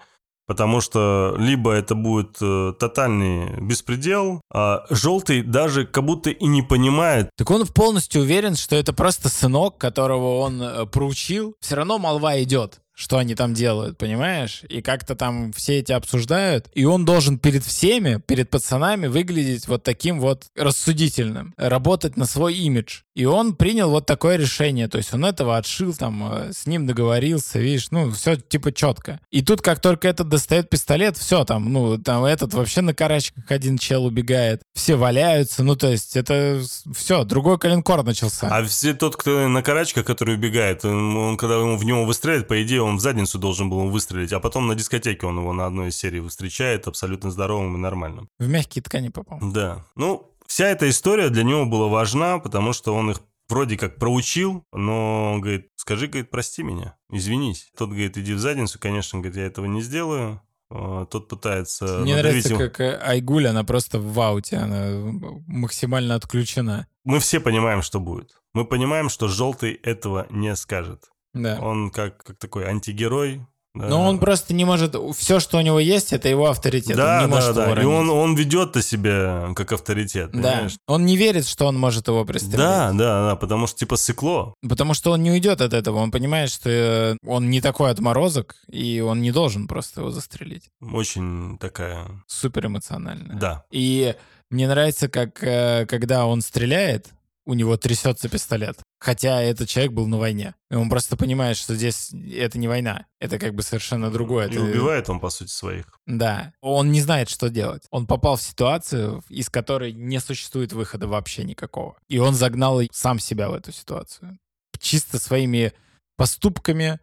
Потому 0.50 0.82
что 0.82 1.36
либо 1.38 1.74
это 1.74 1.94
будет 1.94 2.38
э, 2.42 2.74
тотальный 2.80 3.62
беспредел, 3.62 4.42
а 4.52 4.84
желтый 4.90 5.44
даже 5.44 5.86
как 5.86 6.04
будто 6.04 6.32
и 6.32 6.48
не 6.48 6.64
понимает, 6.64 7.30
Так 7.38 7.52
он 7.52 7.68
полностью 7.68 8.22
уверен, 8.24 8.56
что 8.56 8.76
это 8.76 8.92
просто 8.92 9.30
сынок, 9.30 9.78
которого 9.78 10.40
он 10.40 10.60
э, 10.60 10.86
проучил. 10.88 11.54
Все 11.60 11.76
равно 11.76 12.00
молва 12.00 12.42
идет, 12.42 12.80
что 13.00 13.18
они 13.18 13.34
там 13.34 13.54
делают, 13.54 13.98
понимаешь? 13.98 14.64
И 14.68 14.82
как-то 14.82 15.16
там 15.16 15.54
все 15.54 15.80
эти 15.80 15.94
обсуждают. 15.94 16.68
И 16.74 16.84
он 16.84 17.06
должен 17.06 17.40
перед 17.40 17.64
всеми, 17.64 18.22
перед 18.28 18.50
пацанами 18.50 19.08
выглядеть 19.08 19.70
вот 19.70 19.84
таким 19.84 20.20
вот 20.20 20.48
рассудительным, 20.54 21.54
работать 21.56 22.18
на 22.18 22.26
свой 22.26 22.56
имидж. 22.56 23.04
И 23.16 23.24
он 23.24 23.56
принял 23.56 23.90
вот 23.90 24.06
такое 24.06 24.36
решение. 24.36 24.90
То 24.90 24.98
есть 24.98 25.14
он 25.14 25.24
этого 25.24 25.56
отшил, 25.56 25.94
там, 25.94 26.30
э, 26.30 26.52
с 26.54 26.68
ним 26.68 26.88
договорился, 26.88 27.60
видишь, 27.60 27.88
ну, 27.92 28.12
все 28.12 28.36
типа 28.36 28.74
четко. 28.74 29.22
И 29.32 29.42
тут, 29.42 29.62
как 29.62 29.80
только 29.80 30.10
этот 30.10 30.28
достает 30.28 30.70
пистолет, 30.70 31.16
все 31.16 31.46
там, 31.46 31.72
ну, 31.72 31.98
там 31.98 32.26
этот 32.26 32.54
вообще 32.54 32.82
на 32.82 32.94
карачках 32.94 33.50
один 33.50 33.78
чел 33.78 34.06
убегает, 34.06 34.62
все 34.74 34.96
валяются, 34.96 35.64
ну, 35.64 35.78
то 35.78 35.88
есть 35.88 36.18
это 36.18 36.62
все, 36.94 37.24
другой 37.24 37.60
коленкор 37.60 38.04
начался. 38.04 38.48
А 38.50 38.64
все 38.64 38.94
тот, 38.94 39.16
кто 39.16 39.48
на 39.48 39.64
карачках, 39.64 40.06
который 40.06 40.36
убегает, 40.36 40.84
он, 40.84 41.16
он 41.16 41.38
когда 41.38 41.56
ему 41.56 41.78
в 41.78 41.86
него 41.86 42.06
выстреливает, 42.06 42.48
по 42.48 42.62
идее, 42.62 42.89
в 42.98 43.02
задницу 43.02 43.40
должен 43.40 43.70
был 43.70 43.90
выстрелить, 43.90 44.34
а 44.34 44.40
потом 44.40 44.68
на 44.68 44.76
дискотеке 44.76 45.26
он 45.26 45.38
его 45.40 45.54
на 45.54 45.66
одной 45.66 45.90
из 45.90 45.98
серий 45.98 46.22
встречает 46.28 46.88
абсолютно 46.88 47.32
здоровым 47.32 47.76
и 47.76 47.80
нормальным. 47.80 48.30
В 48.40 48.48
мягкие 48.48 48.82
ткани 48.84 49.10
попал. 49.10 49.40
Да. 49.42 49.86
Ну, 49.96 50.32
вся 50.48 50.68
эта 50.68 50.90
история 50.90 51.30
для 51.30 51.44
него 51.44 51.66
была 51.66 51.88
важна, 51.88 52.40
потому 52.40 52.74
что 52.74 52.94
он 52.94 53.12
их 53.12 53.22
вроде 53.50 53.78
как 53.78 53.98
проучил, 53.98 54.64
но 54.72 55.34
он 55.34 55.42
говорит, 55.42 55.70
скажи, 55.76 56.08
говорит, 56.08 56.30
прости 56.30 56.64
меня, 56.64 56.96
извинись. 57.12 57.72
Тот 57.78 57.90
говорит, 57.90 58.18
иди 58.18 58.34
в 58.34 58.40
задницу, 58.40 58.80
конечно, 58.80 59.20
говорит, 59.20 59.38
я 59.38 59.46
этого 59.46 59.66
не 59.66 59.82
сделаю. 59.82 60.42
А, 60.72 61.06
Тот 61.06 61.28
пытается 61.28 61.86
Мне 62.00 62.16
надавить 62.16 62.46
нравится, 62.46 62.50
ему. 62.50 62.60
как 62.60 62.80
э, 62.80 63.00
Айгуль, 63.02 63.48
она 63.48 63.64
просто 63.64 64.00
в 64.00 64.20
ауте, 64.20 64.58
она 64.58 65.12
максимально 65.48 66.16
отключена. 66.16 66.88
Мы 67.04 67.20
все 67.20 67.40
понимаем, 67.40 67.82
что 67.82 68.00
будет. 68.00 68.40
Мы 68.54 68.66
понимаем, 68.66 69.10
что 69.10 69.28
желтый 69.28 69.74
этого 69.74 70.28
не 70.30 70.56
скажет. 70.56 71.06
Да. 71.34 71.60
Он 71.62 71.92
как, 71.92 72.24
как 72.24 72.38
такой 72.38 72.66
антигерой. 72.66 73.46
да. 73.76 73.88
Но 73.88 74.02
он 74.02 74.20
просто 74.20 74.54
не 74.54 74.66
может... 74.66 74.96
Все, 75.16 75.40
что 75.40 75.58
у 75.58 75.62
него 75.62 75.80
есть, 75.80 76.12
это 76.12 76.28
его 76.28 76.48
авторитет. 76.50 76.98
Да, 76.98 77.20
он 77.20 77.26
не 77.26 77.30
да, 77.30 77.36
может 77.36 77.56
да. 77.56 77.70
его 77.70 77.82
И 77.82 77.86
он, 77.86 78.10
он 78.10 78.36
ведет-то 78.36 78.82
себя 78.82 79.54
как 79.56 79.72
авторитет, 79.72 80.32
Да. 80.32 80.38
понимаешь? 80.38 80.78
Он 80.88 81.06
не 81.06 81.16
верит, 81.18 81.48
что 81.48 81.66
он 81.68 81.78
может 81.78 82.08
его 82.08 82.26
пристрелить. 82.26 82.58
Да, 82.58 82.92
да, 82.94 83.30
да, 83.30 83.36
потому 83.36 83.68
что 83.68 83.78
типа 83.78 83.96
сыкло. 83.96 84.56
Потому 84.68 84.94
что 84.96 85.12
он 85.12 85.22
не 85.22 85.32
уйдет 85.32 85.62
от 85.62 85.74
этого. 85.74 86.00
Он 86.00 86.10
понимает, 86.12 86.50
что 86.50 86.70
э, 86.70 87.18
он 87.26 87.50
не 87.50 87.62
такой 87.62 87.92
отморозок, 87.92 88.56
и 88.70 89.02
он 89.02 89.22
не 89.22 89.32
должен 89.32 89.68
просто 89.68 90.02
его 90.02 90.10
застрелить. 90.12 90.70
Очень 90.82 91.58
такая... 91.60 92.08
Супер 92.28 92.66
эмоционально. 92.66 93.36
Да. 93.36 93.66
И 93.72 94.16
мне 94.50 94.68
нравится, 94.68 95.10
как 95.10 95.44
э, 95.44 95.86
когда 95.86 96.26
он 96.26 96.42
стреляет, 96.42 97.10
у 97.50 97.56
него 97.56 97.78
трясется 97.78 98.30
пистолет. 98.30 98.78
Хотя 99.00 99.42
этот 99.42 99.68
человек 99.68 99.92
был 99.92 100.06
на 100.06 100.18
войне. 100.20 100.54
И 100.70 100.76
он 100.76 100.88
просто 100.88 101.18
понимает, 101.18 101.58
что 101.58 101.74
здесь 101.74 102.12
это 102.14 102.60
не 102.60 102.68
война. 102.68 103.08
Это 103.20 103.40
как 103.40 103.56
бы 103.56 103.64
совершенно 103.64 104.12
другое. 104.12 104.48
И 104.48 104.52
Это- 104.52 104.62
убивает 104.62 105.10
он, 105.10 105.20
по 105.20 105.32
сути, 105.32 105.50
своих. 105.50 105.86
Да. 106.06 106.54
Он 106.62 106.92
не 106.92 107.02
знает, 107.02 107.28
что 107.28 107.50
делать. 107.50 107.88
Он 107.90 108.06
попал 108.06 108.36
в 108.36 108.42
ситуацию, 108.44 109.24
из 109.30 109.50
которой 109.50 109.94
не 109.94 110.20
существует 110.20 110.74
выхода 110.74 111.08
вообще 111.08 111.44
никакого. 111.44 111.98
И 112.08 112.20
он 112.20 112.36
загнал 112.36 112.82
сам 112.92 113.18
себя 113.18 113.50
в 113.50 113.56
эту 113.56 113.72
ситуацию. 113.72 114.38
Чисто 114.80 115.18
своими 115.18 115.74
поступками, 116.18 117.00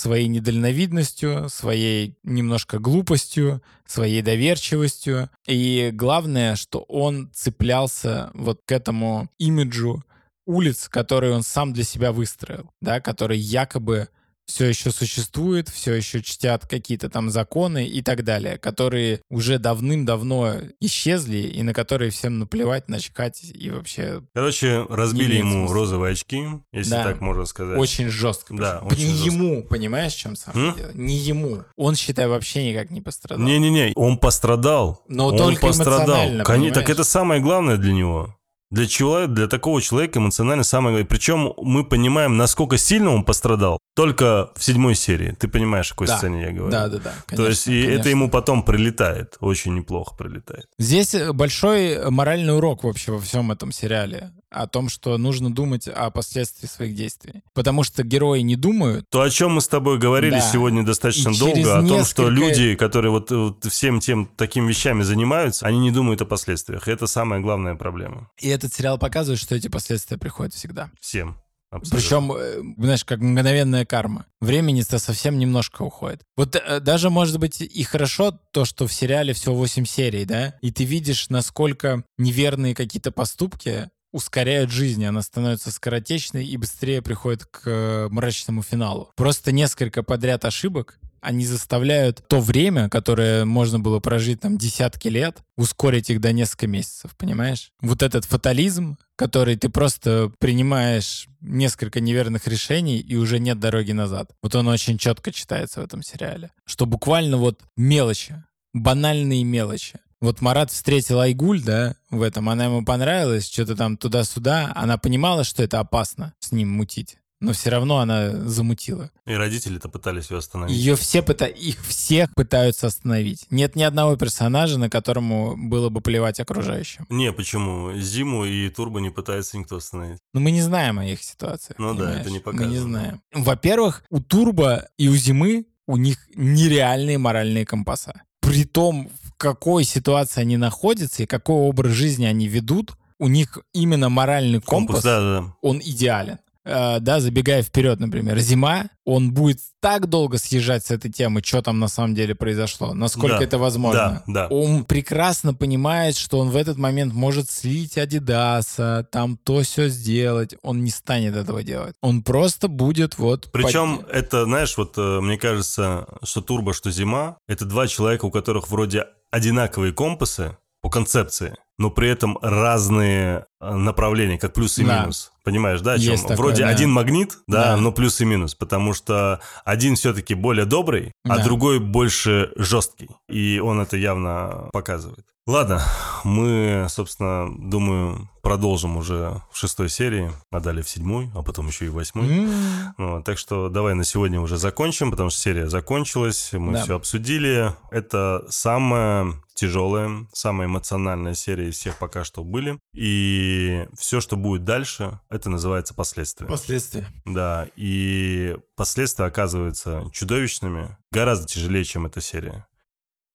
своей 0.00 0.28
недальновидностью, 0.28 1.48
своей 1.50 2.16
немножко 2.22 2.78
глупостью, 2.78 3.62
своей 3.86 4.22
доверчивостью. 4.22 5.28
И 5.46 5.90
главное, 5.92 6.56
что 6.56 6.80
он 6.88 7.30
цеплялся 7.34 8.30
вот 8.32 8.62
к 8.64 8.72
этому 8.72 9.28
имиджу 9.38 10.02
улиц, 10.46 10.88
которые 10.88 11.34
он 11.34 11.42
сам 11.42 11.72
для 11.72 11.84
себя 11.84 12.12
выстроил, 12.12 12.70
да, 12.80 13.00
которые 13.00 13.38
якобы 13.38 14.08
все 14.50 14.66
еще 14.66 14.90
существует, 14.90 15.68
все 15.68 15.94
еще 15.94 16.22
чтят 16.22 16.66
какие-то 16.66 17.08
там 17.08 17.30
законы 17.30 17.86
и 17.86 18.02
так 18.02 18.24
далее, 18.24 18.58
которые 18.58 19.20
уже 19.30 19.58
давным-давно 19.58 20.56
исчезли 20.80 21.38
и 21.38 21.62
на 21.62 21.72
которые 21.74 22.10
всем 22.10 22.38
наплевать, 22.38 22.88
начхать 22.88 23.40
и 23.42 23.70
вообще 23.70 24.22
Короче, 24.34 24.84
разбили 24.88 25.36
ему 25.36 25.52
смысла. 25.66 25.74
розовые 25.74 26.12
очки, 26.12 26.42
если 26.72 26.90
Да. 26.90 27.04
так 27.04 27.20
можно 27.20 27.44
сказать. 27.46 27.78
очень 27.78 28.08
жестко. 28.08 28.54
Да, 28.54 28.80
очень 28.80 29.06
не 29.08 29.12
жестко. 29.14 29.30
ему, 29.30 29.62
понимаешь, 29.62 30.12
в 30.14 30.18
чем 30.18 30.36
самое 30.36 30.68
М? 30.70 30.76
дело? 30.76 30.90
Не 30.94 31.16
ему. 31.16 31.62
Он, 31.76 31.94
считай, 31.94 32.26
вообще 32.26 32.68
никак 32.70 32.90
не 32.90 33.00
пострадал. 33.00 33.44
Не-не-не, 33.46 33.92
он 33.94 34.18
пострадал. 34.18 35.02
Но 35.08 35.28
он 35.28 35.36
только 35.36 35.66
пострадал. 35.68 36.00
эмоционально, 36.06 36.44
понимаешь? 36.44 36.74
Так 36.74 36.90
это 36.90 37.04
самое 37.04 37.40
главное 37.40 37.76
для 37.76 37.92
него. 37.92 38.36
Для 38.70 38.86
человека, 38.86 39.32
для 39.32 39.46
такого 39.48 39.82
человека 39.82 40.20
эмоционально 40.20 40.62
самое. 40.62 41.04
Причем 41.04 41.52
мы 41.60 41.84
понимаем, 41.84 42.36
насколько 42.36 42.78
сильно 42.78 43.10
он 43.10 43.24
пострадал. 43.24 43.78
Только 43.96 44.50
в 44.56 44.62
седьмой 44.62 44.94
серии. 44.94 45.32
Ты 45.32 45.48
понимаешь, 45.48 45.90
о 45.90 45.94
какой 45.94 46.06
Да. 46.06 46.18
сцене 46.18 46.42
я 46.42 46.52
говорю. 46.52 46.70
Да, 46.70 46.88
да, 46.88 46.98
да. 46.98 47.36
То 47.36 47.48
есть 47.48 47.66
и 47.66 47.82
конечно. 47.82 48.00
это 48.00 48.08
ему 48.10 48.30
потом 48.30 48.62
прилетает. 48.62 49.36
Очень 49.40 49.74
неплохо 49.74 50.14
прилетает. 50.16 50.66
Здесь 50.78 51.14
э, 51.14 51.32
большой 51.32 52.10
моральный 52.10 52.56
урок 52.56 52.84
вообще 52.84 53.12
во 53.12 53.20
всем 53.20 53.50
этом 53.50 53.72
сериале. 53.72 54.32
О 54.50 54.66
том, 54.66 54.88
что 54.88 55.16
нужно 55.16 55.54
думать 55.54 55.86
о 55.86 56.10
последствиях 56.10 56.72
своих 56.72 56.94
действий. 56.96 57.42
Потому 57.54 57.84
что 57.84 58.02
герои 58.02 58.40
не 58.40 58.56
думают, 58.56 59.08
То, 59.10 59.22
о 59.22 59.30
чем 59.30 59.52
мы 59.52 59.60
с 59.60 59.68
тобой 59.68 59.98
говорили 59.98 60.32
Да. 60.32 60.40
сегодня 60.52 60.84
достаточно 60.84 61.32
долго, 61.32 61.54
через 61.54 61.68
о 61.68 61.76
том, 61.86 62.04
что 62.04 62.28
несколько- 62.28 62.30
люди, 62.30 62.74
которые 62.74 63.12
вот, 63.12 63.30
вот 63.30 63.64
всем 63.66 64.00
тем 64.00 64.26
такими 64.26 64.68
вещами 64.68 65.02
занимаются, 65.02 65.66
они 65.66 65.78
не 65.78 65.92
думают 65.92 66.20
о 66.22 66.26
последствиях. 66.26 66.88
И 66.88 66.90
это 66.90 67.06
самая 67.06 67.40
главная 67.40 67.76
проблема. 67.76 68.28
и 68.40 68.48
этот 68.48 68.72
сериал 68.74 68.98
показывает, 68.98 69.40
что 69.40 69.54
эти 69.54 69.68
последствия 69.68 70.18
приходят 70.18 70.52
всегда. 70.54 70.90
Всем. 71.00 71.36
Абсолютно. 71.70 72.00
Причем, 72.00 72.32
э, 72.32 72.82
знаешь, 72.82 73.04
как 73.04 73.20
мгновенная 73.20 73.84
карма. 73.86 74.26
Времени-то 74.40 74.98
совсем 74.98 75.38
немножко 75.38 75.82
уходит. 75.82 76.22
Вот 76.36 76.56
э, 76.56 76.80
даже, 76.80 77.10
может 77.10 77.38
быть, 77.38 77.60
и 77.60 77.82
хорошо 77.84 78.32
то, 78.50 78.64
что 78.64 78.88
в 78.88 78.92
сериале 78.92 79.32
всего 79.34 79.54
8 79.54 79.84
серий, 79.84 80.24
да? 80.24 80.56
И 80.62 80.72
ты 80.72 80.82
видишь, 80.82 81.28
насколько 81.28 82.02
неверные 82.18 82.74
какие-то 82.74 83.12
поступки 83.12 83.88
ускоряют 84.12 84.70
жизнь, 84.70 85.04
она 85.04 85.22
становится 85.22 85.70
скоротечной 85.70 86.46
и 86.46 86.56
быстрее 86.56 87.02
приходит 87.02 87.44
к 87.44 87.62
э, 87.66 88.08
мрачному 88.10 88.62
финалу. 88.62 89.10
Просто 89.16 89.52
несколько 89.52 90.02
подряд 90.02 90.44
ошибок, 90.44 90.98
они 91.20 91.44
заставляют 91.44 92.26
то 92.28 92.40
время, 92.40 92.88
которое 92.88 93.44
можно 93.44 93.78
было 93.78 94.00
прожить 94.00 94.40
там 94.40 94.56
десятки 94.56 95.08
лет, 95.08 95.38
ускорить 95.56 96.10
их 96.10 96.20
до 96.20 96.32
несколько 96.32 96.66
месяцев, 96.66 97.14
понимаешь? 97.16 97.72
Вот 97.80 98.02
этот 98.02 98.24
фатализм, 98.24 98.96
который 99.16 99.56
ты 99.56 99.68
просто 99.68 100.32
принимаешь 100.38 101.28
несколько 101.40 102.00
неверных 102.00 102.46
решений 102.46 102.98
и 102.98 103.16
уже 103.16 103.38
нет 103.38 103.60
дороги 103.60 103.92
назад. 103.92 104.30
Вот 104.42 104.54
он 104.54 104.68
очень 104.68 104.98
четко 104.98 105.30
читается 105.32 105.80
в 105.80 105.84
этом 105.84 106.02
сериале. 106.02 106.50
Что 106.64 106.86
буквально 106.86 107.36
вот 107.36 107.60
мелочи, 107.76 108.42
банальные 108.72 109.44
мелочи. 109.44 109.98
Вот 110.20 110.40
Марат 110.40 110.70
встретил 110.70 111.20
Айгуль, 111.20 111.62
да, 111.62 111.96
в 112.10 112.22
этом, 112.22 112.48
она 112.48 112.66
ему 112.66 112.84
понравилась, 112.84 113.50
что-то 113.50 113.74
там 113.74 113.96
туда-сюда, 113.96 114.72
она 114.74 114.98
понимала, 114.98 115.44
что 115.44 115.62
это 115.62 115.80
опасно 115.80 116.34
с 116.40 116.52
ним 116.52 116.70
мутить 116.70 117.16
но 117.40 117.52
все 117.52 117.70
равно 117.70 117.98
она 117.98 118.30
замутила. 118.46 119.10
И 119.26 119.32
родители-то 119.32 119.88
пытались 119.88 120.30
ее 120.30 120.38
остановить. 120.38 120.76
Ее 120.76 120.94
все 120.94 121.22
пыта... 121.22 121.46
Их 121.46 121.82
всех 121.84 122.34
пытаются 122.34 122.86
остановить. 122.86 123.46
Нет 123.50 123.76
ни 123.76 123.82
одного 123.82 124.16
персонажа, 124.16 124.78
на 124.78 124.90
которому 124.90 125.56
было 125.56 125.88
бы 125.88 126.02
плевать 126.02 126.38
окружающим. 126.38 127.06
Не, 127.08 127.32
почему? 127.32 127.92
Зиму 127.94 128.44
и 128.44 128.68
Турбо 128.68 129.00
не 129.00 129.10
пытается 129.10 129.56
никто 129.56 129.76
остановить. 129.76 130.18
Но 130.34 130.40
мы 130.40 130.50
не 130.50 130.60
знаем 130.60 130.98
о 130.98 131.04
их 131.04 131.22
ситуации. 131.22 131.74
Ну 131.78 131.94
понимаешь? 131.94 132.16
да, 132.16 132.20
это 132.20 132.30
не 132.30 132.40
показано. 132.40 132.66
Мы 132.66 132.72
не 132.72 132.78
знаем. 132.78 133.22
Во-первых, 133.32 134.04
у 134.10 134.20
Турбо 134.20 134.88
и 134.98 135.08
у 135.08 135.16
Зимы 135.16 135.66
у 135.86 135.96
них 135.96 136.18
нереальные 136.34 137.18
моральные 137.18 137.64
компаса. 137.64 138.22
При 138.40 138.64
том, 138.64 139.10
в 139.19 139.19
какой 139.40 139.84
ситуации 139.84 140.42
они 140.42 140.58
находятся 140.58 141.22
и 141.22 141.26
какой 141.26 141.56
образ 141.56 141.92
жизни 141.92 142.26
они 142.26 142.46
ведут, 142.46 142.92
у 143.18 143.26
них 143.26 143.58
именно 143.72 144.10
моральный 144.10 144.60
компас, 144.60 145.02
Компас, 145.02 145.04
да, 145.04 145.20
да. 145.40 145.54
он 145.62 145.80
идеален. 145.82 146.38
Э, 146.62 146.98
да, 147.00 147.20
забегая 147.20 147.62
вперед, 147.62 148.00
например, 148.00 148.38
зима, 148.38 148.90
он 149.06 149.32
будет 149.32 149.58
так 149.80 150.08
долго 150.08 150.36
съезжать 150.36 150.84
с 150.84 150.90
этой 150.90 151.10
темы, 151.10 151.40
что 151.42 151.62
там 151.62 151.78
на 151.78 151.88
самом 151.88 152.14
деле 152.14 152.34
произошло, 152.34 152.92
насколько 152.92 153.38
Да, 153.38 153.44
это 153.44 153.56
возможно. 153.56 154.22
да, 154.26 154.46
да. 154.48 154.54
Он 154.54 154.84
прекрасно 154.84 155.54
понимает, 155.54 156.16
что 156.16 156.38
он 156.38 156.50
в 156.50 156.56
этот 156.56 156.76
момент 156.76 157.14
может 157.14 157.50
слить 157.50 157.96
Адидаса, 157.96 159.06
там 159.10 159.38
то 159.38 159.62
все 159.62 159.88
сделать. 159.88 160.54
Он 160.62 160.84
не 160.84 160.90
станет 160.90 161.34
этого 161.34 161.62
делать. 161.62 161.94
Он 162.02 162.22
просто 162.22 162.68
будет 162.68 163.18
вот... 163.18 163.48
Причем 163.52 164.00
под- 164.00 164.10
это, 164.10 164.44
знаешь, 164.44 164.76
вот 164.76 164.98
э, 164.98 165.20
мне 165.20 165.38
кажется, 165.38 166.06
что 166.22 166.42
Турбо, 166.42 166.74
что 166.74 166.90
Зима, 166.90 167.38
это 167.48 167.64
два 167.64 167.86
человека, 167.86 168.26
у 168.26 168.30
которых 168.30 168.68
вроде 168.70 169.06
одинаковые 169.30 169.92
компасы 169.92 170.56
по 170.80 170.90
концепции, 170.90 171.56
но 171.80 171.90
при 171.90 172.08
этом 172.10 172.38
разные 172.42 173.46
э, 173.60 173.74
направления, 173.74 174.38
как 174.38 174.52
плюс 174.52 174.78
и 174.78 174.84
Да. 174.84 175.00
минус. 175.00 175.32
Понимаешь, 175.42 175.80
да? 175.80 175.94
о 175.94 175.98
чем? 175.98 176.12
Есть 176.12 176.22
такое, 176.24 176.36
вроде 176.36 176.62
да. 176.64 176.68
один 176.68 176.90
магнит, 176.90 177.38
да, 177.46 177.70
Да. 177.72 177.76
но 177.78 177.90
плюс 177.92 178.20
и 178.20 178.24
минус, 178.26 178.54
потому 178.54 178.92
что 178.94 179.40
один 179.64 179.96
все-таки 179.96 180.34
более 180.34 180.66
добрый, 180.66 181.12
а 181.24 181.38
Да. 181.38 181.44
другой 181.44 181.80
больше 181.80 182.52
жесткий. 182.56 183.08
И 183.28 183.58
он 183.58 183.80
это 183.80 183.96
явно 183.96 184.68
показывает. 184.72 185.24
Ладно, 185.46 185.82
мы, 186.22 186.86
собственно, 186.90 187.48
думаю, 187.58 188.28
продолжим 188.42 188.96
уже 188.98 189.40
в 189.50 189.56
шестой 189.58 189.88
серии, 189.88 190.30
а 190.52 190.60
далее 190.60 190.82
в 190.84 190.88
седьмой, 190.88 191.30
а 191.34 191.42
потом 191.42 191.66
еще 191.68 191.86
и 191.86 191.88
в 191.88 191.94
восьмой. 191.94 192.28
М, 192.28 192.50
Ну, 192.98 193.22
так 193.22 193.38
что 193.38 193.68
давай 193.70 193.94
на 193.94 194.04
сегодня 194.04 194.40
уже 194.40 194.58
закончим, 194.58 195.10
потому 195.10 195.30
что 195.30 195.40
серия 195.40 195.68
закончилась, 195.68 196.50
мы 196.52 196.74
Да. 196.74 196.82
все 196.84 196.96
обсудили. 196.96 197.72
Это 197.90 198.44
самая 198.50 199.32
тяжелая, 199.54 200.26
самая 200.32 200.68
эмоциональная 200.68 201.34
серия 201.34 201.69
из 201.70 201.76
всех 201.76 201.98
пока 201.98 202.24
что 202.24 202.44
были. 202.44 202.78
И 202.94 203.86
все, 203.98 204.20
что 204.20 204.36
будет 204.36 204.64
дальше, 204.64 205.20
это 205.28 205.50
называется 205.50 205.94
последствия. 205.94 206.46
Последствия. 206.46 207.06
Да, 207.24 207.68
и 207.76 208.56
последствия 208.76 209.26
оказываются 209.26 210.04
чудовищными, 210.12 210.96
гораздо 211.10 211.46
тяжелее, 211.46 211.84
чем 211.84 212.06
эта 212.06 212.20
серия. 212.20 212.66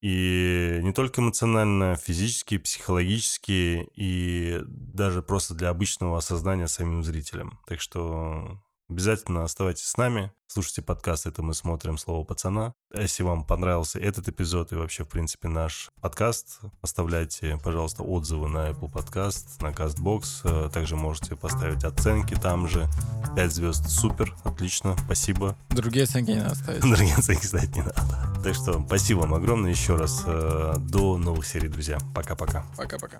И 0.01 0.81
не 0.83 0.93
только 0.93 1.21
эмоционально, 1.21 1.95
физически, 1.95 2.59
психологически 2.59 3.89
и 3.95 4.61
даже 4.67 5.23
просто 5.23 5.55
для 5.55 5.69
обычного 5.69 6.19
осознания 6.19 6.67
самим 6.67 7.03
зрителям. 7.03 7.59
Так 7.65 7.81
что 7.81 8.61
обязательно 8.89 9.43
оставайтесь 9.43 9.85
с 9.85 9.97
нами, 9.97 10.31
слушайте 10.47 10.81
подкаст 10.81 11.25
«Это 11.25 11.41
мы 11.41 11.53
смотрим 11.53 11.97
слово 11.97 12.23
пацана». 12.23 12.73
А 12.93 13.01
Если 13.01 13.23
вам 13.23 13.43
понравился 13.43 13.99
этот 13.99 14.27
эпизод 14.29 14.71
и 14.71 14.75
вообще, 14.75 15.03
в 15.03 15.09
принципе, 15.09 15.47
наш 15.47 15.89
подкаст, 16.01 16.59
оставляйте, 16.81 17.59
пожалуйста, 17.63 18.03
отзывы 18.03 18.47
на 18.47 18.69
Apple 18.69 18.91
Podcast, 18.91 19.61
на 19.61 19.67
CastBox. 19.69 20.23
Э, 20.43 20.69
Также 20.69 20.95
можете 20.95 21.35
поставить 21.35 21.83
оценки 21.83 22.35
там 22.35 22.67
же. 22.67 22.87
5 23.35 23.51
звезд 23.51 23.89
супер, 23.89 24.33
отлично, 24.43 24.95
спасибо. 25.05 25.57
Другие 25.69 26.03
оценки 26.03 26.31
не 26.31 26.41
надо 26.41 26.55
ставить. 26.55 26.81
Другие 26.81 27.15
оценки 27.15 27.45
ставить 27.45 27.75
не 27.75 27.81
надо. 27.81 28.41
Так 28.43 28.55
что 28.55 28.83
спасибо 28.85 29.19
вам 29.19 29.33
огромное 29.33 29.71
еще 29.71 29.95
раз. 29.95 30.23
Э, 30.25 30.75
До 30.77 31.17
новых 31.17 31.45
серий, 31.45 31.67
друзья. 31.67 31.97
Пока-пока. 32.13 32.65
Пока-пока. 32.77 33.19